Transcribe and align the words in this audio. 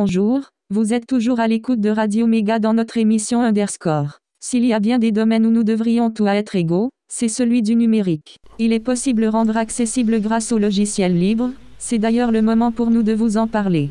Bonjour, 0.00 0.42
vous 0.70 0.94
êtes 0.94 1.08
toujours 1.08 1.40
à 1.40 1.48
l'écoute 1.48 1.80
de 1.80 1.90
Radio 1.90 2.28
Méga 2.28 2.60
dans 2.60 2.72
notre 2.72 2.98
émission 2.98 3.42
Underscore. 3.42 4.20
S'il 4.38 4.64
y 4.64 4.72
a 4.72 4.78
bien 4.78 5.00
des 5.00 5.10
domaines 5.10 5.44
où 5.44 5.50
nous 5.50 5.64
devrions 5.64 6.12
tous 6.12 6.28
être 6.28 6.54
égaux, 6.54 6.90
c'est 7.08 7.26
celui 7.26 7.62
du 7.62 7.74
numérique. 7.74 8.36
Il 8.60 8.72
est 8.72 8.78
possible 8.78 9.22
de 9.22 9.26
rendre 9.26 9.56
accessible 9.56 10.20
grâce 10.20 10.52
au 10.52 10.58
logiciel 10.58 11.18
libre, 11.18 11.50
c'est 11.80 11.98
d'ailleurs 11.98 12.30
le 12.30 12.42
moment 12.42 12.70
pour 12.70 12.92
nous 12.92 13.02
de 13.02 13.12
vous 13.12 13.38
en 13.38 13.48
parler. 13.48 13.90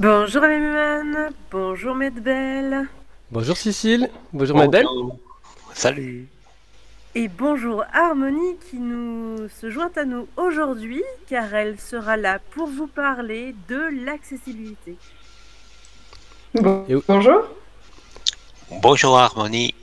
Bonjour 0.00 0.42
Mémane, 0.42 1.30
bonjour 1.52 1.94
Medbel. 1.94 2.88
Bonjour 3.30 3.56
Cécile, 3.56 4.10
bonjour 4.32 4.58
Medbel. 4.58 4.84
Salut. 5.74 6.26
Et 7.16 7.26
bonjour 7.26 7.84
Harmonie 7.92 8.56
qui 8.70 8.76
nous 8.76 9.48
se 9.48 9.68
joint 9.68 9.90
à 9.96 10.04
nous 10.04 10.28
aujourd'hui 10.36 11.02
car 11.28 11.52
elle 11.52 11.80
sera 11.80 12.16
là 12.16 12.38
pour 12.52 12.68
vous 12.68 12.86
parler 12.86 13.52
de 13.68 14.06
l'accessibilité. 14.06 14.94
Bonjour. 16.54 17.42
Bonjour 18.80 19.18
Harmonie. 19.18 19.74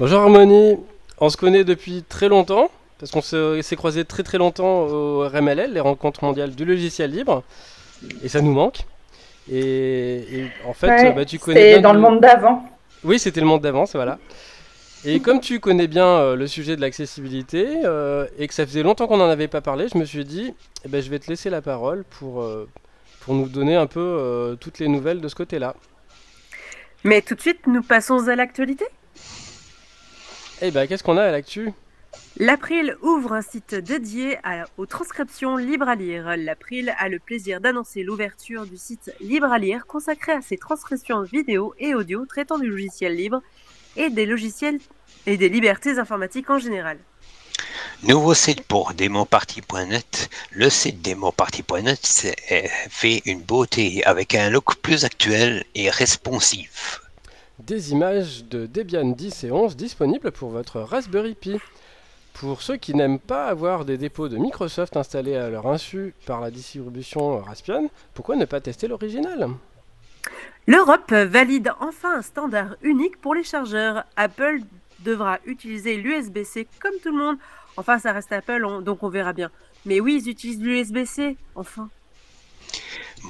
Bonjour 0.00 0.22
Harmonie. 0.22 0.76
On 1.18 1.28
se 1.28 1.36
connaît 1.36 1.62
depuis 1.62 2.02
très 2.02 2.28
longtemps 2.28 2.68
parce 2.98 3.12
qu'on 3.12 3.22
s'est 3.22 3.76
croisé 3.76 4.04
très 4.04 4.24
très 4.24 4.38
longtemps 4.38 4.86
au 4.86 5.28
RMLL, 5.28 5.72
les 5.72 5.80
rencontres 5.80 6.24
mondiales 6.24 6.56
du 6.56 6.64
logiciel 6.64 7.12
libre, 7.12 7.44
et 8.24 8.28
ça 8.28 8.40
nous 8.40 8.52
manque. 8.52 8.80
Et, 9.52 10.46
en 10.66 10.72
fait, 10.72 11.14
bah, 11.14 11.24
tu 11.24 11.38
connais. 11.38 11.74
C'est 11.74 11.80
dans 11.80 11.92
le 11.92 12.00
monde 12.00 12.20
d'avant. 12.20 12.68
Oui, 13.04 13.20
c'était 13.20 13.40
le 13.40 13.46
monde 13.46 13.60
d'avant, 13.60 13.84
voilà. 13.94 14.18
Et 15.06 15.20
comme 15.20 15.40
tu 15.40 15.60
connais 15.60 15.86
bien 15.86 16.06
euh, 16.06 16.34
le 16.34 16.46
sujet 16.46 16.76
de 16.76 16.80
l'accessibilité 16.80 17.82
euh, 17.84 18.26
et 18.38 18.48
que 18.48 18.54
ça 18.54 18.66
faisait 18.66 18.82
longtemps 18.82 19.06
qu'on 19.06 19.18
n'en 19.18 19.28
avait 19.28 19.48
pas 19.48 19.60
parlé, 19.60 19.86
je 19.92 19.98
me 19.98 20.06
suis 20.06 20.24
dit, 20.24 20.54
eh 20.84 20.88
ben, 20.88 21.02
je 21.02 21.10
vais 21.10 21.18
te 21.18 21.28
laisser 21.28 21.50
la 21.50 21.60
parole 21.60 22.04
pour, 22.04 22.42
euh, 22.42 22.66
pour 23.20 23.34
nous 23.34 23.48
donner 23.48 23.76
un 23.76 23.86
peu 23.86 24.56
toutes 24.60 24.78
les 24.78 24.88
nouvelles 24.88 25.20
de 25.20 25.28
ce 25.28 25.34
côté-là. 25.34 25.74
Mais 27.04 27.20
tout 27.20 27.34
de 27.34 27.40
suite, 27.40 27.66
nous 27.66 27.82
passons 27.82 28.28
à 28.28 28.36
l'actualité. 28.36 28.86
Eh 30.62 30.70
ben, 30.70 30.86
qu'est-ce 30.86 31.04
qu'on 31.04 31.18
a 31.18 31.24
à 31.24 31.30
l'actu? 31.30 31.70
L'April 32.38 32.96
ouvre 33.02 33.34
un 33.34 33.42
site 33.42 33.74
dédié 33.74 34.38
aux 34.78 34.86
transcriptions 34.86 35.56
libres 35.56 35.88
à 35.88 35.96
lire. 35.96 36.34
L'April 36.38 36.94
a 36.98 37.10
le 37.10 37.18
plaisir 37.18 37.60
d'annoncer 37.60 38.02
l'ouverture 38.04 38.64
du 38.64 38.78
site 38.78 39.12
Libre 39.20 39.52
à 39.52 39.58
lire 39.58 39.86
consacré 39.86 40.32
à 40.32 40.40
ses 40.40 40.56
transcriptions 40.56 41.22
vidéo 41.22 41.74
et 41.78 41.94
audio 41.94 42.24
traitant 42.24 42.58
du 42.58 42.68
logiciel 42.68 43.14
libre 43.14 43.42
et 43.96 44.10
des 44.10 44.26
logiciels 44.26 44.78
et 45.26 45.36
des 45.36 45.48
libertés 45.48 45.98
informatiques 45.98 46.50
en 46.50 46.58
général. 46.58 46.98
Nouveau 48.02 48.34
site 48.34 48.62
pour 48.62 48.92
démoparty.net. 48.92 50.28
Le 50.52 50.68
site 50.68 51.00
démoparty.net 51.00 52.34
fait 52.90 53.22
une 53.24 53.40
beauté 53.40 54.04
avec 54.04 54.34
un 54.34 54.50
look 54.50 54.76
plus 54.76 55.04
actuel 55.04 55.64
et 55.74 55.88
responsif. 55.88 57.00
Des 57.60 57.92
images 57.92 58.44
de 58.44 58.66
Debian 58.66 59.06
10 59.06 59.44
et 59.44 59.50
11 59.50 59.76
disponibles 59.76 60.32
pour 60.32 60.50
votre 60.50 60.80
Raspberry 60.80 61.34
Pi. 61.34 61.58
Pour 62.34 62.62
ceux 62.62 62.76
qui 62.76 62.94
n'aiment 62.94 63.20
pas 63.20 63.46
avoir 63.46 63.84
des 63.84 63.96
dépôts 63.96 64.28
de 64.28 64.36
Microsoft 64.36 64.96
installés 64.96 65.36
à 65.36 65.48
leur 65.48 65.68
insu 65.68 66.14
par 66.26 66.40
la 66.40 66.50
distribution 66.50 67.38
Raspbian, 67.38 67.88
pourquoi 68.12 68.34
ne 68.34 68.44
pas 68.44 68.60
tester 68.60 68.88
l'original? 68.88 69.48
L'Europe 70.66 71.12
valide 71.12 71.70
enfin 71.78 72.18
un 72.18 72.22
standard 72.22 72.76
unique 72.82 73.20
pour 73.20 73.34
les 73.34 73.44
chargeurs. 73.44 74.04
Apple 74.16 74.60
devra 75.04 75.38
utiliser 75.44 75.96
l'USB-C 75.96 76.66
comme 76.80 76.94
tout 77.02 77.10
le 77.10 77.18
monde. 77.18 77.36
Enfin, 77.76 77.98
ça 77.98 78.12
reste 78.12 78.32
Apple, 78.32 78.82
donc 78.82 79.02
on 79.02 79.08
verra 79.08 79.32
bien. 79.32 79.50
Mais 79.86 80.00
oui, 80.00 80.20
ils 80.22 80.30
utilisent 80.30 80.60
l'USB-C, 80.60 81.36
enfin. 81.54 81.88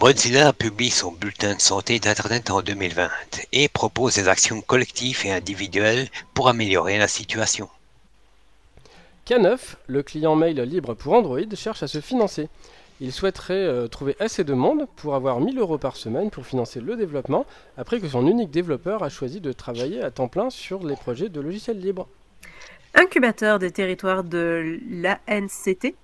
Mozilla 0.01 0.53
publie 0.53 0.91
son 0.91 1.13
bulletin 1.13 1.55
de 1.55 1.61
santé 1.61 1.99
d'Internet 1.99 2.51
en 2.51 2.63
2020 2.63 3.11
et 3.53 3.69
propose 3.69 4.15
des 4.15 4.29
actions 4.29 4.61
collectives 4.61 5.25
et 5.25 5.33
individuelles 5.33 6.09
pour 6.35 6.49
améliorer 6.49 6.99
la 6.99 7.09
situation. 7.09 7.69
K9, 9.27 9.59
le 9.87 10.03
client 10.03 10.37
mail 10.37 10.61
libre 10.61 10.95
pour 10.95 11.15
Android, 11.15 11.39
cherche 11.55 11.83
à 11.83 11.89
se 11.89 12.01
financer. 12.01 12.49
Il 13.01 13.13
souhaiterait 13.13 13.55
euh, 13.55 13.89
trouver 13.89 14.17
assez 14.21 14.45
de 14.45 14.55
monde 14.55 14.87
pour 14.97 15.15
avoir 15.15 15.41
1000 15.41 15.59
euros 15.59 15.79
par 15.79 15.97
semaine 15.97 16.31
pour 16.31 16.47
financer 16.47 16.81
le 16.81 16.97
développement, 16.97 17.45
après 17.77 18.01
que 18.01 18.09
son 18.09 18.27
unique 18.27 18.51
développeur 18.51 19.03
a 19.03 19.09
choisi 19.09 19.41
de 19.41 19.53
travailler 19.53 20.03
à 20.03 20.11
temps 20.11 20.29
plein 20.29 20.49
sur 20.49 20.85
les 20.87 20.95
projets 20.95 21.29
de 21.29 21.41
logiciels 21.41 21.81
libres. 21.81 22.09
Incubateur 22.95 23.59
des 23.59 23.73
territoires 23.73 24.23
de 24.23 24.79
l'ANCT 24.89 25.97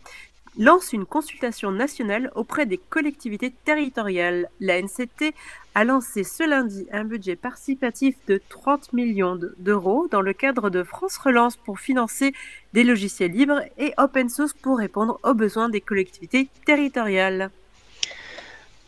lance 0.58 0.92
une 0.92 1.06
consultation 1.06 1.70
nationale 1.70 2.30
auprès 2.34 2.66
des 2.66 2.78
collectivités 2.78 3.54
territoriales. 3.64 4.48
La 4.60 4.80
NCT 4.80 5.34
a 5.74 5.84
lancé 5.84 6.24
ce 6.24 6.48
lundi 6.48 6.86
un 6.92 7.04
budget 7.04 7.36
participatif 7.36 8.16
de 8.26 8.40
30 8.48 8.92
millions 8.92 9.38
d'euros 9.58 10.08
dans 10.10 10.20
le 10.20 10.32
cadre 10.32 10.70
de 10.70 10.82
France 10.82 11.16
Relance 11.18 11.56
pour 11.56 11.78
financer 11.78 12.32
des 12.72 12.84
logiciels 12.84 13.32
libres 13.32 13.62
et 13.78 13.92
open 13.98 14.28
source 14.28 14.52
pour 14.52 14.78
répondre 14.78 15.20
aux 15.22 15.34
besoins 15.34 15.68
des 15.68 15.80
collectivités 15.80 16.48
territoriales. 16.66 17.50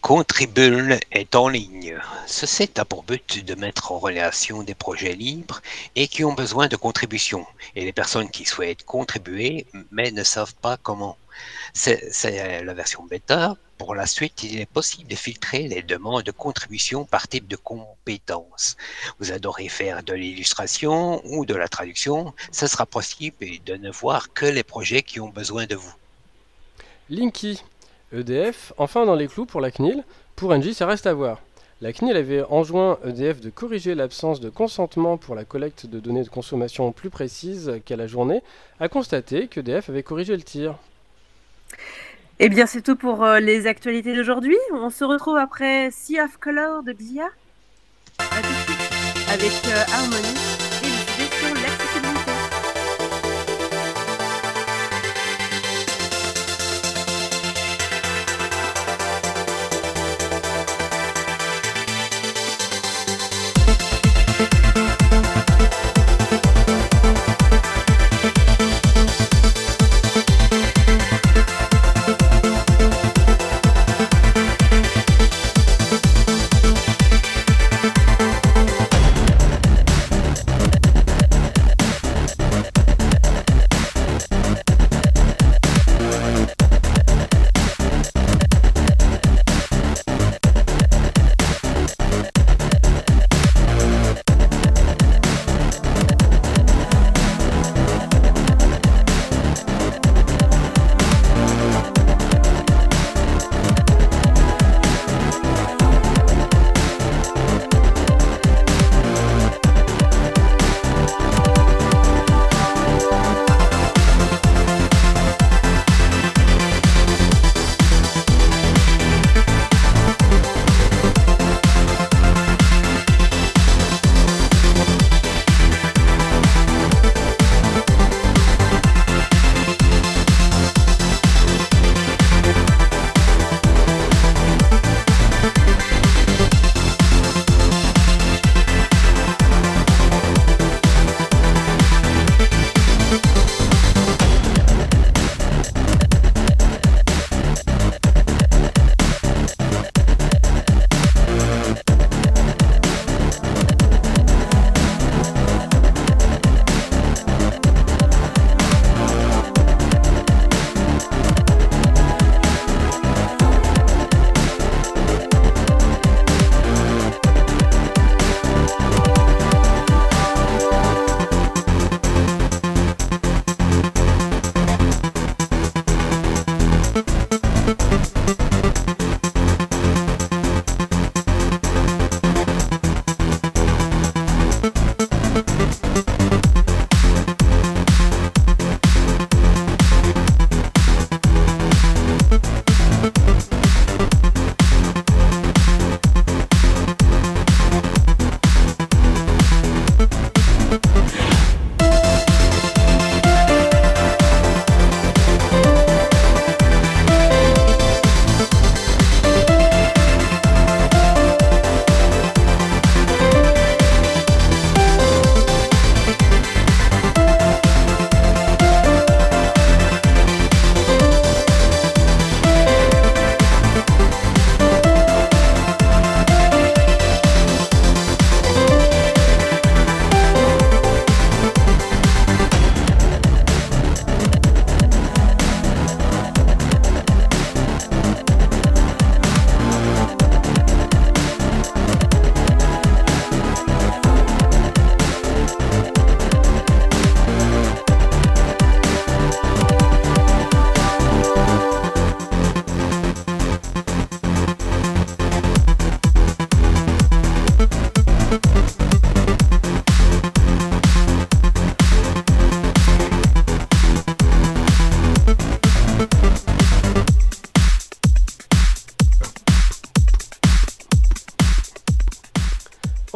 Contribule 0.02 0.98
est 1.12 1.36
en 1.36 1.46
ligne. 1.46 1.96
Ce 2.26 2.44
site 2.44 2.80
a 2.80 2.84
pour 2.84 3.04
but 3.04 3.44
de 3.44 3.54
mettre 3.54 3.92
en 3.92 4.00
relation 4.00 4.64
des 4.64 4.74
projets 4.74 5.14
libres 5.14 5.62
et 5.94 6.08
qui 6.08 6.24
ont 6.24 6.32
besoin 6.32 6.66
de 6.66 6.74
contributions 6.74 7.46
et 7.76 7.84
les 7.84 7.92
personnes 7.92 8.28
qui 8.28 8.44
souhaitent 8.44 8.84
contribuer 8.84 9.64
mais 9.92 10.10
ne 10.10 10.24
savent 10.24 10.56
pas 10.56 10.76
comment. 10.76 11.16
C'est 11.72 12.64
la 12.64 12.74
version 12.74 13.04
bêta. 13.04 13.56
Pour 13.78 13.94
la 13.94 14.06
suite, 14.08 14.42
il 14.42 14.60
est 14.60 14.66
possible 14.66 15.08
de 15.08 15.14
filtrer 15.14 15.68
les 15.68 15.82
demandes 15.82 16.24
de 16.24 16.32
contribution 16.32 17.04
par 17.04 17.28
type 17.28 17.46
de 17.46 17.56
compétences. 17.56 18.76
Vous 19.20 19.30
adorez 19.30 19.68
faire 19.68 20.02
de 20.02 20.14
l'illustration 20.14 21.22
ou 21.26 21.46
de 21.46 21.54
la 21.54 21.68
traduction, 21.68 22.34
ce 22.50 22.66
sera 22.66 22.86
possible 22.86 23.46
de 23.64 23.76
ne 23.76 23.90
voir 23.92 24.32
que 24.32 24.46
les 24.46 24.64
projets 24.64 25.02
qui 25.02 25.20
ont 25.20 25.28
besoin 25.28 25.66
de 25.66 25.76
vous. 25.76 25.94
Linky, 27.08 27.62
EDF, 28.12 28.72
enfin 28.78 29.06
dans 29.06 29.14
les 29.14 29.28
clous 29.28 29.46
pour 29.46 29.60
la 29.60 29.70
CNIL. 29.70 30.04
Pour 30.36 30.50
Engie, 30.50 30.74
ça 30.74 30.86
reste 30.86 31.06
à 31.06 31.14
voir. 31.14 31.40
La 31.80 31.92
CNIL 31.92 32.16
avait 32.16 32.42
enjoint 32.44 32.98
EDF 33.04 33.40
de 33.40 33.50
corriger 33.50 33.94
l'absence 33.94 34.38
de 34.38 34.50
consentement 34.50 35.16
pour 35.16 35.34
la 35.34 35.44
collecte 35.44 35.86
de 35.86 35.98
données 35.98 36.22
de 36.22 36.28
consommation 36.28 36.92
plus 36.92 37.10
précises 37.10 37.80
qu'à 37.84 37.96
la 37.96 38.06
journée, 38.06 38.40
a 38.78 38.88
constaté 38.88 39.48
qu'EDF 39.48 39.90
avait 39.90 40.04
corrigé 40.04 40.36
le 40.36 40.42
tir. 40.42 40.76
Eh 42.38 42.48
bien, 42.48 42.66
c'est 42.66 42.82
tout 42.82 42.96
pour 42.96 43.24
euh, 43.24 43.40
les 43.40 43.66
actualités 43.66 44.14
d'aujourd'hui. 44.14 44.56
On 44.72 44.90
se 44.90 45.04
retrouve 45.04 45.36
après 45.36 45.90
Sea 45.90 46.20
of 46.20 46.36
Color 46.38 46.82
de 46.82 46.92
Xia. 46.92 47.28
avec 49.28 49.52
euh, 49.66 49.84
Harmony. 49.92 50.61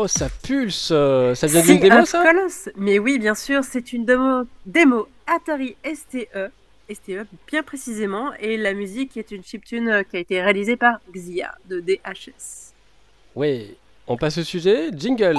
Oh, 0.07 0.09
ça 0.09 0.29
pulse 0.29 0.91
euh, 0.93 1.35
Ça 1.35 1.49
vient 1.49 1.63
d'une 1.63 1.81
démo, 1.81 1.97
un 1.97 2.05
ça 2.05 2.23
colosse. 2.23 2.69
Mais 2.77 3.01
oui, 3.01 3.19
bien 3.19 3.35
sûr, 3.35 3.65
c'est 3.65 3.93
une 3.93 4.05
démo, 4.05 4.45
démo 4.65 5.09
Atari 5.27 5.75
STE, 5.85 6.29
STE 6.89 7.27
bien 7.49 7.65
précisément, 7.65 8.33
et 8.39 8.57
la 8.57 8.73
musique 8.73 9.17
est 9.17 9.33
une 9.33 9.43
chiptune 9.43 9.89
euh, 9.89 10.03
qui 10.05 10.17
a 10.17 10.21
été 10.21 10.41
réalisée 10.41 10.77
par 10.77 11.01
Xia 11.13 11.57
de 11.69 11.81
DHS. 11.81 12.71
Oui. 13.35 13.77
On 14.07 14.17
passe 14.17 14.39
au 14.39 14.45
sujet. 14.45 14.91
Jingle. 14.97 15.35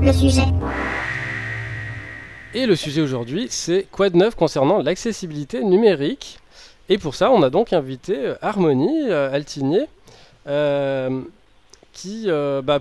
Le 0.00 0.12
sujet. 0.14 0.46
Et 2.54 2.64
le 2.64 2.74
sujet 2.74 3.02
aujourd'hui, 3.02 3.48
c'est 3.50 3.86
quoi 3.92 4.08
de 4.08 4.16
neuf 4.16 4.34
concernant 4.34 4.80
l'accessibilité 4.80 5.62
numérique? 5.62 6.40
Et 6.90 6.98
pour 6.98 7.14
ça, 7.14 7.30
on 7.30 7.42
a 7.42 7.48
donc 7.50 7.72
invité 7.72 8.18
euh, 8.18 8.34
Harmonie 8.42 9.08
euh, 9.10 9.32
Altinier, 9.32 9.86
euh, 10.46 11.22
qui, 11.92 12.26
bah, 12.64 12.80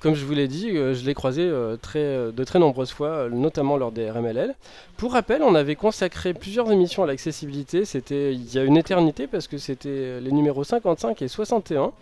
comme 0.00 0.14
je 0.14 0.24
vous 0.24 0.32
l'ai 0.32 0.48
dit, 0.48 0.70
je 0.70 1.04
l'ai 1.06 1.14
croisé 1.14 1.46
de 1.46 2.44
très 2.44 2.58
nombreuses 2.58 2.90
fois, 2.90 3.28
notamment 3.30 3.76
lors 3.76 3.92
des 3.92 4.10
RMLL. 4.10 4.54
Pour 4.96 5.12
rappel, 5.12 5.42
on 5.42 5.54
avait 5.54 5.76
consacré 5.76 6.34
plusieurs 6.34 6.70
émissions 6.72 7.04
à 7.04 7.06
l'accessibilité, 7.06 7.84
c'était 7.84 8.34
il 8.34 8.52
y 8.52 8.58
a 8.58 8.64
une 8.64 8.76
éternité 8.76 9.26
parce 9.28 9.46
que 9.46 9.58
c'était 9.58 10.20
les 10.20 10.32
numéros 10.32 10.64
55 10.64 11.22
et 11.22 11.28
61. 11.28 11.92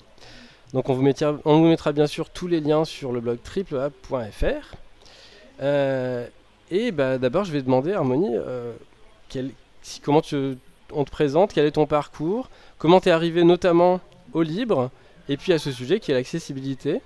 Donc 0.72 0.88
on 0.88 0.94
vous, 0.94 1.02
mettra, 1.02 1.92
bien 1.92 2.06
sûr 2.06 2.30
tous 2.30 2.46
les 2.46 2.60
liens 2.60 2.84
sur 2.84 3.12
le 3.12 3.20
blog 3.20 3.38
triplea.fr. 3.42 4.74
Et 6.70 6.92
bah, 6.92 7.18
d'abord, 7.18 7.44
je 7.44 7.52
vais 7.52 7.62
demander, 7.62 7.92
Harmonie, 7.92 8.34
euh, 8.36 8.72
quel- 9.28 9.50
si- 9.82 10.00
comment 10.00 10.20
tu, 10.22 10.56
on 10.94 11.04
te 11.04 11.10
présente, 11.10 11.52
quel 11.52 11.66
est 11.66 11.72
ton 11.72 11.86
parcours, 11.86 12.50
comment 12.78 13.00
tu 13.00 13.08
es 13.08 13.12
arrivé 13.12 13.44
notamment 13.44 14.00
au 14.32 14.42
libre, 14.42 14.90
et 15.28 15.36
puis 15.36 15.52
à 15.52 15.58
ce 15.58 15.70
sujet 15.70 16.00
qui 16.00 16.10
est 16.10 16.14
l'accessibilité. 16.14 17.00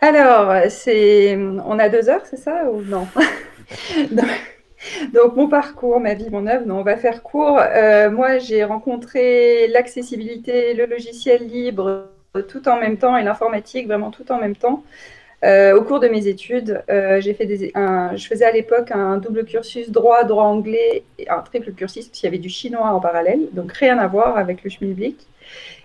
Alors, 0.00 0.52
c'est, 0.68 1.36
on 1.36 1.78
a 1.78 1.88
deux 1.88 2.08
heures, 2.08 2.26
c'est 2.28 2.36
ça 2.36 2.64
ou 2.70 2.82
non? 2.82 3.06
Donc, 5.14 5.36
mon 5.36 5.48
parcours, 5.48 6.00
ma 6.00 6.14
vie, 6.14 6.28
mon 6.30 6.46
œuvre, 6.46 6.66
non, 6.66 6.80
on 6.80 6.82
va 6.82 6.96
faire 6.96 7.22
court. 7.22 7.60
Euh, 7.60 8.10
moi, 8.10 8.38
j'ai 8.38 8.64
rencontré 8.64 9.68
l'accessibilité, 9.68 10.74
le 10.74 10.86
logiciel 10.86 11.46
libre, 11.46 12.08
tout 12.48 12.68
en 12.68 12.80
même 12.80 12.96
temps, 12.96 13.16
et 13.16 13.22
l'informatique, 13.22 13.86
vraiment 13.86 14.10
tout 14.10 14.30
en 14.32 14.38
même 14.38 14.56
temps. 14.56 14.82
Euh, 15.44 15.76
au 15.76 15.82
cours 15.82 15.98
de 15.98 16.06
mes 16.06 16.28
études, 16.28 16.82
euh, 16.88 17.20
j'ai 17.20 17.34
fait 17.34 17.48
un- 17.74 18.14
je 18.14 18.26
faisais 18.28 18.44
à 18.44 18.52
l'époque 18.52 18.92
un 18.92 19.16
double 19.16 19.44
cursus 19.44 19.90
droit, 19.90 20.22
droit 20.24 20.44
anglais, 20.44 21.02
et 21.18 21.28
un 21.28 21.40
triple 21.40 21.72
cursus, 21.72 22.06
parce 22.06 22.18
qu'il 22.20 22.26
y 22.26 22.28
avait 22.28 22.38
du 22.38 22.48
chinois 22.48 22.88
en 22.90 23.00
parallèle, 23.00 23.40
donc 23.52 23.72
rien 23.72 23.98
à 23.98 24.06
voir 24.06 24.36
avec 24.36 24.62
le 24.62 24.70
schmilblick. 24.70 25.16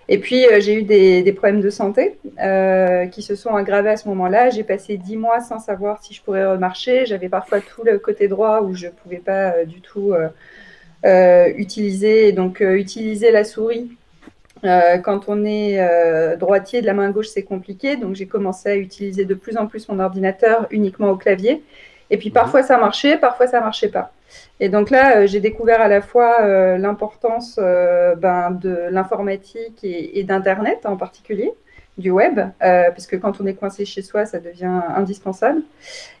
Et 0.08 0.18
puis, 0.18 0.46
euh, 0.46 0.60
j'ai 0.60 0.74
eu 0.74 0.82
des, 0.84 1.32
problèmes 1.32 1.60
de 1.60 1.70
santé 1.70 2.18
qui 3.12 3.22
se 3.22 3.34
sont 3.34 3.54
aggravés 3.54 3.90
à 3.90 3.96
ce 3.96 4.08
moment-là. 4.08 4.50
J'ai 4.50 4.64
passé 4.64 4.96
dix 4.96 5.16
mois 5.16 5.40
sans 5.40 5.58
savoir 5.58 6.02
si 6.02 6.14
je 6.14 6.22
pourrais 6.22 6.46
remarcher. 6.46 7.04
J'avais 7.04 7.28
parfois 7.28 7.60
tout 7.60 7.82
le 7.84 7.98
côté 7.98 8.28
droit 8.28 8.60
où 8.62 8.74
je 8.74 8.86
ne 8.86 8.92
pouvais 8.92 9.18
pas 9.18 9.64
du 9.64 9.80
tout 9.80 10.14
utiliser. 11.04 12.32
Donc, 12.32 12.60
utiliser 12.60 13.30
la 13.32 13.44
souris 13.44 13.90
euh, 14.64 14.98
quand 14.98 15.28
on 15.28 15.44
est 15.44 15.80
euh, 15.80 16.36
droitier 16.36 16.80
de 16.80 16.86
la 16.86 16.94
main 16.94 17.10
gauche, 17.10 17.28
c'est 17.28 17.42
compliqué. 17.42 17.96
Donc, 17.96 18.14
j'ai 18.14 18.26
commencé 18.26 18.68
à 18.68 18.76
utiliser 18.76 19.24
de 19.24 19.34
plus 19.34 19.56
en 19.56 19.66
plus 19.66 19.88
mon 19.88 19.98
ordinateur 19.98 20.66
uniquement 20.70 21.10
au 21.10 21.16
clavier. 21.16 21.62
Et 22.10 22.16
puis, 22.16 22.30
parfois, 22.30 22.62
ça 22.62 22.78
marchait, 22.78 23.18
parfois, 23.18 23.46
ça 23.46 23.60
marchait 23.60 23.88
pas. 23.90 24.12
Et 24.60 24.68
donc 24.68 24.90
là, 24.90 25.18
euh, 25.18 25.26
j'ai 25.26 25.40
découvert 25.40 25.80
à 25.80 25.88
la 25.88 26.00
fois 26.00 26.42
euh, 26.42 26.78
l'importance 26.78 27.58
euh, 27.62 28.14
ben, 28.16 28.50
de 28.50 28.88
l'informatique 28.90 29.82
et, 29.84 30.18
et 30.18 30.24
d'Internet 30.24 30.80
en 30.84 30.96
particulier, 30.96 31.52
du 31.98 32.10
web, 32.10 32.38
euh, 32.38 32.90
parce 32.90 33.06
que 33.06 33.16
quand 33.16 33.40
on 33.40 33.46
est 33.46 33.54
coincé 33.54 33.84
chez 33.84 34.02
soi, 34.02 34.24
ça 34.24 34.38
devient 34.38 34.80
indispensable. 34.96 35.62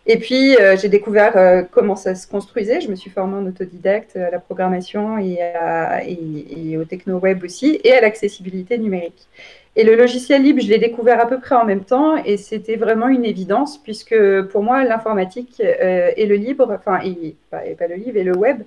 Et 0.06 0.18
puis, 0.18 0.56
euh, 0.56 0.76
j'ai 0.76 0.88
découvert 0.88 1.36
euh, 1.36 1.62
comment 1.70 1.96
ça 1.96 2.14
se 2.14 2.26
construisait. 2.26 2.80
Je 2.80 2.90
me 2.90 2.96
suis 2.96 3.10
formée 3.10 3.36
en 3.36 3.46
autodidacte 3.46 4.16
à 4.16 4.30
la 4.30 4.40
programmation 4.40 5.18
et, 5.18 6.76
au 6.76 6.84
techno-web 6.84 7.44
aussi, 7.44 7.80
et 7.84 7.92
à 7.92 8.00
l'accessibilité 8.00 8.76
numérique. 8.76 9.28
Et 9.76 9.84
le 9.84 9.94
logiciel 9.94 10.42
libre, 10.42 10.60
je 10.60 10.68
l'ai 10.68 10.78
découvert 10.78 11.20
à 11.20 11.26
peu 11.26 11.38
près 11.38 11.54
en 11.54 11.64
même 11.64 11.84
temps, 11.84 12.16
et 12.24 12.36
c'était 12.36 12.74
vraiment 12.74 13.06
une 13.06 13.24
évidence, 13.24 13.78
puisque 13.78 14.16
pour 14.50 14.64
moi, 14.64 14.82
l'informatique 14.82 15.60
et 15.60 16.26
le 16.26 16.34
libre, 16.34 16.76
enfin, 16.76 17.00
et, 17.04 17.36
pas, 17.50 17.86
le 17.86 17.94
livre, 17.94 18.16
et 18.16 18.24
le 18.24 18.36
web, 18.36 18.62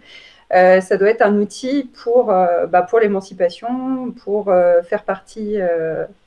euh, 0.54 0.82
ça 0.82 0.98
doit 0.98 1.10
être 1.10 1.22
un 1.22 1.38
outil 1.38 1.90
pour, 2.04 2.32
euh, 2.32 2.66
bah, 2.66 2.82
pour 2.82 3.00
l'émancipation, 3.00 4.12
pour 4.24 4.50
euh, 4.50 4.82
faire 4.82 5.04
partie, 5.04 5.58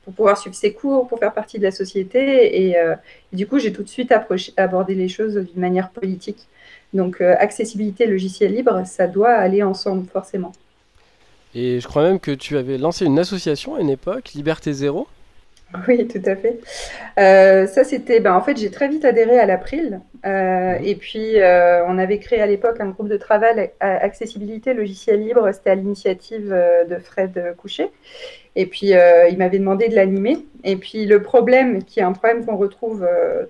pour 0.03 0.13
pouvoir 0.13 0.37
suivre 0.37 0.55
ses 0.55 0.73
cours, 0.73 1.07
pour 1.07 1.19
faire 1.19 1.33
partie 1.33 1.59
de 1.59 1.63
la 1.63 1.71
société. 1.71 2.67
Et, 2.67 2.77
euh, 2.77 2.95
du 3.33 3.47
coup, 3.47 3.59
j'ai 3.59 3.71
tout 3.71 3.83
de 3.83 3.89
suite 3.89 4.11
approché, 4.11 4.53
abordé 4.57 4.95
les 4.95 5.09
choses 5.09 5.35
d'une 5.35 5.61
manière 5.61 5.89
politique. 5.89 6.47
Donc, 6.93 7.19
accessibilité, 7.21 8.05
logiciel 8.05 8.53
libre, 8.53 8.83
ça 8.85 9.07
doit 9.07 9.31
aller 9.31 9.61
ensemble, 9.63 10.07
forcément. 10.07 10.53
Et 11.53 11.79
je 11.79 11.87
crois 11.87 12.03
même 12.03 12.19
que 12.19 12.31
tu 12.31 12.57
avais 12.57 12.77
lancé 12.77 13.05
une 13.05 13.19
association 13.19 13.75
à 13.75 13.81
une 13.81 13.89
époque, 13.89 14.31
Liberté 14.33 14.71
Zéro. 14.71 15.07
Oui, 15.87 16.07
tout 16.07 16.21
à 16.25 16.35
fait. 16.35 16.59
Euh, 17.19 17.67
ça, 17.67 17.83
c'était, 17.83 18.19
ben, 18.19 18.33
en 18.33 18.41
fait, 18.41 18.57
j'ai 18.57 18.71
très 18.71 18.87
vite 18.87 19.05
adhéré 19.05 19.39
à 19.39 19.45
l'April. 19.45 20.01
Euh, 20.25 20.77
et 20.83 20.95
puis, 20.95 21.39
euh, 21.39 21.85
on 21.85 21.97
avait 21.97 22.19
créé 22.19 22.41
à 22.41 22.47
l'époque 22.47 22.77
un 22.79 22.89
groupe 22.89 23.09
de 23.09 23.17
travail 23.17 23.71
à 23.79 23.97
accessibilité 23.97 24.73
logiciel 24.73 25.21
libre. 25.21 25.49
C'était 25.53 25.71
à 25.71 25.75
l'initiative 25.75 26.49
de 26.49 26.95
Fred 26.97 27.55
Couchet. 27.57 27.89
Et 28.57 28.67
puis, 28.67 28.91
il 28.91 29.37
m'avait 29.37 29.59
demandé 29.59 29.89
de 29.89 29.95
l'animer. 29.95 30.37
Et 30.63 30.77
puis, 30.77 31.05
le 31.05 31.21
problème, 31.21 31.83
qui 31.83 31.99
est 31.99 32.03
un 32.03 32.13
problème 32.13 32.45
qu'on 32.45 32.55
retrouve 32.55 33.07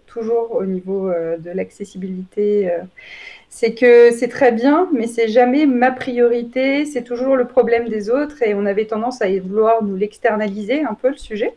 toujours 0.08 0.56
au 0.56 0.66
niveau 0.66 1.10
de 1.10 1.52
l'accessibilité, 1.52 2.72
c'est 3.50 3.74
que 3.74 4.12
c'est 4.12 4.28
très 4.28 4.52
bien, 4.52 4.90
mais 4.92 5.08
c'est 5.08 5.28
jamais 5.28 5.68
ma 5.68 5.92
priorité. 5.92 6.86
C'est 6.86 7.04
toujours 7.04 7.36
le 7.36 7.46
problème 7.46 7.88
des 7.88 8.10
autres. 8.10 8.42
Et 8.42 8.56
on 8.56 8.66
avait 8.66 8.86
tendance 8.86 9.22
à 9.22 9.28
vouloir 9.40 9.84
nous 9.84 9.96
l'externaliser 9.96 10.84
un 10.84 10.96
peu 10.96 11.10
le 11.10 11.18
sujet 11.18 11.54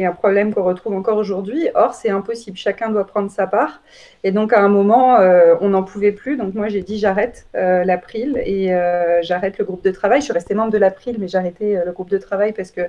est 0.00 0.06
un 0.06 0.12
problème 0.12 0.54
qu'on 0.54 0.64
retrouve 0.64 0.94
encore 0.94 1.18
aujourd'hui. 1.18 1.68
Or, 1.74 1.94
c'est 1.94 2.10
impossible. 2.10 2.56
Chacun 2.56 2.90
doit 2.90 3.06
prendre 3.06 3.30
sa 3.30 3.46
part. 3.46 3.82
Et 4.24 4.32
donc, 4.32 4.52
à 4.52 4.60
un 4.60 4.68
moment, 4.68 5.18
euh, 5.20 5.54
on 5.60 5.70
n'en 5.70 5.82
pouvait 5.82 6.12
plus. 6.12 6.36
Donc, 6.36 6.54
moi, 6.54 6.68
j'ai 6.68 6.82
dit 6.82 6.98
j'arrête 6.98 7.46
euh, 7.54 7.84
l'April 7.84 8.40
et 8.44 8.74
euh, 8.74 9.22
j'arrête 9.22 9.58
le 9.58 9.64
groupe 9.64 9.84
de 9.84 9.90
travail. 9.90 10.20
Je 10.20 10.24
suis 10.24 10.32
restée 10.32 10.54
membre 10.54 10.72
de 10.72 10.78
l'April, 10.78 11.16
mais 11.18 11.28
j'ai 11.28 11.38
le 11.40 11.92
groupe 11.92 12.10
de 12.10 12.18
travail 12.18 12.52
parce 12.52 12.70
que 12.70 12.82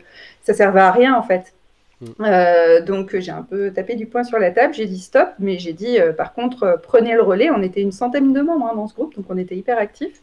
ça 0.43 0.53
servait 0.53 0.81
à 0.81 0.91
rien, 0.91 1.15
en 1.15 1.23
fait. 1.23 1.53
Euh, 2.19 2.81
donc 2.81 3.17
j'ai 3.17 3.31
un 3.31 3.41
peu 3.41 3.71
tapé 3.71 3.95
du 3.95 4.05
poing 4.05 4.23
sur 4.23 4.37
la 4.37 4.51
table, 4.51 4.73
j'ai 4.73 4.85
dit 4.85 4.99
stop, 4.99 5.29
mais 5.39 5.57
j'ai 5.57 5.73
dit 5.73 5.99
euh, 5.99 6.13
par 6.13 6.33
contre 6.33 6.63
euh, 6.63 6.77
prenez 6.81 7.13
le 7.13 7.23
relais. 7.23 7.49
On 7.49 7.63
était 7.63 7.81
une 7.81 7.91
centaine 7.91 8.33
de 8.33 8.41
membres 8.41 8.67
hein, 8.67 8.75
dans 8.75 8.87
ce 8.87 8.93
groupe, 8.93 9.15
donc 9.15 9.25
on 9.29 9.37
était 9.37 9.55
hyper 9.55 9.79
actifs. 9.79 10.21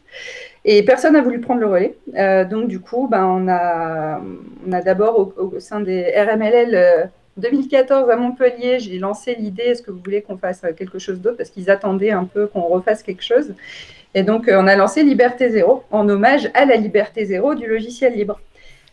Et 0.63 0.83
personne 0.83 1.13
n'a 1.13 1.21
voulu 1.21 1.41
prendre 1.41 1.59
le 1.59 1.67
relais. 1.67 2.45
Donc 2.45 2.67
du 2.67 2.79
coup, 2.79 3.07
ben, 3.09 3.25
on 3.25 3.47
a, 3.49 4.21
d'abord 4.81 5.19
au, 5.19 5.55
au 5.55 5.59
sein 5.59 5.81
des 5.81 6.13
RMLL 6.15 6.75
euh, 6.75 7.03
2014 7.37 8.09
à 8.09 8.15
Montpellier, 8.15 8.79
j'ai 8.79 8.97
lancé 8.97 9.35
l'idée 9.35 9.63
est-ce 9.63 9.81
que 9.83 9.91
vous 9.91 9.99
voulez 10.03 10.21
qu'on 10.21 10.37
fasse 10.37 10.61
quelque 10.77 10.99
chose 10.99 11.19
d'autre? 11.19 11.37
Parce 11.37 11.49
qu'ils 11.49 11.69
attendaient 11.69 12.11
un 12.11 12.23
peu 12.23 12.47
qu'on 12.47 12.61
refasse 12.61 13.03
quelque 13.03 13.23
chose. 13.23 13.53
Et 14.13 14.23
donc 14.23 14.45
on 14.47 14.65
a 14.65 14.77
lancé 14.77 15.03
Liberté 15.03 15.49
Zéro 15.49 15.83
en 15.91 16.07
hommage 16.07 16.49
à 16.53 16.63
la 16.63 16.77
liberté 16.77 17.25
zéro 17.25 17.53
du 17.53 17.67
logiciel 17.67 18.13
libre. 18.13 18.39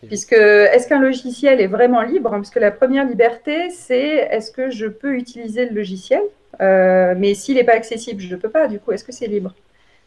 Puisque 0.07 0.33
est-ce 0.33 0.89
qu'un 0.89 1.01
logiciel 1.01 1.61
est 1.61 1.67
vraiment 1.69 2.03
libre 2.03 2.31
Parce 2.31 2.51
que 2.51 2.59
la 2.59 2.71
première 2.71 3.07
liberté, 3.07 3.71
c'est 3.71 4.29
est-ce 4.31 4.51
que 4.51 4.71
je 4.71 4.87
peux 4.87 5.15
utiliser 5.15 5.67
le 5.67 5.75
logiciel? 5.75 6.23
Euh, 6.61 7.15
Mais 7.17 7.35
s'il 7.35 7.55
n'est 7.55 7.65
pas 7.65 7.75
accessible, 7.75 8.21
je 8.21 8.35
ne 8.35 8.41
peux 8.41 8.51
pas. 8.51 8.67
Du 8.69 8.79
coup, 8.79 8.93
est-ce 8.93 9.05
que 9.05 9.13
c'est 9.13 9.27
libre? 9.27 9.55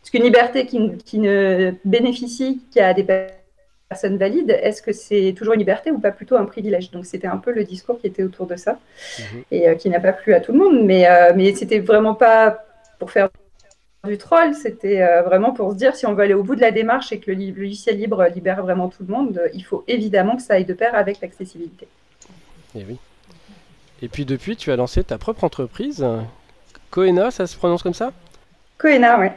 Parce 0.02 0.12
qu'une 0.12 0.24
liberté 0.24 0.66
qui, 0.66 0.98
qui 1.04 1.18
ne 1.20 1.72
bénéficie 1.86 2.62
qu'à 2.74 2.94
des 2.94 3.04
personnes 3.90 4.18
valides, 4.18 4.52
est-ce 4.62 4.82
que 4.82 4.92
c'est 4.94 5.34
toujours 5.36 5.54
une 5.54 5.60
liberté 5.60 5.92
ou 5.92 6.00
pas 6.00 6.12
plutôt 6.12 6.36
un 6.36 6.46
privilège? 6.46 6.92
Donc 6.92 7.06
c'était 7.06 7.28
un 7.28 7.38
peu 7.38 7.52
le 7.52 7.64
discours 7.64 8.00
qui 8.00 8.08
était 8.08 8.24
autour 8.24 8.46
de 8.48 8.56
ça 8.56 8.78
Mhm. 9.20 9.44
et 9.52 9.70
euh, 9.70 9.76
qui 9.76 9.90
n'a 9.90 10.00
pas 10.00 10.14
plu 10.14 10.34
à 10.34 10.40
tout 10.42 10.52
le 10.52 10.60
monde. 10.60 10.86
Mais, 10.86 11.10
euh, 11.10 11.34
mais 11.36 11.56
c'était 11.56 11.80
vraiment 11.80 12.14
pas 12.16 12.64
pour 13.00 13.12
faire 13.12 13.30
du 14.06 14.18
troll, 14.18 14.54
c'était 14.54 15.02
euh, 15.02 15.22
vraiment 15.24 15.52
pour 15.52 15.72
se 15.72 15.78
dire 15.78 15.96
si 15.96 16.06
on 16.06 16.14
veut 16.14 16.24
aller 16.24 16.34
au 16.34 16.44
bout 16.44 16.56
de 16.56 16.62
la 16.62 16.72
démarche 16.72 17.12
et 17.12 17.20
que 17.20 17.32
le 17.32 17.52
logiciel 17.52 17.98
libre 17.98 18.26
libère 18.34 18.62
vraiment 18.62 18.88
tout 18.88 19.04
le 19.08 19.14
monde, 19.14 19.38
euh, 19.38 19.50
il 19.54 19.64
faut 19.64 19.84
évidemment 19.88 20.38
que 20.38 20.42
ça 20.42 20.54
aille 20.54 20.66
de 20.66 20.74
pair 20.74 20.96
avec 20.96 21.20
l'accessibilité. 21.22 21.88
Et 22.76 22.86
oui. 22.88 22.98
Et 24.02 24.08
puis 24.08 24.26
depuis, 24.26 24.56
tu 24.56 24.72
as 24.72 24.76
lancé 24.76 25.04
ta 25.04 25.18
propre 25.18 25.44
entreprise, 25.44 26.06
Coena, 26.92 27.32
ça 27.32 27.48
se 27.48 27.58
prononce 27.58 27.84
comme 27.84 27.94
ça? 27.94 28.14
Coena, 28.78 29.20
ouais. 29.20 29.34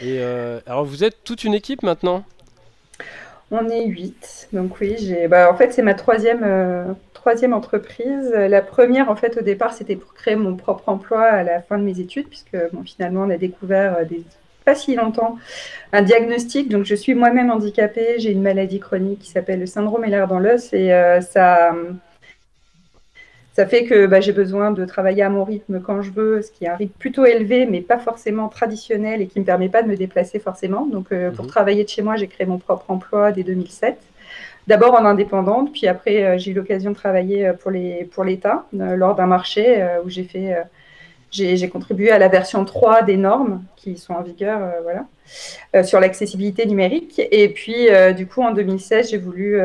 Et 0.00 0.18
euh, 0.20 0.60
alors 0.66 0.84
vous 0.84 1.04
êtes 1.04 1.22
toute 1.24 1.44
une 1.44 1.54
équipe 1.54 1.82
maintenant? 1.82 2.24
On 3.54 3.68
est 3.68 3.84
huit, 3.84 4.48
donc 4.54 4.80
oui, 4.80 4.96
j'ai. 4.98 5.28
Bah, 5.28 5.52
en 5.52 5.54
fait, 5.54 5.74
c'est 5.74 5.82
ma 5.82 5.92
troisième, 5.92 6.40
euh, 6.42 6.94
troisième 7.12 7.52
entreprise. 7.52 8.32
La 8.32 8.62
première, 8.62 9.10
en 9.10 9.14
fait, 9.14 9.36
au 9.36 9.42
départ, 9.42 9.74
c'était 9.74 9.94
pour 9.94 10.14
créer 10.14 10.36
mon 10.36 10.56
propre 10.56 10.88
emploi 10.88 11.20
à 11.20 11.42
la 11.42 11.60
fin 11.60 11.76
de 11.76 11.84
mes 11.84 12.00
études, 12.00 12.28
puisque 12.28 12.56
bon, 12.72 12.82
finalement, 12.82 13.24
on 13.24 13.30
a 13.30 13.36
découvert 13.36 13.98
euh, 13.98 14.04
pas 14.64 14.74
si 14.74 14.94
longtemps 14.94 15.36
un 15.92 16.00
diagnostic. 16.00 16.70
Donc, 16.70 16.86
je 16.86 16.94
suis 16.94 17.12
moi-même 17.14 17.50
handicapée. 17.50 18.14
J'ai 18.16 18.30
une 18.30 18.40
maladie 18.40 18.80
chronique 18.80 19.18
qui 19.18 19.28
s'appelle 19.30 19.60
le 19.60 19.66
syndrome 19.66 20.02
Ehlers 20.06 20.28
dans 20.30 20.38
l'os 20.38 20.72
et 20.72 20.90
euh, 20.90 21.20
ça, 21.20 21.74
ça 23.54 23.66
fait 23.66 23.84
que 23.84 24.06
bah, 24.06 24.20
j'ai 24.20 24.32
besoin 24.32 24.70
de 24.70 24.84
travailler 24.86 25.22
à 25.22 25.28
mon 25.28 25.44
rythme 25.44 25.80
quand 25.80 26.00
je 26.02 26.10
veux, 26.10 26.40
ce 26.42 26.50
qui 26.50 26.64
est 26.64 26.68
un 26.68 26.76
rythme 26.76 26.94
plutôt 26.98 27.26
élevé, 27.26 27.66
mais 27.66 27.80
pas 27.82 27.98
forcément 27.98 28.48
traditionnel 28.48 29.20
et 29.20 29.26
qui 29.26 29.38
ne 29.38 29.42
me 29.42 29.46
permet 29.46 29.68
pas 29.68 29.82
de 29.82 29.88
me 29.88 29.96
déplacer 29.96 30.38
forcément. 30.38 30.86
Donc, 30.86 31.12
euh, 31.12 31.30
pour 31.30 31.44
Mhm. 31.44 31.50
travailler 31.50 31.84
de 31.84 31.88
chez 31.90 32.02
moi, 32.02 32.16
j'ai 32.16 32.28
créé 32.28 32.46
mon 32.46 32.58
propre 32.58 32.90
emploi 32.90 33.30
dès 33.32 33.42
2007. 33.42 33.98
D'abord 34.68 34.94
en 34.94 35.04
indépendante, 35.04 35.72
puis 35.72 35.88
après, 35.88 36.24
euh, 36.24 36.38
j'ai 36.38 36.52
eu 36.52 36.54
l'occasion 36.54 36.90
de 36.92 36.96
travailler 36.96 37.48
euh, 37.48 37.52
pour 37.52 38.24
l'État 38.24 38.64
euh, 38.80 38.96
lors 38.96 39.14
d'un 39.16 39.26
marché 39.26 39.84
où 40.04 40.08
j'ai 40.10 40.24
fait. 40.24 40.56
j'ai 41.30 41.68
contribué 41.68 42.10
à 42.10 42.18
la 42.18 42.28
version 42.28 42.64
3 42.64 43.02
des 43.02 43.16
normes 43.16 43.62
qui 43.76 43.96
sont 43.96 44.14
en 44.14 44.22
vigueur, 44.22 44.60
voilà, 44.82 45.82
sur 45.84 45.98
l'accessibilité 46.00 46.66
numérique. 46.66 47.20
Et 47.30 47.48
puis, 47.48 47.88
du 48.16 48.26
coup, 48.26 48.42
en 48.42 48.52
2016, 48.52 49.10
j'ai 49.10 49.18
voulu 49.18 49.58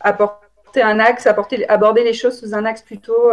apporter 0.00 0.41
un 0.80 0.98
axe, 1.00 1.26
apporter, 1.26 1.68
aborder 1.68 2.04
les 2.04 2.14
choses 2.14 2.38
sous 2.38 2.54
un 2.54 2.64
axe 2.64 2.82
plutôt 2.82 3.32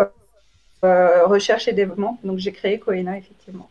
euh, 0.84 1.25
recherche 1.25 1.67
et 1.67 1.74
développement. 1.74 2.17
Donc, 2.24 2.39
j'ai 2.39 2.51
créé 2.51 2.79
Coena, 2.79 3.17
effectivement. 3.17 3.69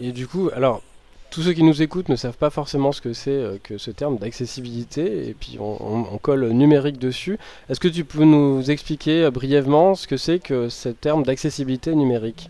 Et 0.00 0.10
du 0.10 0.26
coup, 0.26 0.50
alors, 0.54 0.82
tous 1.30 1.42
ceux 1.42 1.52
qui 1.52 1.62
nous 1.62 1.82
écoutent 1.82 2.08
ne 2.08 2.16
savent 2.16 2.36
pas 2.36 2.48
forcément 2.48 2.92
ce 2.92 3.00
que 3.00 3.12
c'est 3.12 3.30
euh, 3.30 3.58
que 3.62 3.76
ce 3.76 3.90
terme 3.90 4.16
d'accessibilité, 4.16 5.28
et 5.28 5.34
puis 5.34 5.58
on, 5.60 6.04
colle 6.18 6.48
numérique 6.50 6.98
dessus. 6.98 7.38
Est-ce 7.68 7.80
que 7.80 7.88
tu 7.88 8.04
peux 8.04 8.24
nous 8.24 8.70
expliquer 8.70 9.24
euh, 9.24 9.30
brièvement 9.30 9.94
ce 9.94 10.06
que 10.06 10.16
c'est 10.16 10.38
que 10.38 10.68
ce 10.68 10.88
terme 10.88 11.24
d'accessibilité 11.24 11.94
numérique? 11.94 12.48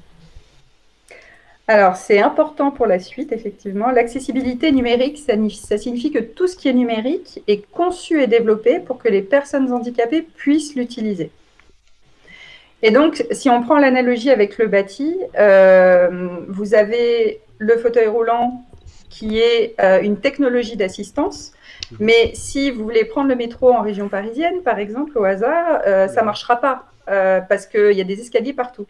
Alors, 1.66 1.96
c'est 1.96 2.20
important 2.20 2.70
pour 2.70 2.86
la 2.86 2.98
suite, 2.98 3.32
effectivement. 3.32 3.90
L'accessibilité 3.90 4.70
numérique, 4.70 5.18
ça, 5.18 5.34
ni- 5.34 5.50
ça 5.50 5.78
signifie 5.78 6.12
que 6.12 6.18
tout 6.18 6.46
ce 6.46 6.56
qui 6.56 6.68
est 6.68 6.74
numérique 6.74 7.42
est 7.48 7.64
conçu 7.70 8.22
et 8.22 8.26
développé 8.26 8.80
pour 8.80 8.98
que 8.98 9.08
les 9.08 9.22
personnes 9.22 9.72
handicapées 9.72 10.20
puissent 10.22 10.74
l'utiliser. 10.76 11.30
Et 12.82 12.90
donc, 12.90 13.24
si 13.30 13.48
on 13.48 13.62
prend 13.62 13.78
l'analogie 13.78 14.30
avec 14.30 14.58
le 14.58 14.66
bâti, 14.66 15.16
euh, 15.38 16.28
vous 16.48 16.74
avez 16.74 17.40
le 17.56 17.78
fauteuil 17.78 18.08
roulant 18.08 18.62
qui 19.08 19.38
est 19.38 19.74
euh, 19.80 20.02
une 20.02 20.18
technologie 20.18 20.76
d'assistance. 20.76 21.52
Mais 21.98 22.32
si 22.34 22.70
vous 22.70 22.82
voulez 22.84 23.06
prendre 23.06 23.28
le 23.28 23.36
métro 23.36 23.72
en 23.72 23.80
région 23.80 24.10
parisienne, 24.10 24.60
par 24.62 24.78
exemple, 24.78 25.16
au 25.18 25.24
hasard, 25.24 25.80
euh, 25.86 26.08
ça 26.08 26.20
ne 26.20 26.26
marchera 26.26 26.60
pas 26.60 26.84
parce 27.06 27.66
qu'il 27.66 27.92
y 27.92 28.00
a 28.00 28.04
des 28.04 28.18
escaliers 28.18 28.54
partout. 28.54 28.86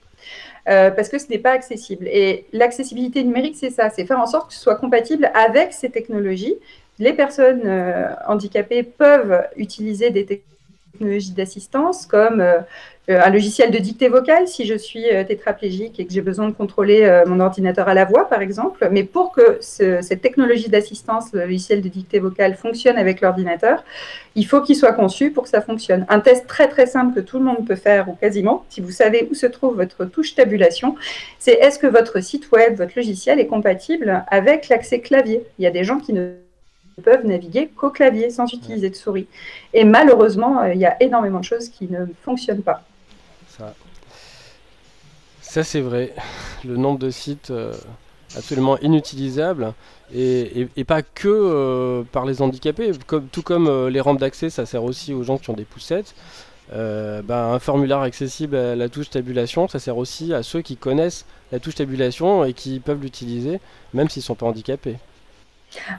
Euh, 0.67 0.91
parce 0.91 1.11
que 1.11 1.19
ce 1.19 1.29
n'est 1.29 1.39
pas 1.39 1.53
accessible. 1.53 2.09
Et 2.09 2.47
l'accessibilité 2.53 3.23
numérique, 3.23 3.57
c'est 3.57 3.71
ça, 3.71 3.91
c'est 3.91 4.07
faire 4.07 4.19
en 4.19 4.27
sorte 4.27 4.49
que 4.49 4.55
ce 4.55 4.61
soit 4.61 4.77
compatible 4.77 5.31
avec 5.35 5.73
ces 5.75 5.91
technologies. 5.91 6.55
Les 6.99 7.13
personnes 7.13 7.63
euh, 7.65 8.09
handicapées 8.27 8.83
peuvent 8.83 9.43
utiliser 9.57 10.11
des 10.11 10.43
technologies 10.95 11.33
d'assistance 11.33 12.07
comme 12.07 12.41
euh, 12.41 12.61
un 13.09 13.29
logiciel 13.29 13.71
de 13.71 13.79
dictée 13.79 14.09
vocale 14.09 14.49
si 14.49 14.65
je 14.65 14.75
suis 14.75 15.05
euh, 15.11 15.25
tétraplégique 15.25 16.01
et 16.01 16.07
que 16.07 16.13
j'ai 16.13 16.23
besoin 16.23 16.49
de 16.49 16.55
contrôler 16.55 17.03
euh, 17.03 17.25
mon 17.27 17.39
ordinateur 17.41 17.87
à 17.87 17.93
la 17.93 18.07
voix, 18.07 18.29
par 18.29 18.41
exemple. 18.41 18.89
Mais 18.91 19.05
pour 19.05 19.33
que 19.33 19.59
ce- 19.61 20.01
cette 20.01 20.23
technologie 20.23 20.71
d'assistance, 20.71 21.27
le 21.35 21.41
logiciel 21.41 21.83
de 21.83 21.89
dictée 21.89 22.19
vocale, 22.19 22.55
fonctionne 22.55 22.97
avec 22.97 23.21
l'ordinateur, 23.21 23.85
il 24.35 24.47
faut 24.47 24.63
qu'il 24.63 24.75
soit 24.75 24.95
conçu 24.95 25.31
pour 25.31 25.43
que 25.43 25.51
ça 25.51 25.61
fonctionne. 25.61 26.07
Un 26.09 26.21
test 26.21 26.47
très 26.47 26.67
très 26.67 26.87
simple 26.87 27.15
que 27.15 27.21
tout 27.21 27.39
le 27.39 27.45
monde 27.45 27.67
peut 27.67 27.77
faire, 27.77 28.09
ou 28.09 28.15
quasiment, 28.15 28.65
si 28.71 28.81
vous 28.81 28.91
savez 28.91 29.29
où 29.31 29.35
se 29.35 29.47
trouve 29.47 29.77
votre 29.77 30.07
touche 30.07 30.35
tabulation, 30.35 30.95
c'est 31.39 31.53
est-ce 31.53 31.79
que 31.79 31.87
votre 31.87 32.21
site 32.21 32.51
web, 32.53 32.77
votre 32.77 32.93
logiciel 32.97 33.39
est 33.39 33.47
compatible 33.47 34.25
avec 34.29 34.71
l'accès 34.71 35.01
clavier? 35.01 35.45
Il 35.59 35.65
y 35.65 35.67
a 35.67 35.71
des 35.71 35.85
gens 35.85 35.99
qui 35.99 36.15
ne 36.15 36.31
peuvent 37.03 37.27
naviguer 37.27 37.69
qu'au 37.77 37.91
clavier 37.91 38.31
sans 38.31 38.47
utiliser 38.53 38.89
de 38.89 38.95
souris. 38.95 39.27
Et 39.75 39.85
malheureusement, 39.85 40.63
euh, 40.63 40.73
il 40.73 40.81
y 40.81 40.87
a 40.87 40.97
énormément 41.03 41.41
de 41.41 41.45
choses 41.45 41.69
qui 41.69 41.87
ne 41.91 42.07
fonctionnent 42.23 42.63
pas. 42.63 42.83
Ça, 45.41 45.63
c'est 45.63 45.81
vrai. 45.81 46.13
Le 46.65 46.77
nombre 46.77 46.99
de 46.99 47.11
sites 47.11 47.51
euh, 47.51 47.73
absolument 48.37 48.77
inutilisables, 48.79 49.73
et, 50.13 50.67
pas 50.87 51.03
que 51.03 51.29
euh, 51.29 52.03
par 52.11 52.27
les 52.27 52.43
handicapés, 52.43 52.91
tout 53.31 53.43
comme 53.43 53.69
euh, 53.69 53.91
les 53.91 54.01
rampes 54.01 54.19
d'accès, 54.19 54.51
ça 54.51 54.67
sert 54.67 54.83
aussi 54.83 55.15
aux 55.15 55.23
gens 55.23 55.39
qui 55.39 55.51
ont 55.51 55.55
des 55.55 55.65
poussettes. 55.65 56.15
Ben, 56.73 57.53
un 57.53 57.59
formulaire 57.61 58.01
accessible 58.01 58.57
à 58.57 58.75
la 58.75 58.89
touche 58.89 59.11
tabulation, 59.11 59.69
ça 59.69 59.79
sert 59.79 59.97
aussi 59.97 60.35
à 60.35 60.43
ceux 60.43 60.63
qui 60.63 60.77
connaissent 60.77 61.25
la 61.53 61.61
touche 61.61 61.77
tabulation 61.77 62.45
et 62.45 62.53
qui 62.53 62.81
peuvent 62.81 63.01
l'utiliser, 63.01 63.61
même 63.93 64.09
s'ils 64.09 64.23
sont 64.23 64.35
pas 64.35 64.47
handicapés. 64.47 64.97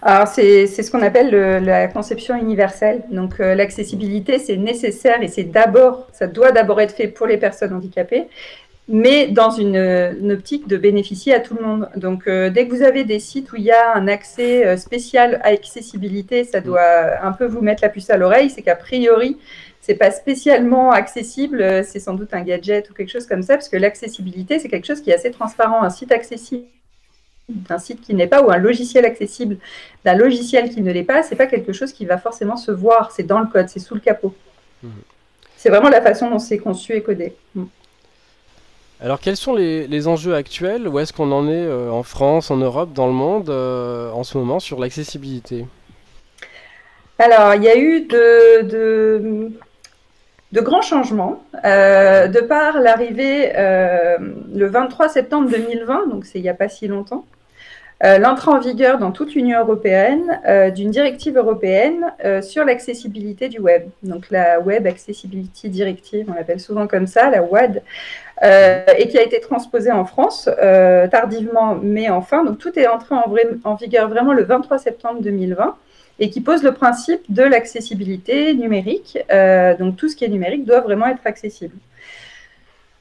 Alors, 0.02 0.28
c'est 0.28 0.68
ce 0.68 0.92
qu'on 0.92 1.02
appelle 1.02 1.30
le- 1.32 1.60
la 1.60 1.88
conception 1.88 2.36
universelle. 2.36 3.04
Donc, 3.12 3.40
euh, 3.40 3.56
l'accessibilité, 3.56 4.40
c'est 4.40 4.58
nécessaire 4.58 5.22
et 5.22 5.28
c'est 5.28 5.44
d'abord, 5.44 6.08
ça 6.14 6.28
doit 6.28 6.52
d'abord 6.52 6.80
être 6.82 6.94
fait 6.96 7.08
pour 7.08 7.28
les 7.28 7.38
personnes 7.38 7.74
handicapées, 7.74 8.26
mais 8.88 9.28
dans 9.28 9.50
une, 9.50 9.76
une 9.76 10.32
optique 10.32 10.68
de 10.68 10.78
bénéficier 10.78 11.34
à 11.34 11.40
tout 11.40 11.56
le 11.56 11.64
monde. 11.66 11.90
Donc, 11.96 12.28
euh, 12.28 12.50
dès 12.50 12.68
que 12.68 12.74
vous 12.76 12.84
avez 12.84 13.04
des 13.04 13.20
sites 13.20 13.52
où 13.52 13.56
il 13.56 13.64
y 13.64 13.72
a 13.72 13.96
un 13.96 14.08
accès 14.08 14.66
euh, 14.66 14.78
spécial 14.78 15.40
à 15.44 15.48
accessibilité, 15.50 16.44
ça 16.44 16.62
doit 16.62 17.20
un 17.24 17.32
peu 17.32 17.46
vous 17.46 17.62
mettre 17.62 17.82
la 17.84 17.90
puce 17.90 18.10
à 18.10 18.18
l'oreille. 18.18 18.50
C'est 18.50 18.62
qu'a 18.62 18.76
priori, 18.76 19.38
c'est 19.82 19.96
pas 19.96 20.12
spécialement 20.12 20.92
accessible, 20.92 21.84
c'est 21.84 22.00
sans 22.00 22.14
doute 22.14 22.34
un 22.34 22.42
gadget 22.42 22.90
ou 22.90 22.94
quelque 22.94 23.12
chose 23.12 23.28
comme 23.28 23.44
ça, 23.44 23.56
parce 23.56 23.70
que 23.70 23.78
l'accessibilité, 23.78 24.60
c'est 24.60 24.70
quelque 24.70 24.88
chose 24.88 25.02
qui 25.02 25.10
est 25.12 25.16
assez 25.16 25.32
transparent. 25.32 25.82
Un 25.84 25.90
site 25.90 26.12
accessible 26.12 26.66
d'un 27.50 27.78
site 27.78 28.02
qui 28.02 28.14
n'est 28.14 28.28
pas 28.28 28.42
ou 28.42 28.52
un 28.52 28.58
logiciel 28.58 29.06
accessible 29.06 29.58
d'un 30.04 30.16
logiciel 30.16 30.70
qui 30.70 30.82
ne 30.82 30.92
l'est 30.92 31.04
pas, 31.04 31.24
c'est 31.24 31.36
pas 31.36 31.46
quelque 31.46 31.74
chose 31.74 31.94
qui 31.94 32.06
va 32.06 32.18
forcément 32.18 32.58
se 32.58 32.72
voir, 32.72 33.12
c'est 33.12 33.24
dans 33.24 33.40
le 33.40 33.48
code, 33.48 33.70
c'est 33.70 33.80
sous 33.80 33.94
le 33.94 34.00
capot. 34.00 34.34
Mhm. 34.84 34.92
C'est 35.58 35.70
vraiment 35.70 35.90
la 35.90 36.02
façon 36.02 36.30
dont 36.30 36.40
c'est 36.40 36.60
conçu 36.60 36.94
et 36.94 37.02
codé. 37.02 37.36
Mm. 37.56 37.64
Alors 39.02 39.20
quels 39.20 39.36
sont 39.36 39.56
les, 39.56 39.88
les 39.88 40.08
enjeux 40.08 40.36
actuels? 40.36 40.88
Où 40.88 41.00
est-ce 41.00 41.12
qu'on 41.12 41.32
en 41.32 41.48
est 41.48 41.66
euh, 41.66 41.90
en 41.90 42.04
France, 42.04 42.52
en 42.52 42.58
Europe, 42.58 42.94
dans 42.94 43.08
le 43.08 43.14
monde 43.14 43.50
euh, 43.50 44.12
en 44.12 44.24
ce 44.24 44.38
moment 44.38 44.60
sur 44.60 44.80
l'accessibilité? 44.80 45.66
Alors, 47.18 47.56
il 47.56 47.64
y 47.64 47.70
a 47.70 47.78
eu 47.78 48.02
de, 48.02 48.62
de, 48.64 49.52
de 50.52 50.62
grands 50.62 50.82
changements 50.82 51.44
euh, 51.66 52.28
de 52.28 52.40
par 52.40 52.80
l'arrivée 52.80 53.52
euh, 53.56 54.18
le 54.54 54.68
23 54.68 55.10
septembre 55.10 55.50
2020, 55.50 56.08
donc 56.08 56.26
c'est 56.26 56.40
il 56.40 56.44
n'y 56.44 56.50
a 56.50 56.54
pas 56.54 56.70
si 56.70 56.88
longtemps, 56.88 57.26
euh, 58.04 58.20
l'entrée 58.20 58.52
en 58.52 58.60
vigueur 58.60 58.98
dans 58.98 59.12
toute 59.12 59.34
l'Union 59.34 59.60
européenne 59.60 60.40
d'une 60.76 60.92
directive 60.92 61.38
européenne 61.38 62.14
sur 62.42 62.66
l'accessibilité 62.66 63.48
du 63.48 63.60
web. 63.60 63.84
Donc 64.04 64.30
la 64.32 64.60
Web 64.60 64.86
Accessibility 64.86 65.70
Directive, 65.70 66.28
on 66.30 66.36
l'appelle 66.36 66.60
souvent 66.60 66.88
comme 66.88 67.08
ça, 67.08 67.30
la 67.30 67.42
WAD, 67.42 67.82
et 68.44 69.08
qui 69.08 69.18
a 69.18 69.24
été 69.24 69.40
transposée 69.40 69.94
en 69.94 70.04
France 70.04 70.50
tardivement, 71.10 71.80
mais 71.82 72.10
enfin. 72.10 72.44
Donc 72.44 72.58
tout 72.58 72.78
est 72.78 72.88
entré 72.88 73.16
en 73.64 73.76
vigueur 73.76 74.10
vraiment 74.10 74.34
le 74.34 74.44
23 74.44 74.78
septembre 74.78 75.22
2020 75.22 75.76
et 76.20 76.30
qui 76.30 76.42
pose 76.42 76.64
le 76.64 76.74
principe 76.74 77.22
de 77.30 77.44
l'accessibilité 77.44 78.54
numérique. 78.54 79.18
Euh, 79.32 79.76
donc 79.78 79.98
tout 79.98 80.10
ce 80.10 80.16
qui 80.16 80.26
est 80.26 80.30
numérique 80.30 80.66
doit 80.66 80.82
vraiment 80.82 81.08
être 81.08 81.26
accessible. 81.26 81.76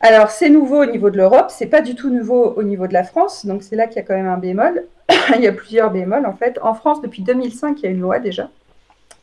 Alors 0.00 0.30
c'est 0.30 0.50
nouveau 0.50 0.82
au 0.82 0.86
niveau 0.86 1.10
de 1.10 1.16
l'Europe, 1.16 1.46
c'est 1.48 1.66
pas 1.66 1.80
du 1.80 1.94
tout 1.94 2.10
nouveau 2.10 2.52
au 2.56 2.62
niveau 2.62 2.86
de 2.86 2.92
la 2.92 3.04
France, 3.04 3.46
donc 3.46 3.62
c'est 3.62 3.76
là 3.76 3.86
qu'il 3.86 3.96
y 3.96 4.00
a 4.00 4.02
quand 4.02 4.14
même 4.14 4.26
un 4.26 4.36
bémol. 4.36 4.84
il 5.36 5.42
y 5.42 5.46
a 5.46 5.52
plusieurs 5.52 5.90
bémols 5.90 6.26
en 6.26 6.34
fait. 6.34 6.58
En 6.62 6.74
France, 6.74 7.00
depuis 7.00 7.22
2005, 7.22 7.78
il 7.80 7.84
y 7.84 7.88
a 7.88 7.90
une 7.90 8.00
loi 8.00 8.18
déjà 8.18 8.50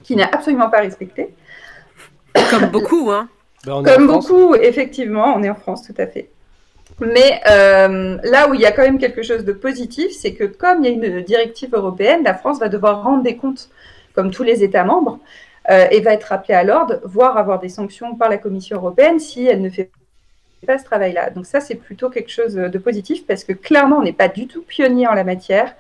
qui 0.04 0.16
n'est 0.16 0.24
absolument 0.24 0.70
pas 0.70 0.80
respectée. 0.80 1.34
Comme 2.50 2.68
beaucoup, 2.68 3.12
hein. 3.12 3.28
Ben, 3.66 3.84
Comme 3.84 4.08
beaucoup, 4.08 4.56
effectivement, 4.56 5.34
on 5.36 5.44
est 5.44 5.50
en 5.50 5.56
France, 5.56 5.84
tout 5.84 5.94
à 5.98 6.08
fait. 6.08 6.30
Mais 7.00 7.42
euh, 7.50 8.18
là 8.24 8.48
où 8.50 8.54
il 8.54 8.62
y 8.62 8.66
a 8.66 8.72
quand 8.72 8.84
même 8.84 9.00
quelque 9.00 9.24
chose 9.24 9.44
de 9.44 9.54
positif, 9.54 10.12
c'est 10.12 10.34
que 10.34 10.44
comme 10.44 10.84
il 10.84 10.86
y 10.86 10.90
a 10.90 10.96
une 10.96 11.22
directive 11.22 11.74
européenne, 11.74 12.24
la 12.24 12.36
France 12.36 12.60
va 12.60 12.70
devoir 12.70 13.04
rendre 13.04 13.24
des 13.24 13.38
comptes, 13.38 13.70
comme 14.14 14.32
tous 14.32 14.44
les 14.44 14.64
États 14.64 14.84
membres, 14.84 15.20
euh, 15.70 15.88
et 15.90 16.02
va 16.02 16.14
être 16.14 16.32
appelée 16.32 16.54
à 16.54 16.64
l'ordre, 16.64 17.00
voire 17.04 17.38
avoir 17.38 17.60
des 17.60 17.70
sanctions 17.70 18.16
par 18.16 18.30
la 18.30 18.38
Commission 18.38 18.78
européenne 18.78 19.20
si 19.20 19.46
elle 19.48 19.62
ne 19.62 19.70
fait 19.70 19.90
pas 20.68 20.78
ce 20.78 20.86
travail-là. 20.86 21.32
Donc 21.32 21.48
ça, 21.48 21.60
c'est 21.60 21.76
plutôt 21.76 22.10
quelque 22.10 22.30
chose 22.30 22.54
de 22.54 22.78
positif 22.78 23.26
parce 23.26 23.44
que 23.44 23.54
clairement, 23.54 23.98
on 23.98 24.04
n'est 24.04 24.14
pas 24.14 24.28
du 24.28 24.46
tout 24.46 24.62
pionnier 24.62 25.08
en 25.08 25.14
la 25.14 25.24
matière 25.24 25.74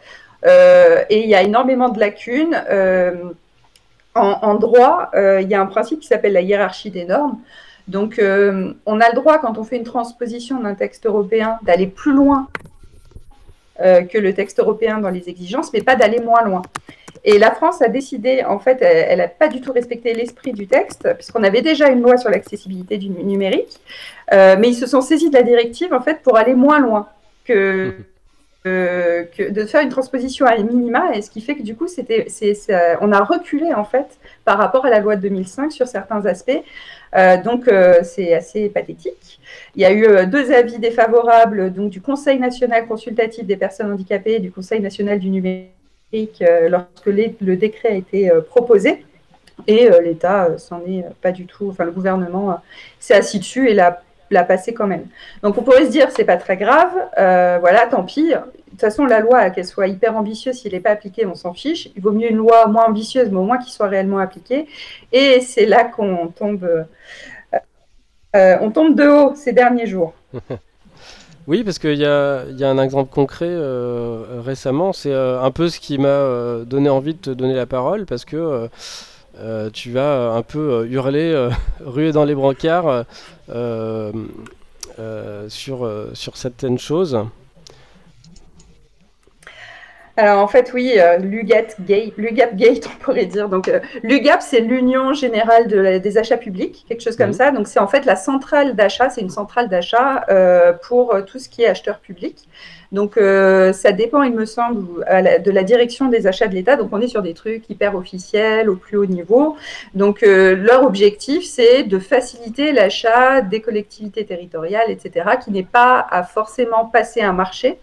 euh, 0.47 1.04
et 1.10 1.24
il 1.24 1.30
y 1.30 1.36
a 1.36 1.43
énormément 1.43 1.89
de 1.89 2.00
lacunes. 2.00 2.60
En, 4.13 4.56
droit, 4.56 5.10
il 5.13 5.47
y 5.47 5.54
a 5.54 5.62
un 5.62 5.67
principe 5.67 6.02
qui 6.02 6.08
s'appelle 6.08 6.34
la 6.34 6.41
hiérarchie 6.41 6.91
des 6.91 7.06
normes. 7.06 7.39
Donc, 7.88 8.20
euh, 8.20 8.74
on 8.86 9.00
a 9.00 9.10
le 9.10 9.15
droit, 9.15 9.39
quand 9.39 9.58
on 9.58 9.63
fait 9.63 9.78
une 9.78 9.84
transposition 9.84 10.60
d'un 10.62 10.76
texte 10.76 11.06
européen, 11.06 11.58
d'aller 11.63 11.88
plus 11.88 12.13
loin 12.13 12.48
euh, 13.80 14.04
que 14.04 14.17
le 14.17 14.34
texte 14.34 14.60
européen 14.60 15.00
dans 15.00 15.10
les 15.10 15.30
exigences, 15.30 15.74
mais 15.74 15.82
pas 15.82 15.96
d'aller 15.96 16.20
moins 16.20 16.44
loin. 16.44 16.62
Et 17.24 17.38
la 17.38 17.52
France 17.52 17.82
a 17.82 17.88
décidé, 17.88 18.44
en 18.44 18.60
fait, 18.60 18.82
elle 18.82 19.20
n'a 19.20 19.28
pas 19.28 19.48
du 19.48 19.62
tout 19.62 19.72
respecté 19.72 20.13
l'esprit 20.13 20.54
du 20.54 20.67
texte, 20.67 21.08
puisqu'on 21.15 21.44
avait 21.44 21.62
déjà 21.62 21.89
une 21.89 22.02
loi 22.02 22.17
sur 22.17 22.32
l'accessibilité 22.32 22.98
du 22.98 23.10
numérique, 23.10 23.80
euh, 24.34 24.56
mais 24.58 24.70
ils 24.70 24.76
se 24.76 24.88
sont 24.88 25.02
saisis 25.02 25.30
de 25.30 25.36
la 25.36 25.44
directive, 25.44 25.94
en 25.94 26.02
fait, 26.02 26.22
pour 26.24 26.38
aller 26.38 26.56
moins 26.56 26.80
loin 26.80 27.08
que 27.46 27.96
de 28.65 29.65
faire 29.65 29.82
une 29.82 29.89
transposition 29.89 30.46
à 30.46 30.56
minima, 30.58 31.15
et 31.15 31.22
ce 31.24 31.32
qui 31.32 31.41
fait 31.41 31.56
que 31.56 31.63
du 31.63 31.76
coup, 31.76 31.88
c'était, 31.88 32.28
on 33.02 33.12
a 33.12 33.24
reculé 33.24 33.74
en 33.74 33.86
fait 33.86 34.20
par 34.46 34.60
rapport 34.60 34.86
à 34.86 34.91
la 34.91 35.00
loi 35.00 35.15
de 35.15 35.22
2005 35.22 35.72
sur 35.72 35.88
certains 35.88 36.28
aspects. 36.28 36.62
Euh, 37.15 37.41
donc, 37.41 37.67
euh, 37.67 38.00
c'est 38.04 38.34
assez 38.34 38.69
pathétique. 38.69 39.39
Il 39.76 39.82
y 39.82 39.86
a 39.86 39.91
eu 39.91 40.06
euh, 40.06 40.26
deux 40.26 40.52
avis 40.52 40.80
défavorables 40.80 41.74
donc, 41.74 41.89
du 41.89 42.02
Conseil 42.02 42.39
national 42.39 42.88
consultatif 42.88 43.45
des 43.45 43.58
personnes 43.58 43.91
handicapées 43.91 44.36
et 44.36 44.39
du 44.39 44.52
Conseil 44.52 44.80
national 44.80 45.19
du 45.19 45.30
numérique 45.30 46.43
lorsque 46.67 47.06
le 47.06 47.56
décret 47.56 47.89
a 47.89 47.95
été 47.95 48.30
proposé. 48.47 49.06
Et 49.67 49.88
l'État 50.04 50.58
s'en 50.58 50.82
est 50.82 51.06
pas 51.21 51.32
du 51.32 51.45
tout, 51.45 51.69
enfin 51.69 51.86
le 51.86 51.91
gouvernement 51.91 52.60
s'est 53.00 53.13
assis 53.13 53.39
dessus 53.39 53.69
et 53.69 53.74
l'a 53.74 54.43
passer 54.43 54.74
quand 54.74 54.88
même. 54.88 55.06
Donc 55.41 55.58
on 55.58 55.62
pourrait 55.62 55.86
se 55.86 55.91
dire 55.91 56.10
c'est 56.12 56.26
pas 56.26 56.36
très 56.36 56.58
grave, 56.58 56.91
voilà, 57.15 57.88
tant 57.89 58.04
pis. 58.04 58.34
De 58.71 58.77
toute 58.77 58.81
façon, 58.81 59.05
la 59.05 59.19
loi, 59.19 59.49
qu'elle 59.49 59.65
soit 59.65 59.88
hyper 59.88 60.15
ambitieuse, 60.15 60.55
s'il 60.55 60.71
n'est 60.71 60.79
pas 60.79 60.91
appliqué, 60.91 61.25
on 61.25 61.36
s'en 61.36 61.53
fiche. 61.53 61.89
Il 61.95 62.01
vaut 62.01 62.12
mieux 62.12 62.29
une 62.29 62.38
loi 62.38 62.67
moins 62.67 62.86
ambitieuse, 62.86 63.29
mais 63.29 63.38
au 63.38 63.43
moins 63.43 63.57
qu'il 63.57 63.71
soit 63.71 63.88
réellement 63.88 64.19
appliqué. 64.19 64.67
Et 65.12 65.41
c'est 65.41 65.65
là 65.65 65.84
qu'on 65.84 66.27
tombe, 66.27 66.63
euh, 66.63 67.60
euh, 68.36 68.69
tombe 68.69 68.95
de 68.95 69.07
haut 69.07 69.36
ces 69.36 69.53
derniers 69.53 69.88
jours. 69.88 70.13
Oui, 71.47 71.63
parce 71.63 71.79
qu'il 71.79 71.95
y, 71.95 72.01
y 72.01 72.05
a, 72.05 72.69
un 72.69 72.84
exemple 72.84 73.12
concret 73.12 73.49
récemment, 74.45 74.93
c'est 74.93 75.12
un 75.12 75.49
peu 75.49 75.69
ce 75.69 75.79
qui 75.79 75.97
m'a 75.97 76.63
donné 76.67 76.88
envie 76.88 77.15
de 77.15 77.19
te 77.19 77.29
donner 77.31 77.55
la 77.55 77.65
parole, 77.65 78.05
parce 78.05 78.25
que 78.25 78.69
euh, 79.39 79.69
tu 79.71 79.91
vas 79.91 80.01
euh, 80.01 80.36
un 80.36 80.43
peu 80.43 80.60
euh, 80.60 80.88
hurler, 80.88 81.49
ruer 81.79 82.12
dans 82.12 82.25
les 82.25 82.36
brancards 82.36 83.05
sur, 85.49 85.89
sur 86.13 86.38
certaines 86.38 86.79
choses. 86.79 87.17
Alors 90.17 90.39
en 90.43 90.47
fait, 90.47 90.71
oui, 90.74 90.97
l'UGAP 91.19 91.82
Gate, 91.82 92.13
on 92.93 93.04
pourrait 93.04 93.26
dire. 93.26 93.50
Donc 93.50 93.71
l'UGAP, 94.04 94.41
c'est 94.41 94.60
l'Union 94.60 95.13
générale 95.13 95.67
des 96.02 96.17
achats 96.17 96.38
publics, 96.38 96.86
quelque 96.88 97.02
chose 97.02 97.15
comme 97.15 97.28
mhm. 97.28 97.34
ça. 97.34 97.52
Donc 97.52 97.67
c'est 97.67 97.80
en 97.80 97.88
fait 97.88 98.06
la 98.06 98.15
centrale 98.15 98.76
d'achat, 98.76 99.10
c'est 99.10 99.21
une 99.21 99.30
centrale 99.30 99.69
d'achat 99.69 100.26
pour 100.84 101.15
tout 101.26 101.39
ce 101.39 101.50
qui 101.50 101.63
est 101.63 101.67
acheteur 101.67 102.00
public. 102.00 102.47
Donc, 102.91 103.15
euh, 103.17 103.71
ça 103.71 103.93
dépend, 103.93 104.21
il 104.24 104.34
me 104.34 104.45
semble, 104.45 105.06
de 105.06 105.52
la 105.52 105.63
direction 105.63 106.10
des 106.10 106.28
achats 106.28 106.47
de 106.47 106.54
l'État. 106.54 106.76
Donc, 106.76 106.89
on 106.91 107.00
est 107.00 107.08
sur 107.08 107.21
des 107.21 107.34
trucs 107.34 107.69
hyper 107.69 107.95
officiels, 107.95 108.69
au 108.69 108.76
plus 108.76 108.97
haut 108.97 109.06
niveau. 109.06 109.56
Donc, 109.93 110.24
euh, 110.24 110.56
leur 110.56 110.84
objectif, 110.84 111.45
c'est 111.45 111.84
de 111.84 112.00
faciliter 112.00 112.74
l'achat 112.74 113.41
des 113.41 113.62
collectivités 113.62 114.26
territoriales, 114.26 114.89
etc., 114.89 115.38
qui 115.43 115.52
n'est 115.52 115.63
pas 115.63 116.06
à 116.10 116.24
forcément 116.24 116.86
passer 116.86 117.21
un 117.21 117.34
marché. 117.34 117.80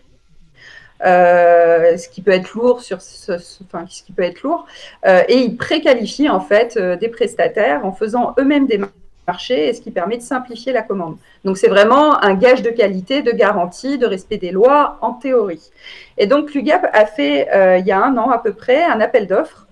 Euh, 1.04 1.96
ce 1.96 2.08
qui 2.08 2.22
peut 2.22 2.32
être 2.32 2.54
lourd 2.54 2.80
sur 2.80 3.00
ce, 3.00 3.32
enfin, 3.64 3.84
ce 3.88 4.02
qui 4.02 4.10
peut 4.10 4.24
être 4.24 4.42
lourd 4.42 4.66
et 5.06 5.36
ils 5.36 5.56
préqualifient 5.56 6.28
en 6.28 6.40
fait 6.40 6.76
des 6.76 7.08
prestataires 7.08 7.86
en 7.86 7.92
faisant 7.92 8.34
eux-mêmes 8.36 8.66
des 8.66 8.80
marché 9.28 9.68
et 9.68 9.72
ce 9.74 9.80
qui 9.80 9.90
permet 9.92 10.16
de 10.16 10.22
simplifier 10.22 10.72
la 10.72 10.82
commande. 10.82 11.16
Donc 11.44 11.58
c'est 11.58 11.68
vraiment 11.68 12.20
un 12.24 12.34
gage 12.34 12.62
de 12.62 12.70
qualité, 12.70 13.22
de 13.22 13.30
garantie, 13.30 13.98
de 13.98 14.06
respect 14.06 14.38
des 14.38 14.50
lois 14.50 14.98
en 15.02 15.12
théorie. 15.12 15.70
Et 16.16 16.26
donc 16.26 16.54
l'UGAP 16.54 16.84
a 16.92 17.06
fait 17.06 17.48
euh, 17.54 17.78
il 17.78 17.86
y 17.86 17.92
a 17.92 18.02
un 18.02 18.16
an 18.16 18.30
à 18.30 18.38
peu 18.38 18.52
près 18.52 18.82
un 18.82 19.00
appel 19.00 19.26
d'offres 19.26 19.66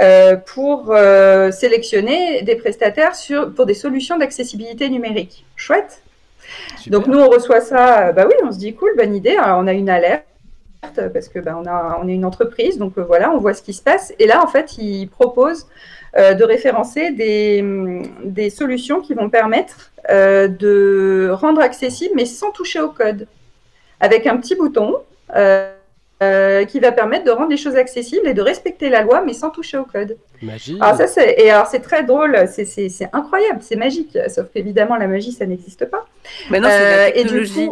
euh, 0.00 0.36
pour 0.36 0.90
euh, 0.90 1.50
sélectionner 1.50 2.42
des 2.42 2.54
prestataires 2.54 3.14
sur, 3.14 3.52
pour 3.52 3.66
des 3.66 3.74
solutions 3.74 4.16
d'accessibilité 4.16 4.88
numérique. 4.88 5.44
Chouette. 5.56 6.00
Donc 6.86 7.06
nous 7.06 7.18
on 7.18 7.28
reçoit 7.28 7.60
ça, 7.60 8.12
bah 8.12 8.24
oui, 8.28 8.34
on 8.44 8.52
se 8.52 8.58
dit 8.58 8.74
cool, 8.74 8.92
bonne 8.96 9.14
idée, 9.14 9.36
on 9.38 9.66
a 9.66 9.72
une 9.72 9.90
alerte 9.90 10.24
parce 11.12 11.28
que 11.28 11.38
bah, 11.38 11.56
on, 11.60 11.66
a, 11.66 11.98
on 12.02 12.08
est 12.08 12.14
une 12.14 12.24
entreprise, 12.24 12.78
donc 12.78 12.98
voilà, 12.98 13.30
on 13.30 13.38
voit 13.38 13.54
ce 13.54 13.62
qui 13.62 13.72
se 13.72 13.82
passe. 13.82 14.12
Et 14.18 14.26
là, 14.26 14.42
en 14.42 14.46
fait, 14.46 14.78
ils 14.78 15.08
proposent 15.08 15.66
euh, 16.16 16.34
de 16.34 16.44
référencer 16.44 17.10
des, 17.10 17.64
des, 18.24 18.50
solutions 18.50 19.00
qui 19.00 19.14
vont 19.14 19.30
permettre 19.30 19.92
euh, 20.10 20.48
de 20.48 21.30
rendre 21.32 21.60
accessible, 21.60 22.14
mais 22.16 22.26
sans 22.26 22.50
toucher 22.50 22.80
au 22.80 22.90
code, 22.90 23.26
avec 24.00 24.26
un 24.26 24.36
petit 24.36 24.54
bouton 24.56 24.96
euh, 25.34 26.64
qui 26.66 26.80
va 26.80 26.92
permettre 26.92 27.24
de 27.24 27.30
rendre 27.30 27.50
les 27.50 27.56
choses 27.56 27.76
accessibles 27.76 28.26
et 28.26 28.34
de 28.34 28.42
respecter 28.42 28.90
la 28.90 29.02
loi, 29.02 29.22
mais 29.24 29.32
sans 29.32 29.50
toucher 29.50 29.78
au 29.78 29.84
code. 29.84 30.16
Magie. 30.42 30.76
Alors 30.80 30.96
ça, 30.96 31.06
c'est, 31.06 31.36
et 31.38 31.50
alors 31.50 31.66
c'est 31.66 31.80
très 31.80 32.04
drôle, 32.04 32.36
c'est, 32.48 33.08
incroyable, 33.12 33.60
c'est 33.62 33.76
magique, 33.76 34.18
sauf 34.28 34.46
qu'évidemment 34.52 34.96
la 34.96 35.06
magie, 35.06 35.32
ça 35.32 35.46
n'existe 35.46 35.86
pas. 35.86 36.06
Mais 36.50 36.60
non, 36.60 36.68
c'est 36.68 36.96
la 36.96 37.10
technologie. 37.12 37.70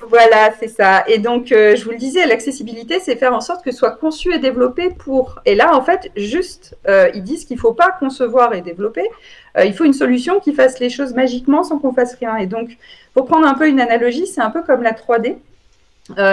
Voilà, 0.00 0.52
c'est 0.58 0.68
ça. 0.68 1.04
Et 1.06 1.18
donc, 1.18 1.52
euh, 1.52 1.76
je 1.76 1.84
vous 1.84 1.92
le 1.92 1.96
disais, 1.96 2.26
l'accessibilité, 2.26 2.98
c'est 3.00 3.16
faire 3.16 3.32
en 3.32 3.40
sorte 3.40 3.64
que 3.64 3.70
ce 3.70 3.78
soit 3.78 3.92
conçu 3.92 4.34
et 4.34 4.38
développé 4.38 4.90
pour. 4.90 5.40
Et 5.44 5.54
là, 5.54 5.76
en 5.76 5.82
fait, 5.82 6.10
juste, 6.16 6.76
euh, 6.88 7.10
ils 7.14 7.22
disent 7.22 7.44
qu'il 7.44 7.56
ne 7.56 7.60
faut 7.60 7.72
pas 7.72 7.92
concevoir 7.92 8.54
et 8.54 8.60
développer. 8.60 9.08
Euh, 9.56 9.64
il 9.64 9.74
faut 9.74 9.84
une 9.84 9.92
solution 9.92 10.40
qui 10.40 10.52
fasse 10.52 10.80
les 10.80 10.90
choses 10.90 11.14
magiquement 11.14 11.62
sans 11.62 11.78
qu'on 11.78 11.92
fasse 11.92 12.14
rien. 12.16 12.36
Et 12.36 12.46
donc, 12.46 12.76
pour 13.14 13.26
prendre 13.26 13.46
un 13.46 13.54
peu 13.54 13.68
une 13.68 13.80
analogie, 13.80 14.26
c'est 14.26 14.40
un 14.40 14.50
peu 14.50 14.62
comme 14.62 14.82
la 14.82 14.92
3D. 14.92 15.36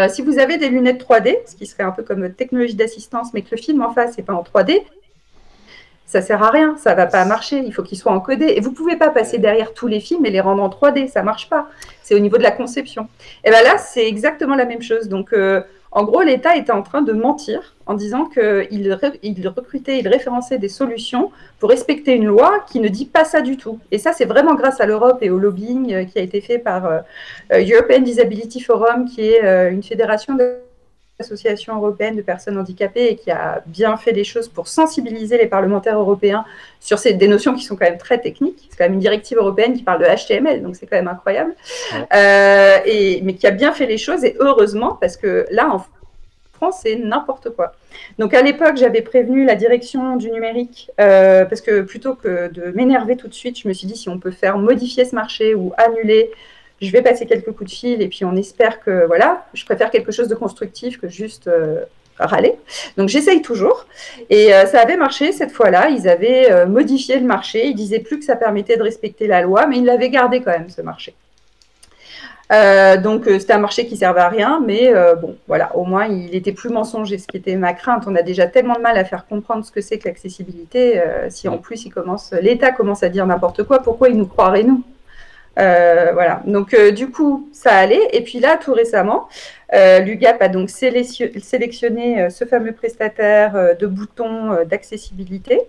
si 0.10 0.22
vous 0.22 0.40
avez 0.40 0.58
des 0.58 0.70
lunettes 0.70 1.02
3D, 1.02 1.38
ce 1.46 1.56
qui 1.56 1.66
serait 1.66 1.84
un 1.84 1.92
peu 1.92 2.04
comme 2.04 2.34
technologie 2.34 2.76
d'assistance, 2.76 3.34
mais 3.34 3.42
que 3.42 3.50
le 3.52 3.58
film 3.58 3.82
en 3.82 3.94
face 3.94 4.18
n'est 4.18 4.24
pas 4.24 4.34
en 4.34 4.44
3D, 4.44 4.82
ça 6.12 6.22
sert 6.22 6.44
à 6.44 6.50
rien, 6.50 6.76
ça 6.78 6.94
va 6.94 7.06
pas 7.06 7.24
marcher, 7.24 7.60
il 7.60 7.74
faut 7.74 7.84
qu'ils 7.84 7.98
soient 7.98 8.12
encodés. 8.12 8.54
Et 8.58 8.60
vous 8.60 8.74
pouvez 8.74 8.98
pas 8.98 9.12
passer 9.12 9.38
derrière 9.38 9.74
tous 9.74 9.88
les 9.88 10.02
films 10.02 10.26
et 10.26 10.30
les 10.30 10.42
rendre 10.42 10.62
en 10.62 10.68
3D, 10.68 11.08
ça 11.08 11.24
marche 11.24 11.48
pas. 11.48 11.70
Au 12.12 12.20
niveau 12.20 12.38
de 12.38 12.44
la 12.44 12.52
conception. 12.52 13.08
Et 13.44 13.50
bien 13.50 13.64
là, 13.64 13.78
c'est 13.78 14.08
exactement 14.08 14.56
la 14.56 14.66
même 14.66 14.82
chose. 14.82 15.08
Donc, 15.08 15.34
euh, 15.34 15.62
en 15.92 16.04
gros, 16.04 16.22
l'État 16.22 16.56
était 16.56 16.72
en 16.72 16.84
train 16.84 17.02
de 17.02 17.14
mentir 17.14 17.76
en 17.86 17.94
disant 17.94 18.26
qu'il 18.26 18.68
il 18.72 19.48
recrutait, 19.48 20.00
il 20.00 20.08
référençait 20.08 20.58
des 20.58 20.70
solutions 20.70 21.32
pour 21.60 21.70
respecter 21.70 22.14
une 22.14 22.26
loi 22.26 22.66
qui 22.70 22.80
ne 22.80 22.88
dit 22.88 23.06
pas 23.06 23.26
ça 23.26 23.42
du 23.42 23.58
tout. 23.58 23.80
Et 23.92 23.98
ça, 23.98 24.14
c'est 24.14 24.26
vraiment 24.26 24.56
grâce 24.56 24.80
à 24.82 24.86
l'Europe 24.86 25.20
et 25.22 25.30
au 25.30 25.40
lobbying 25.40 25.94
euh, 25.94 26.04
qui 26.06 26.20
a 26.20 26.22
été 26.22 26.42
fait 26.42 26.60
par 26.60 26.86
euh, 26.86 27.00
European 27.52 28.00
Disability 28.00 28.62
Forum, 28.62 29.06
qui 29.06 29.22
est 29.22 29.72
une 29.72 29.84
fédération 29.84 30.36
de 30.36 30.71
Association 31.22 31.76
européenne 31.76 32.16
de 32.16 32.22
personnes 32.22 32.58
handicapées 32.58 33.08
et 33.12 33.16
qui 33.16 33.32
a 33.32 33.64
bien 33.66 33.98
fait 33.98 34.14
des 34.14 34.24
choses 34.24 34.48
pour 34.48 34.68
sensibiliser 34.68 35.38
les 35.38 35.48
parlementaires 35.48 35.98
européens 35.98 36.44
sur 36.80 37.00
ces, 37.00 37.14
des 37.14 37.28
notions 37.28 37.54
qui 37.56 37.64
sont 37.64 37.76
quand 37.76 37.86
même 37.86 37.98
très 37.98 38.20
techniques. 38.20 38.68
C'est 38.70 38.78
quand 38.78 38.86
même 38.86 38.94
une 38.94 39.00
directive 39.00 39.38
européenne 39.38 39.74
qui 39.74 39.84
parle 39.84 40.00
de 40.00 40.06
HTML, 40.06 40.62
donc 40.62 40.76
c'est 40.76 40.88
quand 40.88 40.98
même 40.98 41.08
incroyable. 41.08 41.56
Euh, 42.14 42.78
et, 42.86 43.22
mais 43.24 43.34
qui 43.36 43.48
a 43.48 43.52
bien 43.52 43.72
fait 43.72 43.86
les 43.86 43.98
choses 43.98 44.24
et 44.24 44.36
heureusement 44.40 44.98
parce 45.00 45.18
que 45.18 45.46
là, 45.52 45.70
en 45.74 45.84
France, 46.54 46.82
c'est 46.84 46.96
n'importe 46.96 47.50
quoi. 47.50 47.74
Donc 48.20 48.34
à 48.34 48.42
l'époque, 48.42 48.78
j'avais 48.78 49.02
prévenu 49.02 49.46
la 49.46 49.56
direction 49.56 50.16
du 50.18 50.30
numérique 50.30 50.92
euh, 51.00 51.46
parce 51.46 51.62
que 51.62 51.82
plutôt 51.82 52.14
que 52.14 52.50
de 52.50 52.72
m'énerver 52.76 53.16
tout 53.16 53.28
de 53.28 53.34
suite, 53.34 53.60
je 53.60 53.68
me 53.68 53.74
suis 53.74 53.88
dit 53.88 53.98
si 53.98 54.10
on 54.10 54.20
peut 54.20 54.32
faire 54.32 54.58
modifier 54.58 55.06
ce 55.06 55.16
marché 55.16 55.56
ou 55.56 55.74
annuler 55.78 56.30
je 56.82 56.92
vais 56.92 57.02
passer 57.02 57.26
quelques 57.26 57.52
coups 57.52 57.70
de 57.70 57.76
fil 57.76 58.02
et 58.02 58.08
puis 58.08 58.26
on 58.26 58.36
espère 58.36 58.80
que, 58.82 59.06
voilà, 59.06 59.46
je 59.54 59.64
préfère 59.66 59.92
quelque 59.92 60.12
chose 60.12 60.28
de 60.28 60.36
constructif 60.36 61.00
que 61.00 61.08
juste 61.08 61.48
euh, 61.48 61.84
râler. 62.18 62.56
Donc 62.98 63.10
j'essaye 63.10 63.42
toujours. 63.42 63.86
Et 64.30 64.54
euh, 64.54 64.66
ça 64.66 64.82
avait 64.82 64.98
marché 64.98 65.32
cette 65.32 65.52
fois-là. 65.52 65.90
Ils 65.90 66.10
avaient 66.10 66.52
euh, 66.52 66.66
modifié 66.66 67.20
le 67.20 67.26
marché. 67.26 67.68
Ils 67.68 67.76
disaient 67.76 68.00
plus 68.00 68.18
que 68.18 68.26
ça 68.26 68.36
permettait 68.36 68.78
de 68.78 68.84
respecter 68.84 69.28
la 69.28 69.42
loi, 69.42 69.68
mais 69.68 69.78
ils 69.78 69.86
l'avaient 69.86 70.10
gardé 70.10 70.42
quand 70.42 70.52
même, 70.52 70.70
ce 70.70 70.82
marché. 70.82 71.14
donc 73.04 73.26
c'était 73.26 73.54
un 73.54 73.60
marché 73.60 73.86
qui 73.86 73.96
servait 73.96 74.22
à 74.22 74.28
rien, 74.28 74.62
mais 74.66 74.92
bon, 75.22 75.38
voilà, 75.48 75.74
au 75.76 75.86
moins 75.86 76.06
il 76.08 76.36
était 76.36 76.52
plus 76.52 76.70
mensonger, 76.70 77.18
ce 77.18 77.26
qui 77.28 77.38
était 77.38 77.56
ma 77.56 77.74
crainte. 77.74 78.04
On 78.08 78.16
a 78.16 78.24
déjà 78.24 78.46
tellement 78.46 78.76
de 78.76 78.82
mal 78.82 78.98
à 78.98 79.06
faire 79.06 79.26
comprendre 79.26 79.64
ce 79.64 79.72
que 79.72 79.80
c'est 79.80 79.98
que 80.00 80.10
l'accessibilité. 80.10 81.02
si 81.30 81.48
en 81.48 81.60
plus 81.60 81.86
il 81.86 81.92
commence, 81.92 82.34
l'État 82.42 82.72
commence 82.72 83.04
à 83.04 83.10
dire 83.10 83.26
n'importe 83.26 83.64
quoi, 83.64 83.80
pourquoi 83.80 84.10
il 84.10 84.18
nous 84.18 84.28
croirait 84.28 84.64
nous? 84.64 84.84
Euh, 85.60 86.12
voilà, 86.14 86.42
donc 86.46 86.74
euh, 86.74 86.92
du 86.92 87.10
coup, 87.10 87.50
ça 87.52 87.72
allait. 87.72 88.08
Et 88.14 88.22
puis 88.22 88.40
là, 88.40 88.58
tout 88.58 88.74
récemment, 88.74 89.28
euh, 89.74 90.00
l'UGAP 90.00 90.42
a 90.42 90.48
donc 90.48 90.70
sélectionné 90.70 92.30
ce 92.30 92.46
fameux 92.46 92.72
prestataire 92.72 93.76
de 93.78 93.88
boutons 93.88 94.64
d'accessibilité. 94.66 95.62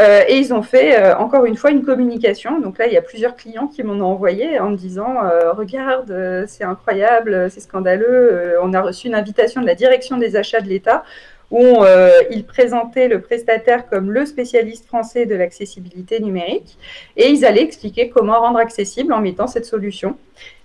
et 0.00 0.36
ils 0.36 0.52
ont 0.54 0.62
fait, 0.62 1.14
encore 1.14 1.44
une 1.44 1.56
fois, 1.56 1.70
une 1.70 1.84
communication. 1.84 2.60
Donc 2.60 2.78
là, 2.78 2.86
il 2.86 2.92
y 2.92 2.96
a 2.96 3.02
plusieurs 3.02 3.36
clients 3.36 3.66
qui 3.66 3.82
m'en 3.82 3.94
ont 3.94 4.12
envoyé 4.12 4.58
en 4.60 4.70
me 4.70 4.76
disant, 4.76 5.14
regarde, 5.52 6.44
c'est 6.48 6.64
incroyable, 6.64 7.50
c'est 7.50 7.60
scandaleux. 7.60 8.56
on 8.62 8.72
a 8.72 8.80
reçu 8.80 9.08
une 9.08 9.14
invitation 9.14 9.60
de 9.60 9.66
la 9.66 9.74
direction 9.74 10.16
des 10.16 10.36
achats 10.36 10.60
de 10.60 10.68
l'État 10.68 11.04
où 11.50 11.82
euh, 11.82 12.10
ils 12.30 12.44
présentaient 12.44 13.08
le 13.08 13.20
prestataire 13.20 13.88
comme 13.88 14.10
le 14.10 14.26
spécialiste 14.26 14.86
français 14.86 15.26
de 15.26 15.34
l'accessibilité 15.34 16.20
numérique 16.20 16.78
et 17.16 17.28
ils 17.28 17.44
allaient 17.44 17.62
expliquer 17.62 18.08
comment 18.08 18.40
rendre 18.40 18.58
accessible 18.58 19.12
en 19.12 19.20
mettant 19.20 19.46
cette 19.46 19.66
solution. 19.66 20.16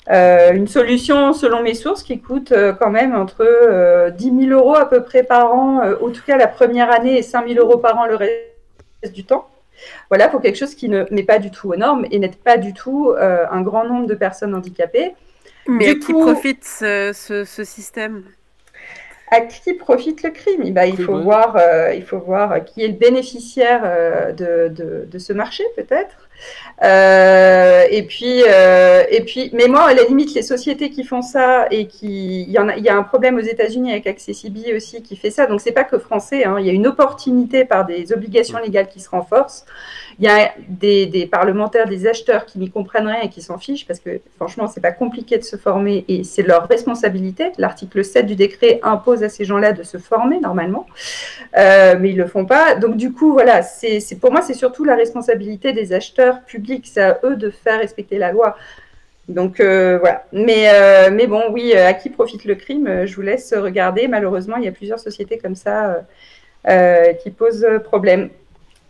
Euh, 0.09 0.53
une 0.53 0.67
solution, 0.67 1.33
selon 1.33 1.61
mes 1.61 1.75
sources, 1.75 2.01
qui 2.01 2.19
coûte 2.19 2.51
euh, 2.51 2.73
quand 2.73 2.89
même 2.89 3.13
entre 3.13 4.09
10 4.09 4.47
000 4.47 4.59
euros 4.59 4.75
à 4.75 4.89
peu 4.89 5.03
près 5.03 5.23
par 5.23 5.53
an, 5.53 5.81
en 6.01 6.09
tout 6.09 6.23
cas 6.25 6.37
la 6.37 6.47
première 6.47 6.91
année, 6.91 7.17
et 7.17 7.21
5 7.21 7.47
000 7.47 7.59
euros 7.59 7.77
par 7.77 7.97
an 7.97 8.07
le 8.07 8.15
reste 8.15 9.13
du 9.13 9.23
temps. 9.23 9.47
Voilà, 10.09 10.27
pour 10.27 10.41
quelque 10.41 10.57
chose 10.57 10.75
qui 10.75 10.89
n'est 10.89 11.23
pas 11.23 11.39
du 11.39 11.51
tout 11.51 11.71
aux 11.71 11.75
normes 11.75 12.05
et 12.11 12.19
n'aide 12.19 12.35
pas 12.35 12.57
du 12.57 12.73
tout 12.73 13.13
un 13.17 13.61
grand 13.61 13.85
nombre 13.85 14.07
de 14.07 14.15
personnes 14.15 14.55
handicapées. 14.55 15.13
Mais 15.67 15.99
qui 15.99 16.13
profite 16.13 16.65
ce, 16.65 17.11
ce 17.13 17.63
système 17.63 18.23
À 19.31 19.41
qui 19.41 19.73
profite 19.73 20.23
le 20.23 20.31
crime 20.31 20.71
bah, 20.73 20.85
il, 20.87 20.95
Oui, 20.95 21.03
faut 21.03 21.11
bonne. 21.13 21.23
voir, 21.23 21.55
euh, 21.57 21.93
il 21.93 22.03
faut 22.03 22.19
voir 22.19 22.63
qui 22.65 22.83
est 22.83 22.87
le 22.87 22.93
bénéficiaire 22.93 23.81
euh, 23.85 24.31
de, 24.31 24.69
de- 24.69 25.05
de 25.05 25.19
ce 25.19 25.33
marché, 25.33 25.63
peut-être. 25.75 26.15
Euh, 26.83 27.83
et 27.91 28.03
puis, 28.03 28.43
euh, 28.47 29.03
et 29.11 29.21
puis, 29.21 29.49
mais 29.53 29.67
moi, 29.67 29.83
à 29.89 29.93
la 29.93 30.03
limite, 30.03 30.33
les 30.33 30.41
sociétés 30.41 30.89
qui 30.89 31.03
font 31.03 31.21
ça 31.21 31.67
et 31.69 31.87
qui, 31.87 32.43
il 32.43 32.49
y 32.51 32.57
en 32.59 32.69
a, 32.69 32.77
il 32.77 32.83
y 32.83 32.89
a 32.89 32.95
un 32.95 33.03
problème 33.03 33.35
aux 33.37 33.41
États-Unis 33.41 33.91
avec 33.91 34.07
Accessibility 34.07 34.73
aussi 34.73 35.03
qui 35.03 35.15
fait 35.15 35.31
ça. 35.31 35.45
Donc 35.45 35.61
c'est 35.61 35.73
pas 35.73 35.83
que 35.83 35.97
français. 35.99 36.45
hein. 36.45 36.55
Il 36.59 36.65
y 36.65 36.69
a 36.69 36.73
une 36.73 36.87
opportunité 36.87 37.65
par 37.65 37.85
des 37.85 38.13
obligations 38.13 38.57
légales 38.59 38.87
qui 38.87 38.99
se 39.01 39.09
renforcent. 39.09 39.65
Il 40.19 40.25
y 40.25 40.27
a 40.27 40.53
des, 40.67 41.29
parlementaires, 41.31 41.87
des 41.87 42.05
acheteurs 42.05 42.45
qui 42.45 42.59
n'y 42.59 42.69
comprennent 42.69 43.07
rien 43.07 43.21
et 43.21 43.29
qui 43.29 43.41
s'en 43.41 43.57
fichent 43.57 43.87
parce 43.87 44.01
que 44.01 44.19
franchement, 44.35 44.67
c'est 44.67 44.81
pas 44.81 44.91
compliqué 44.91 45.37
de 45.37 45.43
se 45.43 45.55
former 45.55 46.03
et 46.09 46.25
c'est 46.25 46.41
leur 46.41 46.67
responsabilité. 46.67 47.53
L'article 47.57 48.03
7 48.03 48.25
du 48.25 48.35
décret 48.35 48.81
impose 48.83 49.23
à 49.23 49.29
ces 49.29 49.45
gens-là 49.45 49.71
de 49.71 49.83
se 49.83 49.97
former 49.97 50.41
normalement, 50.41 50.85
Euh, 51.57 51.95
mais 51.99 52.09
ils 52.09 52.17
le 52.17 52.27
font 52.27 52.45
pas. 52.45 52.75
Donc 52.75 52.97
du 52.97 53.13
coup, 53.13 53.31
voilà, 53.31 53.61
pour 54.19 54.31
moi, 54.31 54.41
c'est 54.41 54.53
surtout 54.53 54.83
la 54.83 54.95
responsabilité 54.95 55.71
des 55.71 55.93
acheteurs 55.93 56.43
publics. 56.43 56.85
C'est 56.91 57.01
à 57.01 57.19
eux 57.23 57.37
de 57.37 57.49
faire 57.49 57.79
respecter 57.79 58.17
la 58.17 58.33
loi. 58.33 58.57
Donc 59.29 59.61
euh, 59.61 59.99
voilà. 59.99 60.25
Mais, 60.33 60.69
euh, 60.69 61.11
mais 61.13 61.27
bon, 61.27 61.43
oui, 61.51 61.73
à 61.73 61.93
qui 61.93 62.09
profite 62.09 62.43
le 62.43 62.55
crime 62.55 63.05
Je 63.05 63.15
vous 63.15 63.21
laisse 63.21 63.53
regarder. 63.53 64.07
Malheureusement, 64.09 64.57
il 64.57 64.65
y 64.65 64.67
a 64.67 64.73
plusieurs 64.73 64.99
sociétés 64.99 65.37
comme 65.37 65.55
ça 65.55 66.03
qui 67.23 67.31
posent 67.31 67.65
problème. 67.85 68.29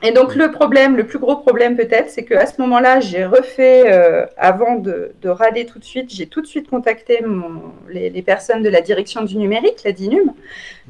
Et 0.02 0.12
donc 0.14 0.34
le 0.36 0.50
problème, 0.52 0.96
le 0.96 1.06
plus 1.06 1.20
gros 1.20 1.36
problème 1.36 1.76
peut-être, 1.76 2.10
c'est 2.10 2.24
qu'à 2.24 2.46
ce 2.46 2.62
moment-là, 2.62 3.02
j'ai 3.02 3.26
refait, 3.26 3.84
euh, 3.92 4.26
avant 4.38 4.76
de, 4.76 5.12
de 5.22 5.28
râler 5.30 5.66
tout 5.66 5.78
de 5.78 5.84
suite, 5.84 6.10
j'ai 6.10 6.26
tout 6.28 6.40
de 6.42 6.48
suite 6.48 6.70
contacté 6.70 7.22
mon- 7.22 7.74
les, 7.90 8.10
les 8.10 8.22
personnes 8.22 8.64
de 8.64 8.70
la 8.70 8.80
direction 8.80 9.24
du 9.24 9.36
numérique, 9.36 9.82
la 9.84 9.92
DINUM, 9.92 10.32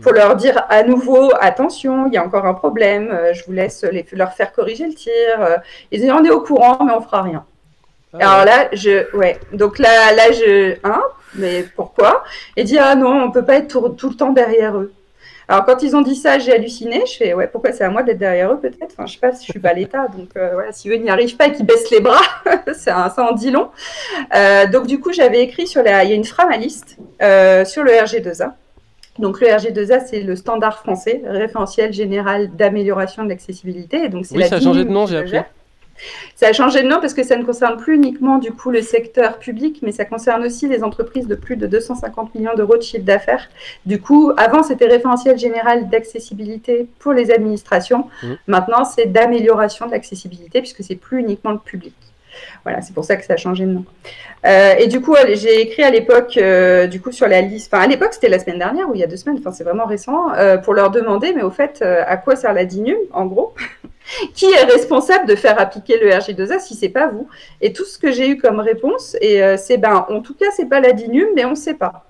pour 0.03 0.11
leur 0.13 0.35
dire 0.35 0.63
à 0.69 0.83
nouveau, 0.83 1.31
attention, 1.41 2.05
il 2.05 2.13
y 2.13 2.17
a 2.17 2.23
encore 2.23 2.45
un 2.45 2.53
problème, 2.53 3.09
euh, 3.11 3.33
je 3.33 3.43
vous 3.45 3.51
laisse 3.51 3.83
les- 3.91 4.05
leur 4.11 4.33
faire 4.33 4.51
corriger 4.51 4.85
le 4.85 4.93
tir. 4.93 5.11
euh. 5.39 5.57
Ils 5.91 6.01
disent, 6.01 6.11
on 6.11 6.23
est 6.23 6.29
au 6.29 6.41
courant, 6.41 6.77
mais 6.85 6.93
on 6.93 7.01
fera 7.01 7.23
rien. 7.23 7.45
Ah, 8.13 8.17
Alors 8.33 8.45
là, 8.45 8.69
je, 8.73 9.15
ouais. 9.15 9.39
Donc 9.53 9.79
là, 9.79 10.13
là, 10.13 10.31
je, 10.31 10.75
hein, 10.83 11.01
mais 11.35 11.63
pourquoi? 11.75 12.23
Et 12.57 12.63
dit 12.63 12.77
ah 12.79 12.95
non, 12.95 13.23
on 13.23 13.31
peut 13.31 13.45
pas 13.45 13.55
être 13.55 13.67
tout, 13.69 13.89
tout 13.89 14.09
le 14.09 14.15
temps 14.15 14.31
derrière 14.31 14.77
eux. 14.77 14.91
Alors 15.49 15.65
quand 15.65 15.81
ils 15.81 15.95
ont 15.95 16.01
dit 16.01 16.15
ça, 16.15 16.37
j'ai 16.37 16.53
halluciné. 16.53 17.03
Je 17.07 17.17
fais 17.17 17.33
ouais, 17.33 17.47
pourquoi 17.47 17.71
c'est 17.71 17.83
à 17.83 17.89
moi 17.89 18.03
d'être 18.03 18.19
derrière 18.19 18.53
eux 18.53 18.59
peut-être? 18.59 18.93
Enfin, 18.93 19.07
je 19.07 19.13
sais 19.13 19.19
pas, 19.19 19.31
je 19.31 19.37
suis 19.37 19.59
pas 19.59 19.73
l'État, 19.73 20.07
donc 20.07 20.29
euh, 20.37 20.51
voilà, 20.53 20.71
si 20.71 20.89
eux 20.89 20.95
n'y 20.97 21.09
arrivent 21.09 21.35
pas 21.35 21.47
et 21.47 21.53
qu'ils 21.53 21.65
baissent 21.65 21.89
les 21.89 22.01
bras, 22.01 22.21
ça, 22.73 23.09
ça 23.09 23.23
en 23.23 23.33
dit 23.33 23.49
long. 23.49 23.69
Euh, 24.35 24.67
donc 24.67 24.85
du 24.85 24.99
coup, 24.99 25.11
j'avais 25.11 25.41
écrit 25.41 25.65
sur 25.65 25.81
la, 25.81 26.03
il 26.03 26.11
y 26.11 26.13
a 26.13 26.15
une 26.15 26.23
framaliste 26.23 26.97
euh, 27.23 27.65
sur 27.65 27.83
le 27.83 27.91
RG2A. 27.91 28.51
Donc 29.17 29.41
le 29.41 29.47
RG2A, 29.47 30.03
c'est 30.05 30.21
le 30.21 30.35
standard 30.35 30.77
français, 30.77 31.23
référentiel 31.25 31.93
général 31.93 32.55
d'amélioration 32.55 33.23
de 33.23 33.29
l'accessibilité. 33.29 34.07
Donc 34.07 34.27
c'est 34.27 34.35
Oui, 34.35 34.41
la 34.41 34.49
ça 34.49 34.57
a 34.57 34.61
changé 34.61 34.85
de 34.85 34.89
nom, 34.91 35.07
j'ai 35.07 35.17
appris. 35.17 35.39
Ça 36.35 36.47
a 36.47 36.53
changé 36.53 36.83
de 36.83 36.87
nom 36.87 36.99
parce 36.99 37.13
que 37.13 37.23
ça 37.23 37.35
ne 37.35 37.43
concerne 37.43 37.77
plus 37.77 37.95
uniquement 37.95 38.37
du 38.37 38.51
coup 38.51 38.71
le 38.71 38.81
secteur 38.81 39.39
public, 39.39 39.79
mais 39.81 39.91
ça 39.91 40.05
concerne 40.05 40.43
aussi 40.43 40.67
les 40.67 40.83
entreprises 40.83 41.27
de 41.27 41.35
plus 41.35 41.57
de 41.57 41.67
250 41.67 42.35
millions 42.35 42.55
d'euros 42.55 42.77
de 42.77 42.81
chiffre 42.81 43.03
d'affaires. 43.03 43.49
Du 43.85 44.01
coup, 44.01 44.31
avant 44.37 44.63
c'était 44.63 44.87
référentiel 44.87 45.37
général 45.37 45.89
d'accessibilité 45.89 46.87
pour 46.99 47.13
les 47.13 47.31
administrations. 47.31 48.07
Mhm. 48.23 48.37
Maintenant, 48.47 48.83
c'est 48.83 49.07
d'amélioration 49.07 49.85
de 49.85 49.91
l'accessibilité 49.91 50.59
puisque 50.59 50.83
c'est 50.83 50.95
plus 50.95 51.19
uniquement 51.19 51.51
le 51.51 51.59
public. 51.59 51.93
Voilà, 52.63 52.81
c'est 52.81 52.93
pour 52.93 53.03
ça 53.03 53.15
que 53.15 53.25
ça 53.25 53.33
a 53.33 53.37
changé 53.37 53.65
de 53.65 53.71
nom. 53.71 53.85
Euh, 54.45 54.75
et 54.77 54.87
du 54.87 55.01
coup, 55.01 55.15
j'ai 55.33 55.61
écrit 55.61 55.83
à 55.83 55.89
l'époque, 55.89 56.37
euh, 56.37 56.87
du 56.87 57.01
coup, 57.01 57.11
sur 57.11 57.27
la 57.27 57.41
liste. 57.41 57.73
Enfin, 57.73 57.83
à 57.83 57.87
l'époque, 57.87 58.13
c'était 58.13 58.29
la 58.29 58.39
semaine 58.39 58.59
dernière 58.59 58.89
ou 58.89 58.95
il 58.95 59.01
y 59.01 59.03
a 59.03 59.07
deux 59.07 59.17
semaines. 59.17 59.37
Enfin, 59.39 59.51
c'est 59.51 59.63
vraiment 59.63 59.85
récent, 59.85 60.31
euh, 60.33 60.57
pour 60.57 60.73
leur 60.73 60.91
demander, 60.91 61.33
mais 61.33 61.41
au 61.41 61.51
fait, 61.51 61.79
euh, 61.81 62.03
à 62.05 62.17
quoi 62.17 62.35
sert 62.35 62.53
la 62.53 62.65
DINUM, 62.65 62.97
en 63.11 63.25
gros? 63.25 63.53
Qui 64.33 64.45
est 64.45 64.63
responsable 64.63 65.27
de 65.27 65.35
faire 65.35 65.59
appliquer 65.59 65.99
le 65.99 66.09
RG2A 66.09 66.59
si 66.59 66.75
c'est 66.75 66.89
pas 66.89 67.07
vous? 67.07 67.27
Et 67.61 67.73
tout 67.73 67.85
ce 67.85 67.97
que 67.97 68.11
j'ai 68.11 68.29
eu 68.29 68.37
comme 68.37 68.59
réponse, 68.59 69.15
et 69.21 69.43
euh, 69.43 69.57
c'est 69.57 69.77
ben, 69.77 70.05
en 70.09 70.21
tout 70.21 70.33
cas, 70.33 70.47
c'est 70.55 70.65
pas 70.67 70.79
la 70.79 70.93
DINUM, 70.93 71.29
mais 71.35 71.45
on 71.45 71.51
ne 71.51 71.55
sait 71.55 71.75
pas. 71.75 72.05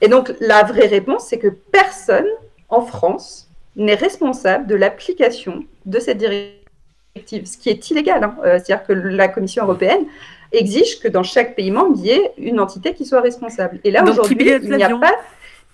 Et 0.00 0.08
donc, 0.08 0.32
la 0.40 0.62
vraie 0.62 0.86
réponse, 0.86 1.26
c'est 1.28 1.38
que 1.38 1.48
personne 1.48 2.26
en 2.68 2.82
France 2.82 3.48
n'est 3.76 3.94
responsable 3.94 4.66
de 4.66 4.74
l'application 4.74 5.64
de 5.86 5.98
cette 5.98 6.18
directive, 6.18 7.46
ce 7.46 7.56
qui 7.58 7.70
est 7.70 7.90
illégal. 7.90 8.24
hein. 8.24 8.36
Euh, 8.44 8.58
C'est-à-dire 8.58 8.86
que 8.86 8.92
la 8.92 9.28
Commission 9.28 9.64
européenne 9.64 10.06
exige 10.52 11.00
que 11.00 11.08
dans 11.08 11.22
chaque 11.22 11.56
pays 11.56 11.70
membre, 11.70 11.96
il 11.98 12.06
y 12.06 12.10
ait 12.10 12.32
une 12.38 12.60
entité 12.60 12.94
qui 12.94 13.04
soit 13.04 13.20
responsable. 13.20 13.80
Et 13.84 13.90
là, 13.90 14.04
aujourd'hui, 14.04 14.36
il 14.62 14.76
n'y 14.76 14.82
a 14.82 14.98
pas 14.98 15.14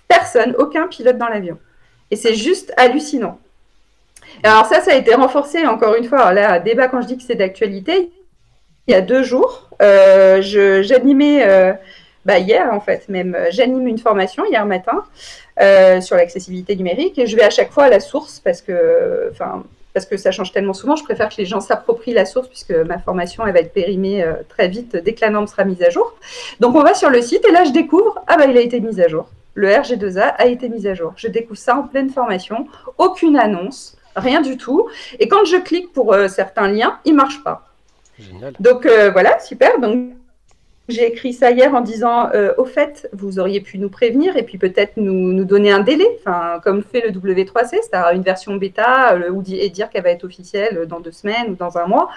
personne, 0.09 0.54
aucun 0.59 0.88
pilote 0.88 1.18
dans 1.18 1.28
l'avion. 1.28 1.59
Et 2.11 2.16
c'est 2.16 2.35
juste 2.35 2.72
hallucinant. 2.76 3.38
Alors 4.42 4.66
ça, 4.66 4.80
ça 4.80 4.92
a 4.92 4.94
été 4.94 5.14
renforcé 5.14 5.66
encore 5.66 5.94
une 5.94 6.04
fois. 6.04 6.20
Alors 6.20 6.32
là, 6.32 6.58
débat 6.58 6.88
quand 6.88 7.02
je 7.02 7.06
dis 7.06 7.16
que 7.16 7.22
c'est 7.22 7.34
d'actualité. 7.34 8.10
Il 8.86 8.92
y 8.92 8.96
a 8.96 9.02
deux 9.02 9.22
jours, 9.22 9.68
euh, 9.82 10.40
j'animais, 10.42 11.46
euh, 11.46 11.72
bah 12.24 12.38
hier 12.38 12.68
en 12.72 12.80
fait 12.80 13.08
même, 13.08 13.36
euh, 13.36 13.46
j'anime 13.50 13.86
une 13.86 13.98
formation 13.98 14.44
hier 14.44 14.66
matin 14.66 15.04
sur 16.00 16.16
l'accessibilité 16.16 16.74
numérique 16.74 17.18
et 17.18 17.26
je 17.26 17.36
vais 17.36 17.42
à 17.42 17.50
chaque 17.50 17.70
fois 17.70 17.84
à 17.84 17.90
la 17.90 18.00
source 18.00 18.40
parce 18.40 18.62
que, 18.62 19.28
enfin, 19.30 19.62
parce 19.92 20.06
que 20.06 20.16
ça 20.16 20.30
change 20.30 20.52
tellement 20.52 20.72
souvent. 20.72 20.96
Je 20.96 21.04
préfère 21.04 21.28
que 21.28 21.36
les 21.36 21.44
gens 21.44 21.60
s'approprient 21.60 22.14
la 22.14 22.24
source 22.24 22.48
puisque 22.48 22.70
ma 22.72 22.98
formation 22.98 23.46
elle 23.46 23.52
va 23.52 23.60
être 23.60 23.74
périmée 23.74 24.24
très 24.48 24.68
vite 24.68 24.96
dès 24.96 25.12
que 25.12 25.20
la 25.20 25.28
norme 25.28 25.46
sera 25.46 25.64
mise 25.64 25.82
à 25.82 25.90
jour. 25.90 26.14
Donc 26.60 26.74
on 26.76 26.82
va 26.82 26.94
sur 26.94 27.10
le 27.10 27.20
site 27.20 27.44
et 27.46 27.52
là 27.52 27.64
je 27.64 27.72
découvre 27.72 28.24
ah 28.26 28.38
bah 28.38 28.46
il 28.46 28.56
a 28.56 28.60
été 28.62 28.80
mis 28.80 29.02
à 29.02 29.08
jour. 29.08 29.28
Le 29.54 29.68
RG2A 29.68 30.34
a 30.38 30.46
été 30.46 30.70
mis 30.70 30.86
à 30.86 30.94
jour. 30.94 31.12
Je 31.16 31.28
découvre 31.28 31.58
ça 31.58 31.76
en 31.76 31.82
pleine 31.82 32.08
formation, 32.08 32.66
aucune 32.96 33.36
annonce, 33.36 33.98
rien 34.16 34.40
du 34.40 34.56
tout. 34.56 34.88
Et 35.18 35.28
quand 35.28 35.44
je 35.44 35.56
clique 35.56 35.92
pour 35.92 36.12
euh, 36.12 36.28
certains 36.28 36.68
liens, 36.68 36.98
ils 37.04 37.14
marchent 37.14 37.42
pas. 37.42 37.66
Génial. 38.18 38.54
Donc 38.60 38.86
euh, 38.86 39.10
voilà, 39.10 39.38
super. 39.40 39.80
Donc 39.80 40.12
j'ai 40.88 41.06
écrit 41.06 41.32
ça 41.32 41.52
hier 41.52 41.72
en 41.74 41.82
disant 41.82 42.30
euh, 42.34 42.52
au 42.58 42.64
fait, 42.64 43.08
vous 43.12 43.38
auriez 43.38 43.60
pu 43.60 43.78
nous 43.78 43.88
prévenir 43.90 44.36
et 44.36 44.42
puis 44.42 44.58
peut-être 44.58 44.94
nous, 44.96 45.32
nous 45.32 45.44
donner 45.44 45.70
un 45.70 45.78
délai, 45.80 46.06
enfin 46.18 46.60
comme 46.64 46.82
fait 46.82 47.00
le 47.00 47.10
W3C, 47.12 47.76
c'est-à-dire 47.82 48.10
une 48.16 48.22
version 48.22 48.56
bêta 48.56 49.14
euh, 49.14 49.30
ou 49.30 49.42
et 49.46 49.68
dire 49.68 49.88
qu'elle 49.90 50.02
va 50.02 50.10
être 50.10 50.24
officielle 50.24 50.86
dans 50.88 50.98
deux 50.98 51.12
semaines 51.12 51.50
ou 51.50 51.54
dans 51.54 51.78
un 51.78 51.86
mois, 51.86 52.08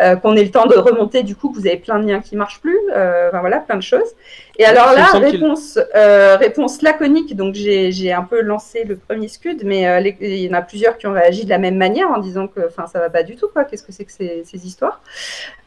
euh, 0.00 0.14
qu'on 0.16 0.36
ait 0.36 0.44
le 0.44 0.50
temps 0.52 0.66
de 0.66 0.76
remonter 0.76 1.24
du 1.24 1.34
coup 1.34 1.50
que 1.50 1.58
vous 1.58 1.66
avez 1.66 1.78
plein 1.78 1.98
de 1.98 2.06
liens 2.06 2.20
qui 2.20 2.36
marchent 2.36 2.60
plus, 2.60 2.78
euh, 2.94 3.28
enfin 3.28 3.40
voilà, 3.40 3.58
plein 3.58 3.76
de 3.76 3.82
choses. 3.82 4.14
Et 4.58 4.66
alors 4.66 4.92
là, 4.92 5.06
réponse, 5.32 5.78
euh, 5.96 6.36
réponse 6.36 6.82
laconique. 6.82 7.34
Donc 7.34 7.54
j'ai 7.54 8.12
un 8.12 8.22
peu 8.22 8.40
lancé 8.42 8.84
le 8.84 8.96
premier 8.96 9.26
scud, 9.28 9.62
mais 9.64 9.88
euh, 9.88 9.98
les- 9.98 10.16
il 10.20 10.36
y 10.44 10.48
en 10.50 10.52
a 10.52 10.62
plusieurs 10.62 10.98
qui 10.98 11.06
ont 11.06 11.12
réagi 11.14 11.44
de 11.44 11.50
la 11.50 11.58
même 11.58 11.76
manière 11.76 12.10
en 12.10 12.18
disant 12.18 12.46
que, 12.46 12.60
enfin, 12.68 12.86
ça 12.86 13.00
va 13.00 13.08
pas 13.10 13.22
du 13.22 13.34
tout, 13.36 13.48
quoi. 13.48 13.64
Qu'est-ce 13.64 13.82
que 13.82 13.92
c'est 13.92 14.04
que 14.04 14.12
ces, 14.12 14.42
ces 14.44 14.66
histoires? 14.66 15.00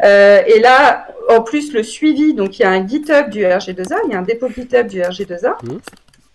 Euh, 0.03 0.41
Et 0.45 0.59
là, 0.59 1.07
en 1.29 1.41
plus, 1.41 1.73
le 1.73 1.81
suivi. 1.83 2.34
Donc 2.35 2.59
il 2.59 2.63
y 2.63 2.65
a 2.65 2.71
un 2.71 2.87
GitHub 2.87 3.29
du 3.29 3.43
RG2A, 3.43 3.95
il 4.05 4.11
y 4.11 4.15
a 4.15 4.19
un 4.19 4.23
dépôt 4.23 4.49
GitHub 4.49 4.87
du 4.87 4.99
RG2A. 5.01 5.55
Mhm. 5.63 5.79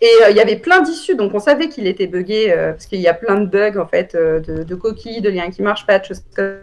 Et 0.02 0.08
euh, 0.24 0.30
il 0.30 0.36
y 0.36 0.40
avait 0.40 0.56
plein 0.56 0.80
d'issues, 0.80 1.14
donc 1.14 1.34
on 1.34 1.40
savait 1.40 1.68
qu'il 1.68 1.86
était 1.86 2.06
buggé 2.06 2.52
euh, 2.52 2.72
parce 2.72 2.86
qu'il 2.86 3.00
y 3.00 3.08
a 3.08 3.12
plein 3.12 3.38
de 3.38 3.46
bugs 3.46 3.78
en 3.78 3.86
fait, 3.86 4.14
euh, 4.14 4.40
de, 4.40 4.62
de 4.62 4.74
coquilles, 4.74 5.20
de 5.20 5.28
liens 5.28 5.50
qui 5.50 5.60
marchent 5.60 5.86
pas, 5.86 5.98
de 5.98 6.06
choses 6.06 6.22
comme 6.34 6.56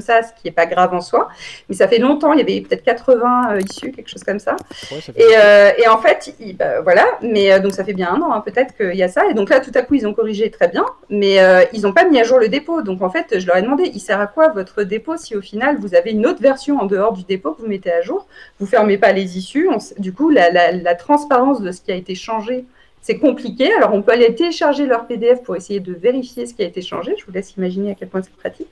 ça, 0.00 0.22
ce 0.22 0.28
qui 0.32 0.40
n'est 0.46 0.50
pas 0.52 0.66
grave 0.66 0.94
en 0.94 1.00
soi. 1.00 1.28
Mais 1.68 1.74
ça 1.74 1.86
fait 1.88 1.98
longtemps, 1.98 2.32
il 2.32 2.38
y 2.38 2.42
avait 2.42 2.60
peut-être 2.60 2.82
80 2.82 3.52
euh, 3.54 3.60
issues, 3.60 3.92
quelque 3.92 4.08
chose 4.08 4.24
comme 4.24 4.38
ça. 4.38 4.56
Ouais, 4.90 5.00
ça 5.00 5.12
fait- 5.12 5.20
Et, 5.20 5.36
euh, 5.36 5.70
et 5.78 5.88
en 5.88 5.98
fait, 5.98 6.34
il- 6.40 6.56
bah, 6.56 6.80
voilà, 6.82 7.06
mais 7.22 7.52
euh, 7.52 7.58
donc 7.58 7.72
ça 7.74 7.84
fait 7.84 7.92
bien 7.92 8.10
un 8.12 8.20
an, 8.22 8.32
hein, 8.32 8.40
peut-être 8.40 8.76
qu'il 8.76 8.94
y 8.96 9.02
a 9.02 9.08
ça. 9.08 9.26
Et 9.30 9.34
donc 9.34 9.50
là, 9.50 9.60
tout 9.60 9.72
à 9.74 9.82
coup, 9.82 9.94
ils 9.94 10.06
ont 10.06 10.14
corrigé 10.14 10.50
très 10.50 10.68
bien, 10.68 10.84
mais 11.10 11.40
euh, 11.40 11.62
ils 11.72 11.82
n'ont 11.82 11.92
pas 11.92 12.04
mis 12.08 12.18
à 12.20 12.24
jour 12.24 12.38
le 12.38 12.48
dépôt. 12.48 12.82
Donc 12.82 13.02
en 13.02 13.10
fait, 13.10 13.38
je 13.38 13.46
leur 13.46 13.56
ai 13.56 13.62
demandé, 13.62 13.90
il 13.94 14.00
sert 14.00 14.20
à 14.20 14.26
quoi 14.26 14.48
votre 14.48 14.82
dépôt 14.82 15.16
si 15.16 15.36
au 15.36 15.40
final 15.42 15.76
vous 15.78 15.94
avez 15.94 16.10
une 16.12 16.26
autre 16.26 16.40
version 16.42 16.78
en 16.80 16.86
dehors 16.86 17.12
du 17.12 17.24
dépôt 17.24 17.52
que 17.52 17.62
vous 17.62 17.68
mettez 17.68 17.92
à 17.92 18.00
jour? 18.02 18.26
Vous 18.58 18.66
fermez 18.66 18.98
pas 18.98 19.12
les 19.12 19.36
issues. 19.38 19.68
On 19.68 19.78
du 19.98 20.12
coup, 20.12 20.30
la, 20.30 20.50
la- 20.50 20.72
la 20.72 20.94
transparence 20.94 21.60
de 21.60 21.70
ce 21.72 21.80
qui 21.80 21.92
a 21.92 21.94
été 21.96 22.14
changé, 22.14 22.64
c'est 23.00 23.18
compliqué. 23.18 23.72
Alors 23.74 23.92
on 23.94 24.02
peut 24.02 24.12
aller 24.12 24.32
télécharger 24.34 24.86
leur 24.86 25.06
PDF 25.06 25.42
pour 25.42 25.56
essayer 25.56 25.80
de 25.80 25.92
vérifier 25.92 26.46
ce 26.46 26.54
qui 26.54 26.62
a 26.62 26.66
été 26.66 26.82
changé. 26.82 27.14
Je 27.18 27.24
vous 27.26 27.32
laisse 27.32 27.54
imaginer 27.56 27.90
à 27.90 27.94
quel 27.94 28.08
point 28.08 28.22
c'est 28.22 28.32
pratique. 28.36 28.68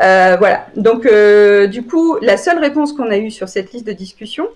Euh, 0.00 0.36
voilà. 0.38 0.66
Donc, 0.76 1.06
euh, 1.06 1.66
du 1.66 1.82
coup, 1.82 2.18
la 2.20 2.36
seule 2.36 2.58
réponse 2.58 2.92
qu'on 2.92 3.10
a 3.10 3.16
eue 3.18 3.30
sur 3.30 3.48
cette 3.48 3.72
liste 3.72 3.86
de 3.86 3.92
discussion, 3.92 4.48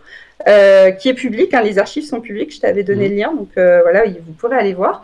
euh, 0.46 0.90
qui 0.92 1.08
est 1.08 1.14
publique, 1.14 1.54
hein, 1.54 1.62
les 1.62 1.78
archives 1.78 2.04
sont 2.04 2.20
publiques, 2.20 2.54
je 2.54 2.60
t'avais 2.60 2.82
donné 2.82 3.08
Mhm. 3.08 3.10
le 3.10 3.16
lien, 3.16 3.32
donc 3.34 3.48
voilà, 3.54 4.04
vous 4.04 4.32
pourrez 4.32 4.56
aller 4.56 4.74
voir. 4.74 5.02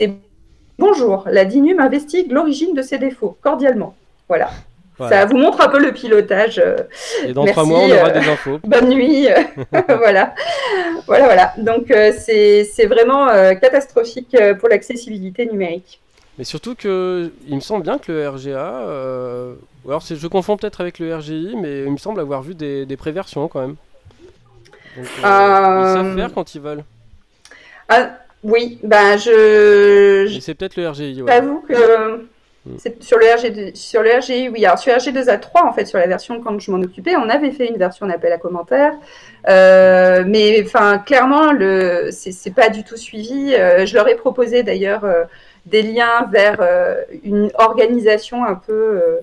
C'est 0.00 0.10
Bonjour, 0.78 1.24
la 1.30 1.46
DINUM 1.46 1.80
investigue 1.80 2.30
l'origine 2.30 2.74
de 2.74 2.82
ces 2.82 2.98
défauts, 2.98 3.38
cordialement. 3.40 3.94
Voilà. 4.28 4.50
Voilà. 4.98 5.20
Ça 5.20 5.24
vous 5.24 5.38
montre 5.38 5.62
un 5.62 5.68
peu 5.68 5.78
le 5.78 5.92
pilotage. 5.92 6.62
Et 7.26 7.32
dans 7.32 7.46
trois 7.46 7.64
mois, 7.64 7.80
on 7.80 7.90
aura 7.90 8.10
des 8.10 8.28
infos. 8.28 8.58
bonne 8.64 8.90
nuit. 8.90 9.26
voilà. 9.88 10.34
Voilà, 11.06 11.24
voilà. 11.24 11.54
Donc, 11.56 11.86
c'est 12.18 12.86
vraiment 12.86 13.26
catastrophique 13.58 14.36
pour 14.58 14.68
l'accessibilité 14.68 15.46
numérique. 15.46 15.98
Mais 16.38 16.44
surtout 16.44 16.74
que 16.74 17.32
il 17.48 17.54
me 17.54 17.60
semble 17.60 17.82
bien 17.82 17.98
que 17.98 18.12
le 18.12 18.28
RGA, 18.28 18.80
euh, 18.86 19.54
ou 19.84 19.90
alors 19.90 20.02
je 20.02 20.26
confonds 20.26 20.56
peut-être 20.56 20.80
avec 20.80 20.98
le 20.98 21.14
RGI, 21.16 21.56
mais 21.60 21.84
il 21.84 21.92
me 21.92 21.96
semble 21.96 22.20
avoir 22.20 22.42
vu 22.42 22.54
des, 22.54 22.84
des 22.84 22.96
préversions 22.96 23.48
quand 23.48 23.60
même. 23.60 23.76
Donc, 24.96 25.06
euh, 25.24 25.26
Euh, 25.26 25.80
Ils 25.80 25.94
savent 25.94 26.16
faire 26.16 26.34
quand 26.34 26.54
ils 26.54 26.60
veulent. 26.60 26.84
Ah, 27.88 28.10
Oui, 28.42 28.78
ben 28.82 29.16
je. 29.16 30.38
C'est 30.40 30.54
peut-être 30.54 30.76
le 30.76 30.88
RGI. 30.88 31.22
Ouais. 31.22 31.32
J'avoue 31.32 31.60
que 31.60 31.74
c'est 32.78 33.00
sur 33.02 33.18
le 33.18 33.26
RG 33.26 33.74
sur 33.74 34.02
le 34.02 34.10
RGI, 34.18 34.48
oui. 34.48 34.64
Alors 34.66 34.78
sur 34.78 34.92
RG2A3, 34.92 35.64
en 35.66 35.72
fait, 35.72 35.86
sur 35.86 35.98
la 35.98 36.06
version 36.06 36.40
quand 36.40 36.58
je 36.58 36.70
m'en 36.70 36.80
occupais, 36.82 37.14
on 37.16 37.28
avait 37.28 37.52
fait 37.52 37.68
une 37.68 37.76
version 37.76 38.06
d'appel 38.06 38.32
à 38.32 38.38
commentaires, 38.38 38.94
euh, 39.48 40.24
mais 40.26 40.62
enfin 40.64 40.98
clairement 40.98 41.52
le 41.52 42.08
c'est 42.10 42.54
pas 42.54 42.68
du 42.68 42.82
tout 42.82 42.96
suivi. 42.96 43.54
Euh, 43.54 43.86
je 43.86 43.94
leur 43.94 44.08
ai 44.08 44.16
proposé 44.16 44.62
d'ailleurs 44.64 45.04
euh, 45.04 45.24
des 45.66 45.82
liens 45.82 46.28
vers 46.30 46.58
euh, 46.60 47.02
une 47.24 47.50
organisation 47.58 48.44
un 48.44 48.54
peu 48.54 48.72
euh, 48.72 49.20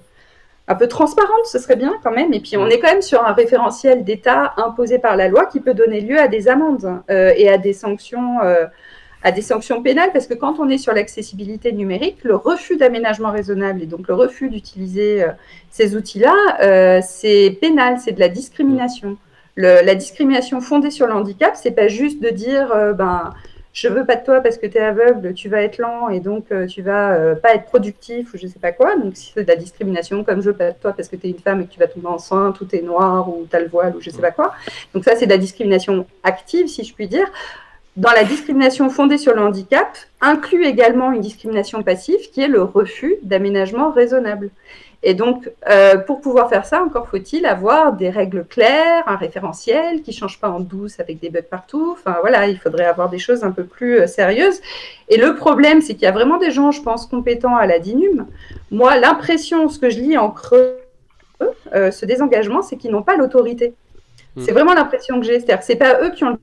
un 0.67 0.75
peu 0.75 0.87
transparente, 0.87 1.45
ce 1.45 1.59
serait 1.59 1.75
bien 1.75 1.93
quand 2.03 2.11
même. 2.11 2.33
Et 2.33 2.39
puis 2.39 2.57
on 2.57 2.67
est 2.67 2.79
quand 2.79 2.89
même 2.89 3.01
sur 3.01 3.23
un 3.23 3.33
référentiel 3.33 4.03
d'État 4.03 4.53
imposé 4.57 4.97
par 4.99 5.15
la 5.15 5.27
loi 5.27 5.45
qui 5.45 5.59
peut 5.59 5.73
donner 5.73 6.01
lieu 6.01 6.19
à 6.19 6.27
des 6.27 6.47
amendes 6.47 7.01
euh, 7.09 7.33
et 7.35 7.49
à 7.49 7.57
des 7.57 7.73
sanctions 7.73 8.39
euh, 8.41 8.65
à 9.25 9.31
des 9.31 9.41
sanctions 9.41 9.81
pénales, 9.81 10.09
parce 10.11 10.27
que 10.27 10.33
quand 10.33 10.59
on 10.59 10.67
est 10.67 10.77
sur 10.77 10.93
l'accessibilité 10.93 11.71
numérique, 11.71 12.17
le 12.23 12.35
refus 12.35 12.75
d'aménagement 12.75 13.31
raisonnable 13.31 13.81
et 13.81 13.85
donc 13.85 14.09
le 14.09 14.15
refus 14.15 14.49
d'utiliser 14.49 15.23
euh, 15.23 15.29
ces 15.69 15.95
outils-là, 15.95 17.01
c'est 17.01 17.57
pénal, 17.61 17.99
c'est 18.03 18.11
de 18.11 18.19
la 18.19 18.27
discrimination. 18.27 19.15
Le, 19.55 19.85
la 19.85 19.95
discrimination 19.95 20.59
fondée 20.59 20.91
sur 20.91 21.07
le 21.07 21.13
handicap, 21.13 21.55
c'est 21.55 21.71
pas 21.71 21.87
juste 21.87 22.21
de 22.21 22.27
dire, 22.31 22.67
ben, 22.95 23.33
je 23.73 23.87
veux 23.87 24.05
pas 24.05 24.15
de 24.15 24.23
toi 24.23 24.39
parce 24.39 24.57
que 24.57 24.67
tu 24.67 24.77
es 24.77 24.81
aveugle, 24.81 25.33
tu 25.33 25.49
vas 25.49 25.63
être 25.63 25.79
lent 25.79 26.09
et 26.09 26.19
donc 26.19 26.51
euh, 26.51 26.67
tu 26.67 26.83
vas 26.83 27.15
euh, 27.15 27.35
pas 27.35 27.55
être 27.55 27.65
productif 27.65 28.33
ou 28.33 28.37
je 28.37 28.45
sais 28.45 28.59
pas 28.59 28.71
quoi. 28.71 28.95
Donc 28.95 29.17
si 29.17 29.31
c'est 29.33 29.43
de 29.43 29.47
la 29.47 29.55
discrimination, 29.55 30.23
comme 30.23 30.41
je 30.41 30.51
veux 30.51 30.55
pas 30.55 30.71
de 30.71 30.77
toi 30.77 30.93
parce 30.93 31.09
que 31.09 31.15
tu 31.15 31.27
es 31.27 31.31
une 31.31 31.39
femme 31.39 31.61
et 31.61 31.65
que 31.65 31.71
tu 31.71 31.79
vas 31.79 31.87
tomber 31.87 32.07
enceinte, 32.07 32.61
ou 32.61 32.65
tu 32.65 32.77
es 32.77 32.81
noir 32.81 33.27
ou 33.27 33.47
tu 33.49 33.55
as 33.55 33.59
le 33.59 33.67
voile 33.67 33.95
ou 33.95 34.01
je 34.01 34.11
sais 34.11 34.21
pas 34.21 34.31
quoi. 34.31 34.53
Donc 34.93 35.03
ça, 35.03 35.15
c'est 35.15 35.25
de 35.25 35.31
la 35.31 35.39
discrimination 35.39 36.05
active, 36.23 36.67
si 36.67 36.83
je 36.83 36.93
puis 36.93 37.07
dire 37.07 37.27
dans 37.95 38.11
la 38.11 38.23
discrimination 38.23 38.89
fondée 38.89 39.17
sur 39.17 39.35
le 39.35 39.41
handicap, 39.41 39.97
inclut 40.19 40.65
également 40.65 41.11
une 41.11 41.21
discrimination 41.21 41.83
passive 41.83 42.31
qui 42.31 42.41
est 42.41 42.47
le 42.47 42.63
refus 42.63 43.15
d'aménagement 43.21 43.91
raisonnable. 43.91 44.49
Et 45.05 45.13
donc, 45.13 45.51
euh, 45.69 45.97
pour 45.97 46.21
pouvoir 46.21 46.49
faire 46.49 46.65
ça, 46.65 46.81
encore 46.81 47.09
faut-il 47.09 47.45
avoir 47.45 47.91
des 47.91 48.09
règles 48.09 48.45
claires, 48.45 49.03
un 49.05 49.17
référentiel 49.17 50.01
qui 50.01 50.11
ne 50.11 50.15
change 50.15 50.39
pas 50.39 50.49
en 50.49 50.61
douce 50.61 50.99
avec 51.01 51.19
des 51.19 51.29
bugs 51.29 51.41
partout. 51.41 51.89
Enfin 51.91 52.17
voilà, 52.21 52.47
il 52.47 52.57
faudrait 52.57 52.85
avoir 52.85 53.09
des 53.09 53.19
choses 53.19 53.43
un 53.43 53.51
peu 53.51 53.65
plus 53.65 53.99
euh, 53.99 54.07
sérieuses. 54.07 54.61
Et 55.09 55.17
le 55.17 55.35
problème, 55.35 55.81
c'est 55.81 55.93
qu'il 55.93 56.03
y 56.03 56.07
a 56.07 56.13
vraiment 56.13 56.37
des 56.37 56.51
gens, 56.51 56.71
je 56.71 56.81
pense, 56.81 57.05
compétents 57.05 57.57
à 57.57 57.67
la 57.67 57.79
DINUM. 57.79 58.27
Moi, 58.71 58.97
l'impression, 58.97 59.67
ce 59.67 59.77
que 59.77 59.89
je 59.89 59.99
lis 59.99 60.17
en 60.17 60.31
creux, 60.31 60.77
euh, 61.75 61.91
ce 61.91 62.05
désengagement, 62.05 62.61
c'est 62.61 62.77
qu'ils 62.77 62.91
n'ont 62.91 63.03
pas 63.03 63.17
l'autorité. 63.17 63.73
C'est 64.39 64.51
vraiment 64.51 64.73
l'impression 64.73 65.19
que 65.19 65.27
j'ai. 65.27 65.39
C'est-à-dire 65.39 65.59
que 65.59 65.65
ce 65.65 65.73
pas 65.73 66.01
eux 66.01 66.09
qui 66.09 66.23
ont 66.23 66.31
le 66.31 66.39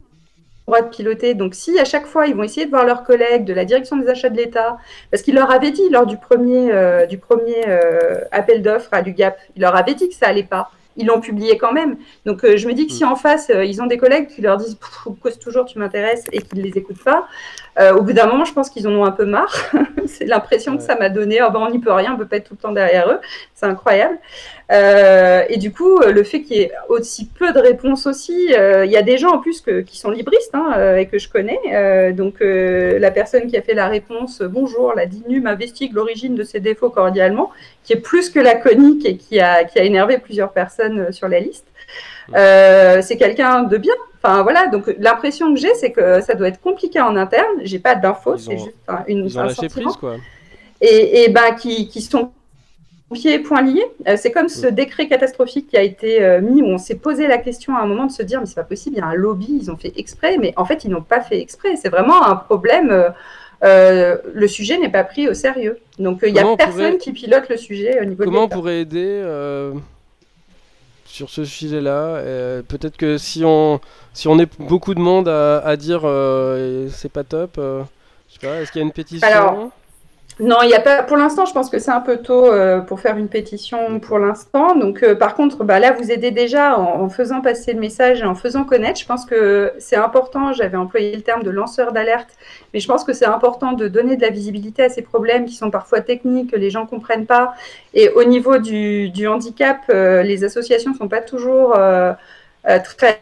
droit 0.71 0.83
de 0.83 0.89
piloter. 0.89 1.35
Donc, 1.35 1.55
si 1.55 1.79
à 1.79 1.85
chaque 1.85 2.07
fois 2.07 2.27
ils 2.27 2.35
vont 2.35 2.45
essayer 2.45 2.67
de 2.67 2.71
voir 2.71 2.85
leurs 2.85 3.03
collègues 3.03 3.45
de 3.45 3.53
la 3.53 3.65
direction 3.65 3.97
des 3.97 4.09
achats 4.09 4.31
de 4.31 4.37
l'État, 4.37 4.79
parce 5.11 5.23
qu'ils 5.23 5.35
leur 5.35 5.51
avaient 5.51 5.73
dit 5.73 5.89
lors 5.91 6.07
du 6.07 6.17
premier, 6.17 6.73
euh, 6.73 7.07
du 7.07 7.19
premier 7.19 7.65
euh, 7.67 8.21
appel 8.31 8.63
d'offres 8.63 8.93
à 8.93 9.03
l'UGAP, 9.03 9.37
ils 9.57 9.63
leur 9.63 9.75
avaient 9.75 9.95
dit 9.95 10.09
que 10.09 10.15
ça 10.15 10.29
allait 10.29 10.45
pas. 10.45 10.71
Ils 10.97 11.07
l'ont 11.07 11.21
publié 11.21 11.57
quand 11.57 11.73
même. 11.73 11.97
Donc, 12.27 12.45
euh, 12.45 12.57
je 12.57 12.67
me 12.67 12.73
dis 12.73 12.87
que 12.87 12.93
si 12.93 13.05
en 13.05 13.17
face, 13.17 13.51
ils 13.51 13.81
ont 13.81 13.87
des 13.87 13.97
collègues 13.97 14.29
qui 14.29 14.43
leur 14.43 14.57
disent 14.57 14.77
cause 15.23 15.39
toujours 15.39 15.65
tu 15.65 15.79
m'intéresses 15.79 16.25
et 16.33 16.41
qu'ils 16.43 16.59
ne 16.59 16.65
les 16.65 16.77
écoutent 16.79 17.03
pas, 17.03 17.27
euh, 17.79 17.95
au 17.95 18.03
bout 18.03 18.13
d'un 18.13 18.27
moment, 18.27 18.45
je 18.45 18.53
pense 18.53 18.69
qu'ils 18.69 18.89
en 18.89 18.93
ont 18.93 19.05
un 19.05 19.13
peu 19.13 19.25
marre. 19.25 19.55
C'est 20.07 20.27
l'impression 20.27 20.77
que 20.77 20.83
ça 20.83 20.97
m'a 20.97 21.09
donné. 21.09 21.41
Oh, 21.43 21.51
ben, 21.51 21.61
on 21.61 21.71
n'y 21.71 21.79
peut 21.79 21.93
rien, 21.93 22.15
on 22.15 22.17
peut 22.17 22.27
pas 22.27 22.37
être 22.37 22.49
tout 22.49 22.55
le 22.55 22.61
temps 22.61 22.73
derrière 22.73 23.09
eux. 23.11 23.21
C'est 23.55 23.67
incroyable. 23.67 24.19
Euh, 24.73 25.43
et 25.49 25.57
du 25.57 25.73
coup, 25.73 26.01
le 26.01 26.23
fait 26.23 26.43
qu'il 26.43 26.57
y 26.57 26.61
ait 26.61 26.73
aussi 26.89 27.29
peu 27.29 27.53
de 27.53 27.59
réponses 27.59 28.07
aussi, 28.07 28.55
euh, 28.55 28.85
il 28.85 28.91
y 28.91 28.97
a 28.97 29.03
des 29.03 29.19
gens 29.19 29.31
en 29.31 29.39
plus 29.39 29.61
que, 29.61 29.81
qui 29.81 29.99
sont 29.99 30.11
libristes 30.11 30.55
hein, 30.55 30.75
euh, 30.77 30.97
et 30.97 31.07
que 31.07 31.19
je 31.19 31.29
connais. 31.29 31.59
Euh, 31.73 32.13
donc, 32.13 32.37
la 32.41 33.11
personne 33.11 33.47
qui 33.47 33.57
a 33.57 33.63
fait 33.63 33.75
la 33.75 33.89
réponse 33.89 34.43
Bonjour, 34.43 34.95
la 34.95 35.07
DINU 35.07 35.41
m'investigue 35.41 35.93
l'origine 35.93 36.35
de 36.35 36.43
ses 36.43 36.61
défauts 36.61 36.91
cordialement, 36.91 37.51
qui 37.85 37.93
est 37.93 38.01
plus 38.01 38.31
que 38.31 38.41
laconique 38.41 39.07
et 39.07 39.17
qui 39.17 39.41
a, 39.41 39.65
qui 39.65 39.79
a 39.79 39.83
énervé 39.83 40.19
plusieurs 40.19 40.53
personnes 40.53 41.13
sur 41.13 41.29
la 41.29 41.41
liste. 41.41 41.67
c'est 42.35 43.17
quelqu'un 43.17 43.63
de 43.63 43.77
bien. 43.77 43.95
Enfin 44.23 44.43
voilà, 44.43 44.67
donc 44.67 44.95
l'impression 44.99 45.55
que 45.55 45.59
j'ai, 45.59 45.75
c'est 45.75 45.93
que 45.93 46.21
ça 46.21 46.35
doit 46.35 46.49
être 46.49 46.61
compliqué 46.61 47.01
en 47.01 47.17
interne. 47.17 47.61
J'ai 47.63 47.79
pas 47.79 47.95
d'infos, 47.95 48.37
c'est 48.37 48.59
juste 48.59 48.75
un, 48.87 49.03
une. 49.09 49.25
Ils 49.25 49.39
ont 49.39 49.45
lâché 49.45 49.69
prise, 49.69 49.97
quoi. 49.99 50.17
Et, 50.83 51.25
et 51.25 51.29
ben 51.29 51.55
qui, 51.55 51.89
qui 51.89 52.03
sont 52.03 52.33
pieds 53.13 53.35
et 53.35 53.39
poings 53.39 53.63
liés. 53.63 53.85
Euh, 54.07 54.17
c'est 54.17 54.31
comme 54.31 54.49
ce 54.49 54.67
décret 54.67 55.09
catastrophique 55.09 55.69
qui 55.69 55.77
a 55.77 55.83
été 55.83 56.23
euh, 56.23 56.41
mis 56.41 56.63
où 56.63 56.67
on 56.67 56.79
s'est 56.79 56.97
posé 56.97 57.27
la 57.27 57.39
question 57.39 57.77
à 57.77 57.81
un 57.81 57.87
moment 57.87 58.07
de 58.07 58.13
se 58.13 58.23
dire 58.23 58.41
mais 58.41 58.47
c'est 58.47 58.55
pas 58.55 58.63
possible, 58.63 58.97
il 58.97 58.99
y 59.01 59.03
a 59.03 59.07
un 59.07 59.15
lobby, 59.15 59.59
ils 59.63 59.71
ont 59.71 59.77
fait 59.77 59.93
exprès, 59.97 60.39
mais 60.39 60.53
en 60.57 60.65
fait 60.65 60.85
ils 60.85 60.91
n'ont 60.91 61.03
pas 61.03 61.21
fait 61.21 61.41
exprès. 61.41 61.77
C'est 61.77 61.89
vraiment 61.89 62.27
un 62.27 62.37
problème. 62.37 62.91
Euh, 62.91 63.11
euh, 63.63 64.17
le 64.33 64.49
sujet 64.49 64.79
n'est 64.79 64.89
pas 64.89 65.05
pris 65.05 65.29
au 65.29 65.35
sérieux. 65.35 65.79
Donc 65.99 66.21
il 66.27 66.33
n'y 66.33 66.39
a 66.39 66.57
personne 66.57 66.75
pourrait... 66.75 66.99
qui 66.99 67.13
pilote 67.13 67.49
le 67.49 67.57
sujet 67.57 68.01
au 68.01 68.05
niveau 68.05 68.25
Comment 68.25 68.47
de 68.47 68.55
on 68.55 68.57
pourrait 68.57 68.81
aider 68.81 69.23
sur 71.11 71.31
ce 71.31 71.45
sujet-là. 71.45 72.23
Peut-être 72.69 72.97
que 72.97 73.19
si 73.19 73.45
on 73.45 73.81
si 74.13 74.29
on 74.29 74.39
est 74.39 74.51
beaucoup 74.59 74.95
de 74.95 75.01
monde 75.01 75.29
à, 75.29 75.59
à 75.59 75.77
dire 75.77 76.01
c'est 76.91 77.13
pas 77.13 77.25
top, 77.25 77.53
je 77.57 77.85
sais 78.29 78.47
pas, 78.47 78.61
est-ce 78.61 78.73
qu'il 78.73 78.81
y 78.81 78.85
a 78.85 78.87
une 78.87 78.93
pétition? 78.93 79.73
Non, 80.41 80.57
il 80.63 80.71
y 80.71 80.75
a 80.75 80.81
pas. 80.81 81.03
Pour 81.03 81.19
l'instant, 81.19 81.45
je 81.45 81.53
pense 81.53 81.69
que 81.69 81.79
c'est 81.79 81.91
un 81.91 82.01
peu 82.01 82.17
tôt 82.17 82.47
euh, 82.47 82.81
pour 82.81 83.01
faire 83.01 83.19
une 83.19 83.29
pétition 83.29 84.01
pour 84.01 84.19
l'instant. 84.19 84.75
Donc, 84.75 85.03
euh, 85.03 85.15
par 85.15 85.35
contre, 85.35 85.65
bah, 85.65 85.79
là, 85.79 85.93
vous 85.93 86.11
aidez 86.11 86.31
déjà 86.31 86.79
en, 86.79 87.11
faisant 87.11 87.43
passer 87.43 87.75
le 87.75 87.81
message 87.81 88.23
et 88.23 88.25
en 88.25 88.35
faisant 88.35 88.65
connaître. 88.65 88.99
Je 88.99 89.05
pense 89.05 89.27
que 89.27 89.75
c'est 89.79 89.97
important. 89.97 90.55
J'avais 90.55 90.79
employé 90.79 91.15
le 91.15 91.21
terme 91.21 91.43
de 91.43 91.51
lanceur 91.51 91.93
d'alerte, 91.93 92.31
mais 92.73 92.81
je 92.81 92.89
pense 92.89 93.05
que 93.05 93.13
c'est 93.13 93.27
important 93.27 93.73
de 93.73 93.87
donner 93.87 94.17
de 94.17 94.23
la 94.23 94.31
visibilité 94.31 94.83
à 94.83 94.89
ces 94.89 95.03
problèmes 95.03 95.45
qui 95.45 95.55
sont 95.55 95.71
parfois 95.71 96.01
techniques, 96.01 96.53
que 96.53 96.57
les 96.57 96.71
gens 96.71 96.87
comprennent 96.87 97.27
pas. 97.27 97.55
Et 97.93 98.09
au 98.09 98.25
niveau 98.25 98.57
du, 98.59 99.29
handicap, 99.29 99.81
euh, 99.91 100.23
les 100.23 100.43
associations 100.45 100.95
sont 100.95 101.09
pas 101.09 101.21
toujours 101.21 101.75
euh, 101.77 102.15
très 102.65 103.21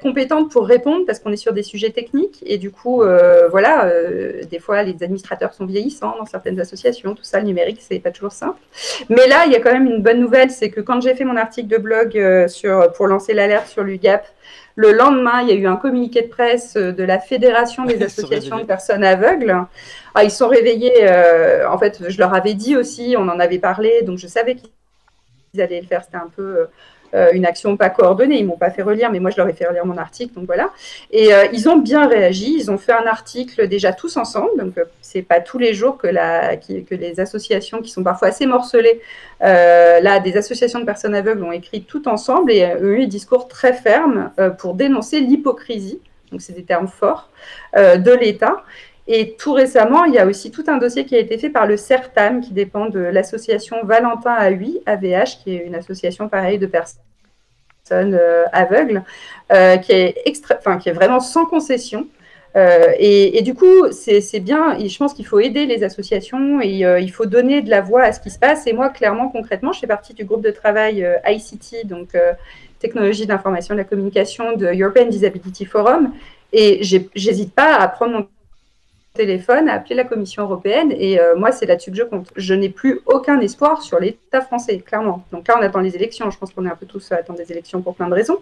compétente 0.00 0.50
pour 0.50 0.66
répondre 0.66 1.04
parce 1.06 1.18
qu'on 1.18 1.30
est 1.30 1.36
sur 1.36 1.52
des 1.52 1.62
sujets 1.62 1.90
techniques 1.90 2.42
et 2.46 2.56
du 2.56 2.70
coup, 2.70 3.02
euh, 3.02 3.48
voilà, 3.50 3.84
euh, 3.84 4.42
des 4.50 4.58
fois 4.58 4.82
les 4.82 5.02
administrateurs 5.02 5.52
sont 5.52 5.66
vieillissants 5.66 6.16
dans 6.18 6.24
certaines 6.24 6.58
associations, 6.58 7.14
tout 7.14 7.22
ça, 7.22 7.38
le 7.38 7.44
numérique, 7.44 7.78
c'est 7.80 7.98
pas 7.98 8.10
toujours 8.10 8.32
simple. 8.32 8.58
Mais 9.10 9.26
là, 9.26 9.44
il 9.46 9.52
y 9.52 9.56
a 9.56 9.60
quand 9.60 9.72
même 9.72 9.86
une 9.86 10.02
bonne 10.02 10.20
nouvelle, 10.20 10.50
c'est 10.50 10.70
que 10.70 10.80
quand 10.80 11.02
j'ai 11.02 11.14
fait 11.14 11.24
mon 11.24 11.36
article 11.36 11.68
de 11.68 11.76
blog 11.76 12.16
euh, 12.16 12.48
sur, 12.48 12.92
pour 12.92 13.06
lancer 13.06 13.34
l'alerte 13.34 13.68
sur 13.68 13.82
l'UGAP, 13.82 14.26
le 14.74 14.92
lendemain, 14.92 15.42
il 15.42 15.48
y 15.48 15.52
a 15.52 15.54
eu 15.54 15.66
un 15.66 15.76
communiqué 15.76 16.22
de 16.22 16.28
presse 16.28 16.78
de 16.78 17.04
la 17.04 17.18
Fédération 17.18 17.84
des 17.84 18.02
associations 18.02 18.56
de 18.56 18.64
personnes 18.64 19.04
aveugles. 19.04 19.54
Ah, 20.14 20.24
ils 20.24 20.30
sont 20.30 20.48
réveillés, 20.48 21.06
en 21.68 21.76
fait, 21.76 22.08
je 22.08 22.18
leur 22.18 22.32
avais 22.32 22.54
dit 22.54 22.74
aussi, 22.74 23.14
on 23.18 23.28
en 23.28 23.38
avait 23.38 23.58
parlé, 23.58 24.00
donc 24.00 24.16
je 24.16 24.26
savais 24.26 24.54
qu'ils 24.54 25.60
allaient 25.60 25.82
le 25.82 25.86
faire, 25.86 26.02
c'était 26.02 26.16
un 26.16 26.30
peu 26.34 26.68
une 27.32 27.44
action 27.44 27.76
pas 27.76 27.90
coordonnée. 27.90 28.38
Ils 28.38 28.46
m'ont 28.46 28.56
pas 28.56 28.70
fait 28.70 28.82
relire, 28.82 29.10
mais 29.10 29.20
moi 29.20 29.30
je 29.30 29.36
leur 29.36 29.48
ai 29.48 29.52
fait 29.52 29.66
relire 29.66 29.84
mon 29.86 29.96
article, 29.96 30.34
donc 30.34 30.46
voilà. 30.46 30.70
Et 31.10 31.32
euh, 31.32 31.46
ils 31.52 31.68
ont 31.68 31.76
bien 31.76 32.06
réagi. 32.06 32.54
Ils 32.58 32.70
ont 32.70 32.78
fait 32.78 32.92
un 32.92 33.06
article 33.06 33.68
déjà 33.68 33.92
tous 33.92 34.16
ensemble. 34.16 34.50
Donc 34.58 34.78
euh, 34.78 34.84
c'est 35.00 35.22
pas 35.22 35.40
tous 35.40 35.58
les 35.58 35.74
jours 35.74 35.98
que 35.98 36.08
les 36.08 37.20
associations 37.20 37.82
qui 37.82 37.90
sont 37.90 38.02
parfois 38.02 38.28
assez 38.28 38.46
morcelées, 38.46 39.00
euh, 39.42 40.00
là 40.00 40.20
des 40.20 40.36
associations 40.36 40.80
de 40.80 40.84
personnes 40.84 41.14
aveugles 41.14 41.42
ont 41.44 41.52
écrit 41.52 41.82
tout 41.82 42.08
ensemble 42.08 42.52
et 42.52 42.64
ont 42.66 42.84
eu 42.84 43.02
un 43.02 43.06
discours 43.06 43.48
très 43.48 43.72
ferme 43.72 44.30
pour 44.58 44.74
dénoncer 44.74 45.20
l'hypocrisie. 45.20 46.00
Donc 46.30 46.40
c'est 46.40 46.54
des 46.54 46.64
termes 46.64 46.88
forts 46.88 47.28
de 47.76 48.12
l'État. 48.12 48.64
Et 49.08 49.34
tout 49.36 49.52
récemment, 49.52 50.04
il 50.04 50.14
y 50.14 50.18
a 50.18 50.26
aussi 50.26 50.50
tout 50.50 50.64
un 50.68 50.78
dossier 50.78 51.04
qui 51.04 51.16
a 51.16 51.18
été 51.18 51.36
fait 51.36 51.50
par 51.50 51.66
le 51.66 51.76
CERTAM, 51.76 52.40
qui 52.40 52.52
dépend 52.52 52.86
de 52.86 53.00
l'association 53.00 53.78
Valentin 53.82 54.34
A8, 54.36 54.82
AVH, 54.86 55.42
qui 55.42 55.56
est 55.56 55.66
une 55.66 55.74
association 55.74 56.28
pareille 56.28 56.58
de 56.58 56.66
personnes 56.66 57.00
euh, 58.14 58.44
aveugles, 58.52 59.02
euh, 59.52 59.76
qui, 59.78 59.92
est 59.92 60.22
extra... 60.24 60.54
enfin, 60.56 60.78
qui 60.78 60.88
est 60.88 60.92
vraiment 60.92 61.18
sans 61.18 61.46
concession. 61.46 62.06
Euh, 62.54 62.92
et, 62.98 63.42
du 63.42 63.54
coup, 63.54 63.90
c'est 63.90 64.40
bien, 64.40 64.78
je 64.78 64.96
pense 64.98 65.14
qu'il 65.14 65.26
faut 65.26 65.40
aider 65.40 65.66
les 65.66 65.82
associations 65.82 66.60
et 66.60 66.84
il 67.00 67.10
faut 67.10 67.26
donner 67.26 67.62
de 67.62 67.70
la 67.70 67.80
voix 67.80 68.02
à 68.02 68.12
ce 68.12 68.20
qui 68.20 68.30
se 68.30 68.38
passe. 68.38 68.66
Et 68.66 68.72
moi, 68.72 68.90
clairement, 68.90 69.30
concrètement, 69.30 69.72
je 69.72 69.80
fais 69.80 69.86
partie 69.86 70.14
du 70.14 70.24
groupe 70.24 70.42
de 70.42 70.50
travail 70.50 71.06
ICT, 71.26 71.86
donc 71.86 72.10
Technologie 72.78 73.24
de 73.26 73.32
l'information 73.32 73.74
et 73.74 73.78
de 73.78 73.82
la 73.82 73.88
communication 73.88 74.56
de 74.56 74.66
European 74.66 75.06
Disability 75.06 75.64
Forum. 75.64 76.12
Et 76.52 76.82
j'hésite 76.82 77.54
pas 77.54 77.76
à 77.76 77.88
prendre 77.88 78.12
mon 78.12 78.26
téléphone, 79.14 79.68
à 79.68 79.74
appeler 79.74 79.94
la 79.94 80.04
Commission 80.04 80.42
européenne. 80.42 80.92
Et 80.96 81.20
euh, 81.20 81.36
moi, 81.36 81.52
c'est 81.52 81.66
là-dessus 81.66 81.90
que 81.90 81.96
je 81.96 82.02
compte. 82.02 82.28
Je 82.36 82.54
n'ai 82.54 82.70
plus 82.70 83.00
aucun 83.06 83.38
espoir 83.40 83.82
sur 83.82 84.00
l'État 84.00 84.40
français, 84.40 84.78
clairement. 84.78 85.24
Donc 85.32 85.48
là, 85.48 85.56
on 85.58 85.62
attend 85.62 85.80
les 85.80 85.94
élections. 85.94 86.30
Je 86.30 86.38
pense 86.38 86.52
qu'on 86.52 86.64
est 86.64 86.70
un 86.70 86.76
peu 86.76 86.86
tous 86.86 87.12
à 87.12 87.16
attendre 87.16 87.38
des 87.38 87.52
élections 87.52 87.82
pour 87.82 87.94
plein 87.94 88.08
de 88.08 88.14
raisons. 88.14 88.38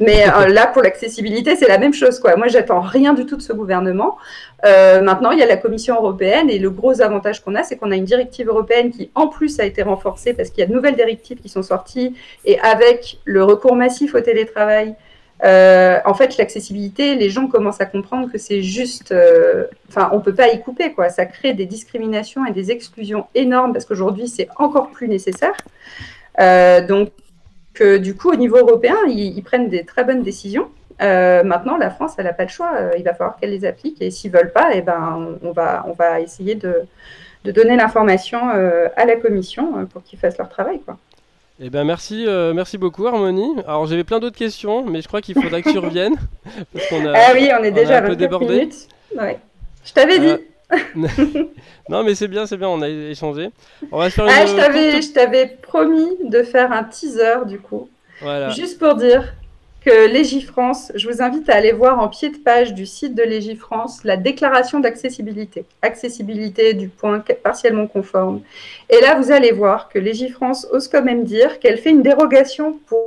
Mais 0.00 0.28
euh, 0.28 0.48
là, 0.48 0.66
pour 0.66 0.82
l'accessibilité, 0.82 1.54
c'est 1.54 1.68
la 1.68 1.78
même 1.78 1.94
chose. 1.94 2.18
Quoi. 2.18 2.36
Moi, 2.36 2.48
j'attends 2.48 2.80
rien 2.80 3.14
du 3.14 3.26
tout 3.26 3.36
de 3.36 3.42
ce 3.42 3.52
gouvernement. 3.52 4.18
Euh, 4.64 5.00
maintenant, 5.02 5.30
il 5.30 5.38
y 5.38 5.42
a 5.42 5.46
la 5.46 5.56
Commission 5.56 5.94
européenne. 5.94 6.50
Et 6.50 6.58
le 6.58 6.70
gros 6.70 7.00
avantage 7.00 7.44
qu'on 7.44 7.54
a, 7.54 7.62
c'est 7.62 7.76
qu'on 7.76 7.92
a 7.92 7.96
une 7.96 8.04
directive 8.04 8.48
européenne 8.48 8.90
qui, 8.90 9.10
en 9.14 9.28
plus, 9.28 9.60
a 9.60 9.64
été 9.64 9.82
renforcée 9.82 10.34
parce 10.34 10.50
qu'il 10.50 10.60
y 10.60 10.64
a 10.64 10.66
de 10.66 10.74
nouvelles 10.74 10.96
directives 10.96 11.40
qui 11.40 11.48
sont 11.48 11.62
sorties. 11.62 12.16
Et 12.44 12.58
avec 12.60 13.18
le 13.24 13.44
recours 13.44 13.76
massif 13.76 14.16
au 14.16 14.20
télétravail, 14.20 14.96
euh, 15.44 15.98
en 16.04 16.14
fait, 16.14 16.36
l'accessibilité, 16.36 17.14
les 17.14 17.30
gens 17.30 17.46
commencent 17.46 17.80
à 17.80 17.86
comprendre 17.86 18.30
que 18.30 18.38
c'est 18.38 18.62
juste, 18.62 19.12
euh, 19.12 19.66
enfin, 19.88 20.10
on 20.12 20.20
peut 20.20 20.34
pas 20.34 20.48
y 20.48 20.60
couper, 20.60 20.92
quoi. 20.92 21.08
Ça 21.10 21.26
crée 21.26 21.54
des 21.54 21.66
discriminations 21.66 22.44
et 22.44 22.52
des 22.52 22.70
exclusions 22.70 23.26
énormes 23.34 23.72
parce 23.72 23.84
qu'aujourd'hui, 23.84 24.28
c'est 24.28 24.48
encore 24.56 24.90
plus 24.90 25.08
nécessaire. 25.08 25.54
Euh, 26.40 26.84
donc, 26.86 27.10
du 28.00 28.16
coup, 28.16 28.32
au 28.32 28.36
niveau 28.36 28.56
européen, 28.56 28.96
ils, 29.06 29.40
prennent 29.42 29.68
des 29.68 29.84
très 29.84 30.02
bonnes 30.02 30.22
décisions. 30.22 30.68
Maintenant, 31.00 31.76
la 31.76 31.90
France, 31.90 32.14
elle 32.18 32.24
n'a 32.24 32.32
pas 32.32 32.42
le 32.42 32.48
choix. 32.48 32.72
Il 32.98 33.04
va 33.04 33.14
falloir 33.14 33.36
qu'elle 33.36 33.50
les 33.50 33.64
applique. 33.64 34.02
Et 34.02 34.10
s'ils 34.10 34.32
veulent 34.32 34.50
pas, 34.50 34.70
eh 34.74 34.82
ben, 34.82 35.36
on, 35.42 35.52
va, 35.52 35.84
on 35.86 35.92
va 35.92 36.20
essayer 36.20 36.56
de, 36.56 36.82
de 37.44 37.52
donner 37.52 37.76
l'information 37.76 38.48
à 38.48 39.04
la 39.04 39.14
commission 39.14 39.86
pour 39.86 40.02
qu'ils 40.02 40.18
fassent 40.18 40.38
leur 40.38 40.48
travail, 40.48 40.80
quoi. 40.80 40.98
Eh 41.60 41.70
ben 41.70 41.84
merci, 41.84 42.24
euh, 42.26 42.54
merci 42.54 42.78
beaucoup 42.78 43.06
Harmonie. 43.06 43.56
Alors 43.66 43.86
j'avais 43.86 44.04
plein 44.04 44.20
d'autres 44.20 44.36
questions, 44.36 44.84
mais 44.84 45.02
je 45.02 45.08
crois 45.08 45.20
qu'il 45.20 45.34
faudra 45.34 45.60
que 45.60 45.70
tu 45.70 45.78
reviennes 45.78 46.14
parce 46.72 46.86
qu'on 46.88 47.04
a. 47.06 47.12
Ah 47.16 47.32
oui, 47.34 47.50
on 47.58 47.64
est 47.64 47.72
on 47.72 47.74
déjà 47.74 47.96
à 47.96 47.98
un 47.98 48.02
peu 48.02 48.08
24 48.14 48.18
débordé. 48.18 48.68
Ouais. 49.16 49.38
Je 49.84 49.92
t'avais 49.92 50.18
dit. 50.20 50.44
Euh, 50.72 50.76
non 51.88 52.04
mais 52.04 52.14
c'est 52.14 52.28
bien, 52.28 52.46
c'est 52.46 52.56
bien, 52.58 52.68
on 52.68 52.80
a 52.82 52.88
échangé. 52.88 53.50
On 53.90 53.98
va 53.98 54.08
se 54.10 54.14
faire 54.14 54.26
une 54.26 54.30
Ah, 54.30 54.46
je 54.46 54.54
t'avais, 54.54 55.02
je 55.02 55.12
t'avais 55.12 55.46
promis 55.62 56.16
de 56.24 56.42
faire 56.42 56.70
un 56.72 56.84
teaser 56.84 57.44
du 57.46 57.58
coup, 57.58 57.88
Voilà. 58.20 58.50
juste 58.50 58.78
pour 58.78 58.94
dire 58.94 59.34
que 59.80 60.08
Légifrance, 60.08 60.92
je 60.94 61.08
vous 61.08 61.22
invite 61.22 61.48
à 61.48 61.54
aller 61.54 61.72
voir 61.72 62.00
en 62.00 62.08
pied 62.08 62.30
de 62.30 62.38
page 62.38 62.74
du 62.74 62.84
site 62.84 63.14
de 63.14 63.22
Légifrance 63.22 64.04
la 64.04 64.16
déclaration 64.16 64.80
d'accessibilité, 64.80 65.64
accessibilité 65.82 66.74
du 66.74 66.88
point 66.88 67.22
partiellement 67.42 67.86
conforme. 67.86 68.40
Et 68.90 69.00
là, 69.00 69.18
vous 69.18 69.30
allez 69.30 69.52
voir 69.52 69.88
que 69.88 69.98
Légifrance 69.98 70.66
ose 70.72 70.88
quand 70.88 71.02
même 71.02 71.24
dire 71.24 71.60
qu'elle 71.60 71.78
fait 71.78 71.90
une 71.90 72.02
dérogation 72.02 72.78
pour, 72.86 72.98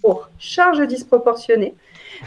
pour 0.00 0.28
charge 0.38 0.86
disproportionnée, 0.86 1.74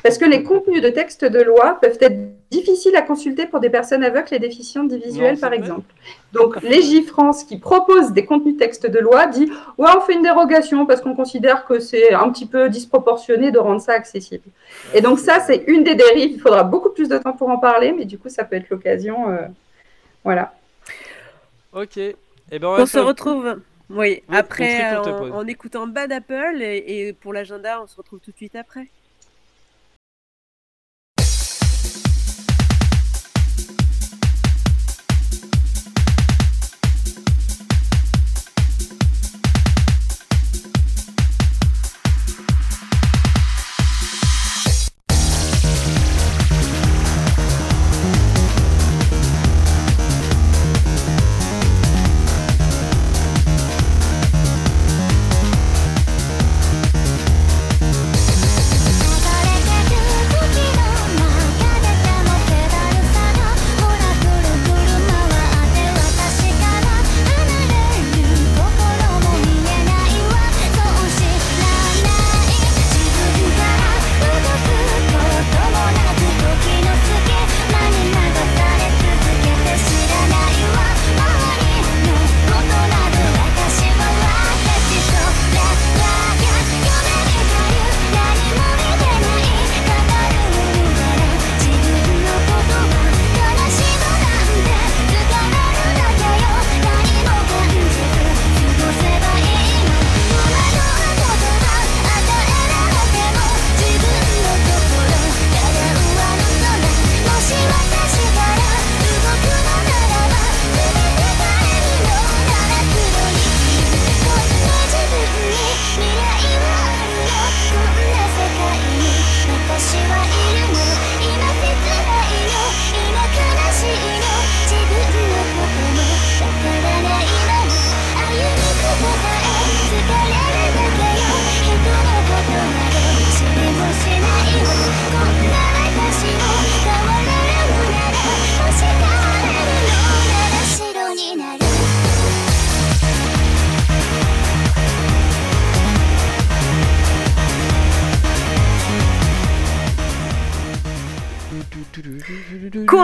parce 0.04 0.18
que 0.18 0.26
les 0.26 0.44
contenus 0.44 0.82
de 0.82 0.90
textes 0.90 1.26
de 1.26 1.42
loi 1.42 1.78
peuvent 1.82 1.98
être 2.00 2.18
difficiles 2.52 2.96
à 2.96 3.02
consulter 3.02 3.48
pour 3.48 3.60
des 3.60 3.70
personnes 3.70 4.04
aveugles 4.04 4.34
et 4.34 4.40
déficientes 4.40 4.92
visuelles, 4.94 5.38
par 5.40 5.52
exemple. 5.54 5.92
Donc, 6.32 6.62
Légifrance, 6.62 7.44
qui 7.44 7.58
propose 7.58 8.12
des 8.12 8.26
contenus 8.26 8.58
textes 8.58 8.86
de 8.88 9.00
loi, 9.00 9.26
dit 9.28 9.52
Ouais, 9.78 9.90
on 9.98 10.02
fait 10.02 10.14
une 10.14 10.22
dérogation 10.22 10.86
parce 10.86 11.02
qu'on 11.02 11.16
considère 11.16 11.66
que 11.66 11.80
c'est 11.80 12.14
un 12.14 12.30
petit 12.30 12.46
peu 12.46 12.70
disproportionné 12.70 13.52
de 13.52 13.58
rendre 13.60 13.82
ça 13.82 13.94
accessible. 13.94 14.44
Et 14.94 15.02
donc, 15.02 15.20
ça, 15.20 15.40
c'est 15.40 15.64
une 15.68 15.84
des 15.84 15.96
dérives. 15.96 16.32
Il 16.34 16.40
faudra 16.40 16.64
beaucoup 16.64 16.90
plus 16.90 17.10
de 17.10 17.18
temps 17.18 17.34
pour 17.34 17.50
en 17.50 17.58
parler, 17.58 17.92
mais 17.92 18.06
du 18.06 18.18
coup, 18.18 18.30
ça 18.30 18.44
peut 18.44 18.56
être 18.56 18.70
l'occasion. 18.70 19.30
euh, 19.30 19.38
Voilà. 20.24 20.54
Ok. 21.74 21.98
Eh 21.98 22.16
ben 22.60 22.68
on, 22.68 22.86
se 22.86 22.92
faire- 22.92 23.06
retrouve. 23.06 23.58
Oui, 23.90 24.24
après 24.30 24.96
en, 24.98 25.46
écoutant 25.48 25.88
Bad 25.88 26.12
Apple 26.12 26.62
et, 26.62 27.08
et 27.08 27.14
pour 27.14 27.34
l'agenda, 27.34 27.82
on 27.84 27.88
se 27.88 27.96
retrouve 27.98 28.20
tout 28.20 28.32
de 28.32 28.36
suite 28.38 28.56
après. 28.56 28.88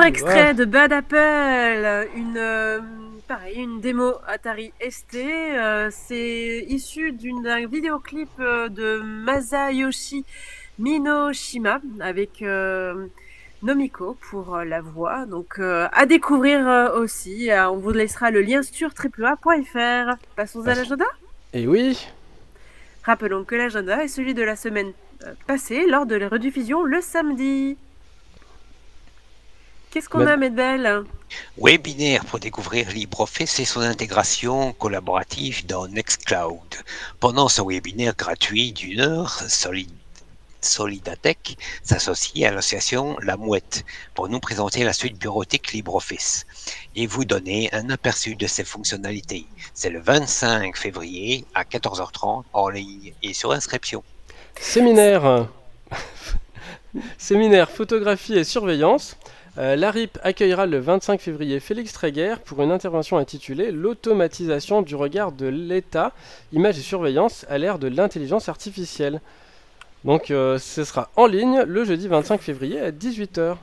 Extrait 0.06 0.54
de 0.54 0.66
Bad 0.66 0.92
Apple, 0.94 2.10
une 2.16 2.36
euh, 2.38 2.80
pareil, 3.28 3.58
une 3.58 3.80
démo 3.82 4.14
Atari 4.28 4.74
ST. 4.90 5.16
euh, 5.16 5.90
c'est 5.92 6.66
issu 6.68 7.12
d'une- 7.12 7.44
d'un 7.44 7.66
vidéoclip 7.68 8.30
euh, 8.40 8.68
de 8.70 9.00
Masayoshi 9.04 10.26
Minoshima 10.80 11.80
avec 12.00 12.42
euh, 12.42 13.06
Nomiko 13.64 14.18
pour 14.30 14.58
la 14.58 14.82
voix. 14.82 15.26
Donc 15.26 15.60
à 15.60 16.06
découvrir 16.06 16.92
aussi. 16.96 17.50
On 17.70 17.78
vous 17.78 17.92
laissera 17.92 18.32
le 18.32 18.42
lien 18.42 18.64
sur 18.64 18.94
triplea.fr. 18.94 20.16
Passons 20.36 20.68
à 20.68 20.74
l'agenda. 20.74 21.06
Et 21.54 21.68
oui. 21.68 22.08
Rappelons 23.04 23.44
que 23.44 23.56
l'agenda 23.56 24.04
est 24.04 24.08
celui 24.08 24.34
de 24.34 24.42
la 24.44 24.56
semaine 24.56 24.92
passée 25.48 25.86
lors 25.88 26.06
de 26.08 26.16
la 26.16 26.28
rediffusion 26.30 26.84
le 26.84 27.02
samedi. 27.02 27.78
Qu'est-ce 29.92 30.08
qu'on 30.10 30.24
Ma- 30.24 30.32
a, 30.34 30.38
Medbel 30.38 31.04
Webinaire 31.62 32.24
pour 32.26 32.40
découvrir 32.40 32.90
LibreOffice 32.90 33.60
et 33.60 33.66
son 33.66 33.82
intégration 33.82 34.74
collaborative 34.74 35.66
dans 35.66 35.88
Nextcloud. 35.88 36.60
Pendant 37.20 37.50
ce 37.50 37.62
webinaire 37.62 38.16
gratuit 38.18 38.72
d'une 38.72 39.02
heure, 39.02 39.42
Solid- 39.50 39.90
Solidatech 40.62 41.58
s'associe 41.84 42.46
à 42.48 42.52
l'association 42.54 43.18
La 43.22 43.36
Mouette 43.36 43.84
pour 44.14 44.30
nous 44.30 44.40
présenter 44.40 44.84
la 44.84 44.94
suite 44.94 45.18
bureautique 45.18 45.74
LibreOffice 45.74 46.46
et 46.96 47.08
vous 47.08 47.26
donner 47.26 47.70
un 47.74 47.90
aperçu 47.90 48.36
de 48.36 48.48
ses 48.48 48.64
fonctionnalités. 48.64 49.46
C'est 49.74 49.90
le 49.90 50.00
25 50.00 50.78
février 50.78 51.46
à 51.56 51.64
14h30 51.64 52.44
en 52.54 52.70
ligne 52.70 53.14
et 53.24 53.34
sur 53.34 53.52
inscription. 53.52 54.04
Séminaire. 54.60 55.48
Séminaire 57.18 57.72
photographie 57.72 58.38
et 58.38 58.44
surveillance. 58.44 59.16
Euh, 59.62 59.76
L'ARIP 59.76 60.18
accueillera 60.24 60.66
le 60.66 60.80
25 60.80 61.22
février 61.22 61.60
Félix 61.60 61.94
Tréguer 61.94 62.34
pour 62.46 62.64
une 62.64 62.72
intervention 62.72 63.18
intitulée 63.18 63.72
L'automatisation 63.72 64.82
du 64.82 64.96
regard 64.96 65.32
de 65.32 65.46
l'État, 65.46 66.14
images 66.52 66.80
et 66.80 66.82
surveillance 66.82 67.46
à 67.48 67.60
l'ère 67.60 67.78
de 67.78 67.88
l'intelligence 67.88 68.50
artificielle. 68.50 69.22
Donc 70.04 70.32
euh, 70.32 70.58
ce 70.58 70.84
sera 70.84 71.12
en 71.16 71.28
ligne 71.28 71.62
le 71.62 71.84
jeudi 71.84 72.08
25 72.08 72.42
février 72.42 72.80
à 72.80 72.92
18h. 72.92 73.58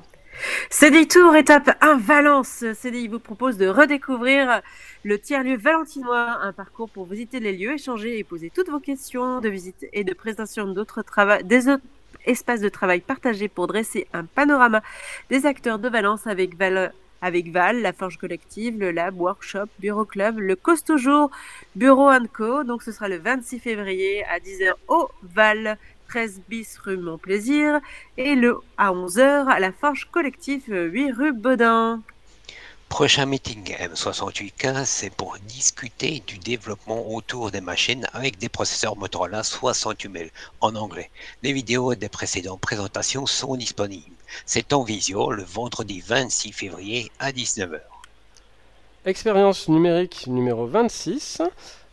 CDI 0.70 1.08
Tour, 1.08 1.34
étape 1.34 1.76
1, 1.80 1.98
Valence. 1.98 2.64
CDI 2.74 3.08
vous 3.08 3.18
propose 3.18 3.56
de 3.56 3.66
redécouvrir 3.66 4.62
le 5.02 5.18
tiers-lieu 5.18 5.56
valentinois, 5.56 6.38
un 6.42 6.52
parcours 6.52 6.90
pour 6.90 7.06
visiter 7.06 7.40
les 7.40 7.56
lieux, 7.56 7.72
échanger 7.72 8.20
et 8.20 8.22
poser 8.22 8.52
toutes 8.54 8.68
vos 8.68 8.78
questions 8.78 9.40
de 9.40 9.48
visite 9.48 9.84
et 9.92 10.04
de 10.04 10.14
présentation 10.14 10.68
d'autres 10.68 11.02
travaux, 11.02 11.42
des 11.42 11.66
autres 11.66 11.82
espace 12.28 12.60
de 12.60 12.68
travail 12.68 13.00
partagé 13.00 13.48
pour 13.48 13.66
dresser 13.66 14.06
un 14.12 14.24
panorama 14.24 14.82
des 15.30 15.46
acteurs 15.46 15.78
de 15.78 15.88
Valence 15.88 16.26
avec 16.26 16.56
Val, 16.56 16.92
la 17.82 17.92
Forge 17.92 18.18
Collective, 18.18 18.78
le 18.78 18.92
Lab, 18.92 19.20
Workshop, 19.20 19.66
Bureau 19.80 20.04
Club, 20.04 20.38
le 20.38 20.54
Costo 20.54 20.96
Jour, 20.96 21.30
Bureau 21.74 22.10
Co. 22.32 22.62
Donc 22.64 22.82
ce 22.82 22.92
sera 22.92 23.08
le 23.08 23.18
26 23.18 23.58
février 23.58 24.24
à 24.24 24.38
10h 24.38 24.74
au 24.88 25.08
Val. 25.34 25.78
13 26.08 26.40
bis 26.48 26.78
rue 26.78 26.96
Montplaisir 26.96 27.80
et 28.16 28.34
le 28.34 28.56
à 28.78 28.92
11h 28.92 29.46
à 29.46 29.60
la 29.60 29.72
Forge 29.72 30.08
Collective 30.10 30.64
8 30.66 31.12
rue 31.12 31.32
Baudin. 31.32 32.00
Prochain 32.88 33.26
meeting 33.26 33.76
M6815, 33.76 34.84
c'est 34.86 35.10
pour 35.10 35.36
discuter 35.46 36.22
du 36.26 36.38
développement 36.38 37.12
autour 37.12 37.50
des 37.50 37.60
machines 37.60 38.06
avec 38.12 38.38
des 38.38 38.48
processeurs 38.48 38.96
Motorola 38.96 39.42
68 39.44 40.12
000 40.12 40.30
en 40.60 40.74
anglais. 40.74 41.10
Les 41.42 41.52
vidéos 41.52 41.94
des 41.94 42.08
précédentes 42.08 42.60
présentations 42.60 43.26
sont 43.26 43.56
disponibles. 43.56 44.16
C'est 44.46 44.72
en 44.72 44.82
visio 44.82 45.30
le 45.30 45.44
vendredi 45.44 46.00
26 46.00 46.52
février 46.52 47.12
à 47.20 47.30
19h. 47.30 47.80
Expérience 49.04 49.68
numérique 49.68 50.26
numéro 50.26 50.66
26, 50.66 51.42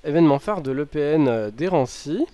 événement 0.06 0.40
phare 0.40 0.62
de 0.62 0.72
l'EPN 0.72 1.52
d'Erancy. 1.52 2.26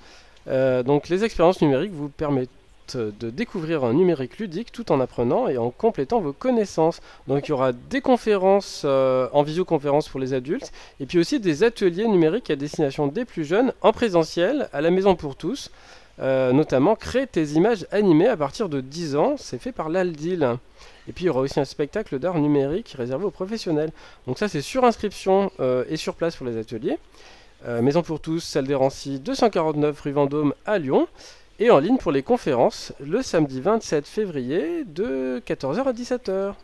Euh, 0.48 0.82
donc 0.84 1.10
les 1.10 1.24
expériences 1.24 1.62
numériques 1.62 1.94
vous 1.94 2.10
permettent 2.10 2.50
de 2.96 3.30
découvrir 3.30 3.84
un 3.84 3.94
numérique 3.94 4.38
ludique 4.38 4.72
tout 4.72 4.92
en 4.92 5.00
apprenant 5.00 5.48
et 5.48 5.58
en 5.58 5.70
complétant 5.70 6.20
vos 6.20 6.34
connaissances. 6.34 7.02
Donc 7.28 7.48
il 7.48 7.52
y 7.52 7.54
aura 7.54 7.72
des 7.72 8.02
conférences 8.02 8.84
euh, 8.86 9.28
en 9.34 9.44
visioconférence 9.44 10.10
pour 10.10 10.20
les 10.20 10.34
adultes 10.34 10.72
et 11.00 11.06
puis 11.06 11.20
aussi 11.20 11.40
des 11.40 11.64
ateliers 11.64 12.08
numériques 12.08 12.50
à 12.50 12.56
destination 12.56 13.08
des 13.08 13.26
plus 13.26 13.46
jeunes 13.46 13.74
en 13.82 13.92
présentiel 13.92 14.70
à 14.74 14.82
la 14.82 14.92
maison 14.92 15.16
pour 15.16 15.36
tous. 15.36 15.72
Euh, 16.20 16.52
notamment 16.52 16.96
créer 16.96 17.26
tes 17.26 17.44
images 17.54 17.88
animées 17.92 18.28
à 18.28 18.38
partir 18.38 18.70
de 18.70 18.82
10 18.82 19.16
ans, 19.16 19.36
c'est 19.38 19.58
fait 19.58 19.72
par 19.72 19.90
l'Aldil. 19.90 20.58
Et 21.08 21.14
puis 21.14 21.24
il 21.24 21.28
y 21.28 21.30
aura 21.30 21.42
aussi 21.42 21.60
un 21.60 21.66
spectacle 21.66 22.20
d'art 22.20 22.38
numérique 22.38 22.94
réservé 22.98 23.26
aux 23.26 23.32
professionnels. 23.32 23.92
Donc 24.28 24.38
ça 24.38 24.48
c'est 24.48 24.62
sur 24.62 24.84
inscription 24.84 25.52
et 25.90 25.98
sur 25.98 26.16
place 26.16 26.36
pour 26.36 26.46
les 26.46 26.58
ateliers. 26.58 26.98
Euh, 27.68 27.82
Maison 27.84 28.02
pour 28.02 28.20
tous, 28.20 28.40
salle 28.40 28.66
d'Hérancy, 28.66 29.20
249 29.20 30.02
rue 30.02 30.12
Vendôme 30.12 30.54
à 30.66 30.80
Lyon. 30.80 31.08
Et 31.64 31.70
en 31.70 31.78
ligne 31.78 31.98
pour 31.98 32.12
les 32.12 32.24
conférences 32.24 32.92
le 33.00 33.22
samedi 33.22 33.62
27 33.62 34.08
février 34.08 34.84
de 34.84 35.44
14h 35.46 35.84
à 35.84 35.94
17h. 35.94 36.56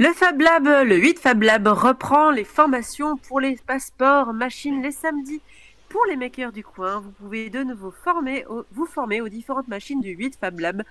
Le 0.00 0.12
Fab 0.12 0.40
Lab, 0.40 0.64
le 0.64 0.96
8 0.96 1.20
Fab 1.20 1.40
Lab 1.40 1.68
reprend 1.68 2.32
les 2.32 2.42
formations 2.42 3.16
pour 3.16 3.38
les 3.38 3.56
passeports 3.64 4.32
machines 4.32 4.82
les 4.82 4.90
samedis. 4.90 5.40
Pour 5.88 6.04
les 6.06 6.16
makers 6.16 6.50
du 6.50 6.64
coin, 6.64 6.98
vous 6.98 7.12
pouvez 7.12 7.48
de 7.48 7.62
nouveau 7.62 7.92
former 7.92 8.44
vous 8.72 8.86
former 8.86 9.20
aux 9.20 9.28
différentes 9.28 9.68
machines 9.68 10.00
du 10.00 10.10
8 10.10 10.36
Fab 10.40 10.58
Lab. 10.58 10.82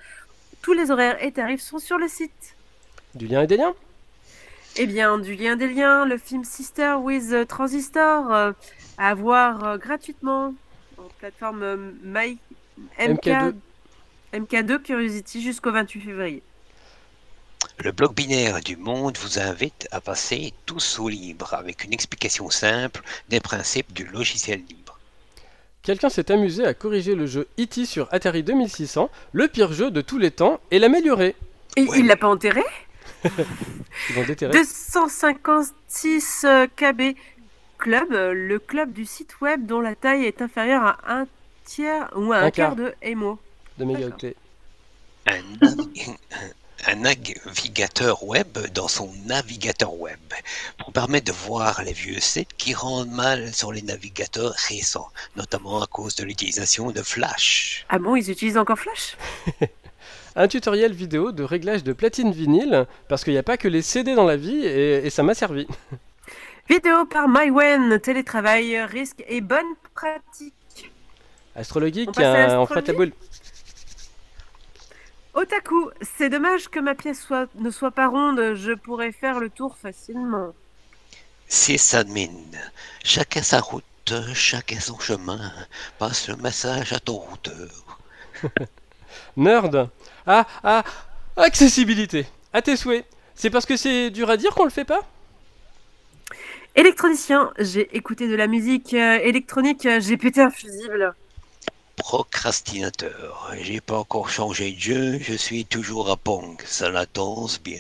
Tous 0.62 0.72
les 0.72 0.90
horaires 0.90 1.22
et 1.22 1.34
tarifs 1.34 1.60
sont 1.60 1.80
sur 1.80 1.98
le 1.98 2.08
site. 2.08 2.56
Du 3.14 3.28
lien 3.28 3.42
et 3.42 3.48
des 3.48 3.58
liens? 3.58 3.74
Eh 4.78 4.86
bien, 4.86 5.18
du 5.18 5.36
lien 5.36 5.58
des 5.58 5.68
liens, 5.68 6.06
le 6.06 6.18
film 6.18 6.46
Sister 6.46 6.94
with 6.98 7.46
Transistor. 7.50 8.32
Euh, 8.32 8.52
à 8.98 9.14
voir 9.16 9.66
euh, 9.66 9.78
gratuitement 9.78 10.54
en 10.98 11.10
plateforme 11.20 11.64
euh, 11.64 11.92
My 12.04 12.38
MK, 13.00 13.56
MK2. 14.34 14.82
Curiosity 14.82 15.42
jusqu'au 15.42 15.72
28 15.72 16.02
février. 16.02 16.44
Le 17.80 17.92
bloc 17.92 18.16
binaire 18.16 18.62
du 18.62 18.78
monde 18.78 19.18
vous 19.18 19.40
invite 19.40 19.88
à 19.92 20.00
passer 20.02 20.54
tous 20.66 21.00
au 21.00 21.10
libre 21.10 21.54
avec 21.54 21.84
une 21.84 21.94
explication 21.94 22.50
simple 22.50 23.02
des 23.30 23.40
principes 23.40 23.94
du 23.94 24.06
logiciel 24.06 24.62
libre. 24.70 25.00
Quelqu'un 25.82 26.10
s'est 26.10 26.32
amusé 26.32 26.66
à 26.66 26.74
corriger 26.74 27.16
le 27.16 27.26
jeu 27.26 27.48
E.T. 27.60 27.86
sur 27.86 28.08
Atari 28.14 28.44
2600, 28.44 29.10
le 29.34 29.48
pire 29.48 29.74
jeu 29.74 29.92
de 29.92 30.02
tous 30.02 30.18
les 30.18 30.32
temps, 30.32 30.62
et 30.72 30.80
l'améliorer. 30.80 31.36
Et 31.76 31.86
il 31.96 32.08
l'a 32.08 32.16
pas 32.16 32.30
enterré? 32.30 32.64
Ils 33.26 34.16
vont 34.16 34.24
déterrer. 34.24 34.54
256 34.54 36.46
euh, 36.46 36.68
KB 36.68 37.16
club, 37.78 38.14
euh, 38.14 38.34
le 38.34 38.60
club 38.60 38.94
du 38.94 39.06
site 39.06 39.42
web 39.42 39.66
dont 39.66 39.82
la 39.82 39.94
taille 39.94 40.26
est 40.26 40.42
inférieure 40.42 40.84
à 40.84 40.98
un 41.08 41.28
tiers 41.74 42.10
ou 42.16 42.32
à 42.32 42.38
un, 42.38 42.52
quart. 42.52 42.76
de 42.76 42.94
MO. 43.16 43.40
De 43.80 43.86
mégaoctets. 43.86 44.36
Un, 45.26 45.42
un, 46.86 46.96
navigateur 46.96 48.24
web 48.24 48.60
dans 48.74 48.88
son 48.88 49.10
navigateur 49.26 49.94
web 49.96 50.20
pour 50.78 50.92
permettre 50.92 51.32
de 51.32 51.38
voir 51.38 51.82
les 51.84 51.94
vieux 51.94 52.20
sites 52.20 52.54
qui 52.58 52.74
rendent 52.74 53.10
mal 53.10 53.54
sur 53.54 53.72
les 53.72 53.82
navigateurs 53.82 54.54
récents, 54.70 55.10
notamment 55.36 55.82
à 55.82 55.88
cause 55.88 56.16
de 56.16 56.26
l'utilisation 56.26 56.92
de 56.92 57.02
Flash. 57.02 57.86
Ah 57.90 57.98
bon, 58.00 58.16
ils 58.16 58.30
utilisent 58.30 58.58
encore 58.58 58.78
Flash? 58.78 59.18
Un 60.36 60.48
tutoriel 60.48 60.94
vidéo 60.94 61.32
de 61.32 61.44
réglage 61.44 61.84
de 61.84 61.94
platine 61.94 62.32
vinyle, 62.32 62.86
parce 63.08 63.24
qu'il 63.24 63.34
n'y 63.34 63.40
a 63.40 63.44
pas 63.44 63.58
que 63.58 63.68
les 63.68 63.82
CD 63.82 64.14
dans 64.14 64.26
la 64.26 64.36
vie, 64.36 64.66
et, 64.66 65.06
et 65.06 65.10
ça 65.10 65.24
m'a 65.24 65.34
servi. 65.34 65.68
Vidéo 66.70 67.06
par 67.06 67.28
MyWen, 67.28 68.00
télétravail, 68.00 68.82
risque 68.84 69.24
et 69.28 69.42
bonne 69.42 69.76
pratique. 69.94 70.54
Astrologique, 71.56 72.10
on, 72.10 72.14
fait 72.66 72.88
la 72.88 72.94
boule. 72.94 73.12
Otaku, 75.34 75.90
c'est 76.02 76.30
dommage 76.30 76.70
que 76.70 76.80
ma 76.80 76.96
pièce 76.96 77.22
soit, 77.22 77.48
ne 77.56 77.70
soit 77.70 77.92
pas 77.92 78.08
ronde, 78.08 78.54
je 78.56 78.72
pourrais 78.74 79.12
faire 79.12 79.40
le 79.40 79.50
tour 79.50 79.78
facilement. 79.78 80.54
C'est 81.48 81.94
admin. 81.94 82.30
Chacun 83.04 83.42
sa 83.42 83.60
route, 83.60 84.14
chacun 84.34 84.80
son 84.80 85.00
chemin. 85.00 85.52
Passe 86.00 86.28
le 86.28 86.36
message 86.36 86.94
à 86.94 87.00
ton 87.00 87.18
routeur. 87.18 88.00
Nerd. 89.38 89.90
Ah, 90.26 90.48
ah, 90.64 90.84
accessibilité. 91.36 92.26
À 92.54 92.62
tes 92.62 92.76
souhaits. 92.76 93.06
C'est 93.36 93.50
parce 93.50 93.66
que 93.66 93.78
c'est 93.78 94.10
dur 94.10 94.30
à 94.30 94.38
dire 94.38 94.54
qu'on 94.56 94.64
le 94.64 94.70
fait 94.70 94.86
pas? 94.86 95.02
Électronicien, 96.76 97.52
j'ai 97.60 97.96
écouté 97.96 98.28
de 98.28 98.36
la 98.36 98.48
musique 98.48 98.94
euh, 98.96 99.20
électronique, 99.20 99.86
euh, 99.86 100.00
j'ai 100.00 100.18
pété 100.18 100.42
un 100.42 100.50
fusible. 100.50 101.14
Procrastinateur, 102.04 103.50
j'ai 103.62 103.80
pas 103.80 103.98
encore 103.98 104.30
changé 104.30 104.74
de 104.74 104.78
jeu, 104.78 105.20
je 105.22 105.34
suis 105.34 105.64
toujours 105.64 106.12
à 106.12 106.18
Pong, 106.18 106.62
ça 106.66 106.90
la 106.90 107.06
danse 107.06 107.62
bien. 107.64 107.80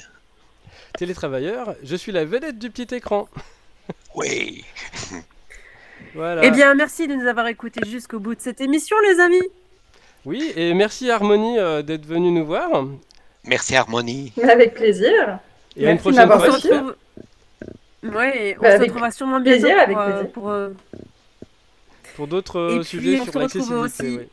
Télétravailleur, 0.97 1.75
je 1.83 1.93
suis 1.97 2.13
la 2.13 2.23
vedette 2.23 2.57
du 2.57 2.69
petit 2.69 2.95
écran. 2.95 3.27
Oui. 4.15 4.63
voilà. 6.15 6.45
Eh 6.45 6.51
bien, 6.51 6.73
merci 6.73 7.05
de 7.05 7.15
nous 7.15 7.27
avoir 7.27 7.47
écoutés 7.47 7.81
jusqu'au 7.85 8.19
bout 8.19 8.33
de 8.33 8.39
cette 8.39 8.61
émission, 8.61 8.95
les 9.09 9.19
amis. 9.19 9.49
Oui, 10.23 10.53
et 10.55 10.73
merci 10.73 11.11
Harmonie 11.11 11.59
euh, 11.59 11.81
d'être 11.81 12.05
venue 12.05 12.31
nous 12.31 12.45
voir. 12.45 12.69
Merci 13.43 13.75
Harmonie. 13.75 14.31
Avec 14.41 14.73
plaisir. 14.73 15.39
Et 15.75 15.85
à 15.85 15.91
une 15.91 15.97
prochaine 15.97 16.27
fois. 16.27 16.47
Ouais, 18.03 18.55
on 18.57 18.61
bah, 18.61 18.77
se 18.77 18.83
retrouvera 18.83 19.11
sûrement 19.11 19.41
bientôt 19.41 19.63
plaisir, 19.63 19.75
pour, 19.75 19.83
avec 19.83 19.97
euh, 19.97 20.11
plaisir. 20.13 20.31
pour, 20.31 20.49
euh, 20.49 20.69
Pour 22.15 22.27
d'autres 22.27 22.59
euh, 22.59 22.79
Et 22.79 22.83
sujets 22.83 23.17
puis, 23.17 23.23
sur 23.31 23.39
l'accessibilité. 23.39 24.29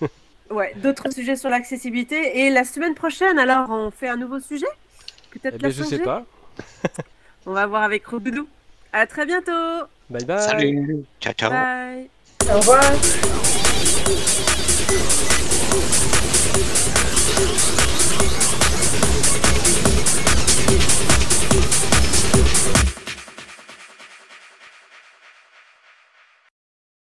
ouais, 0.50 0.74
d'autres 0.76 1.10
sujets 1.10 1.36
sur 1.36 1.48
l'accessibilité. 1.50 2.40
Et 2.40 2.50
la 2.50 2.64
semaine 2.64 2.94
prochaine, 2.94 3.38
alors, 3.38 3.70
on 3.70 3.90
fait 3.90 4.08
un 4.08 4.16
nouveau 4.16 4.40
sujet? 4.40 4.66
Peut-être 5.30 5.56
Eh 5.58 5.62
la 5.62 5.70
je 5.70 5.82
sais 5.82 5.96
5G? 5.96 6.04
pas. 6.04 6.24
On 7.46 7.52
va 7.52 7.66
voir 7.66 7.82
avec 7.82 8.06
Rodoudou. 8.06 8.46
À 8.92 9.06
très 9.06 9.26
bientôt. 9.26 9.86
Bye 10.10 10.24
bye. 10.24 10.40
Salut. 10.40 11.04
Ciao, 11.20 11.32
ciao. 11.32 11.50
Bye. 11.50 12.08
Au 12.50 12.58
revoir. 12.58 12.82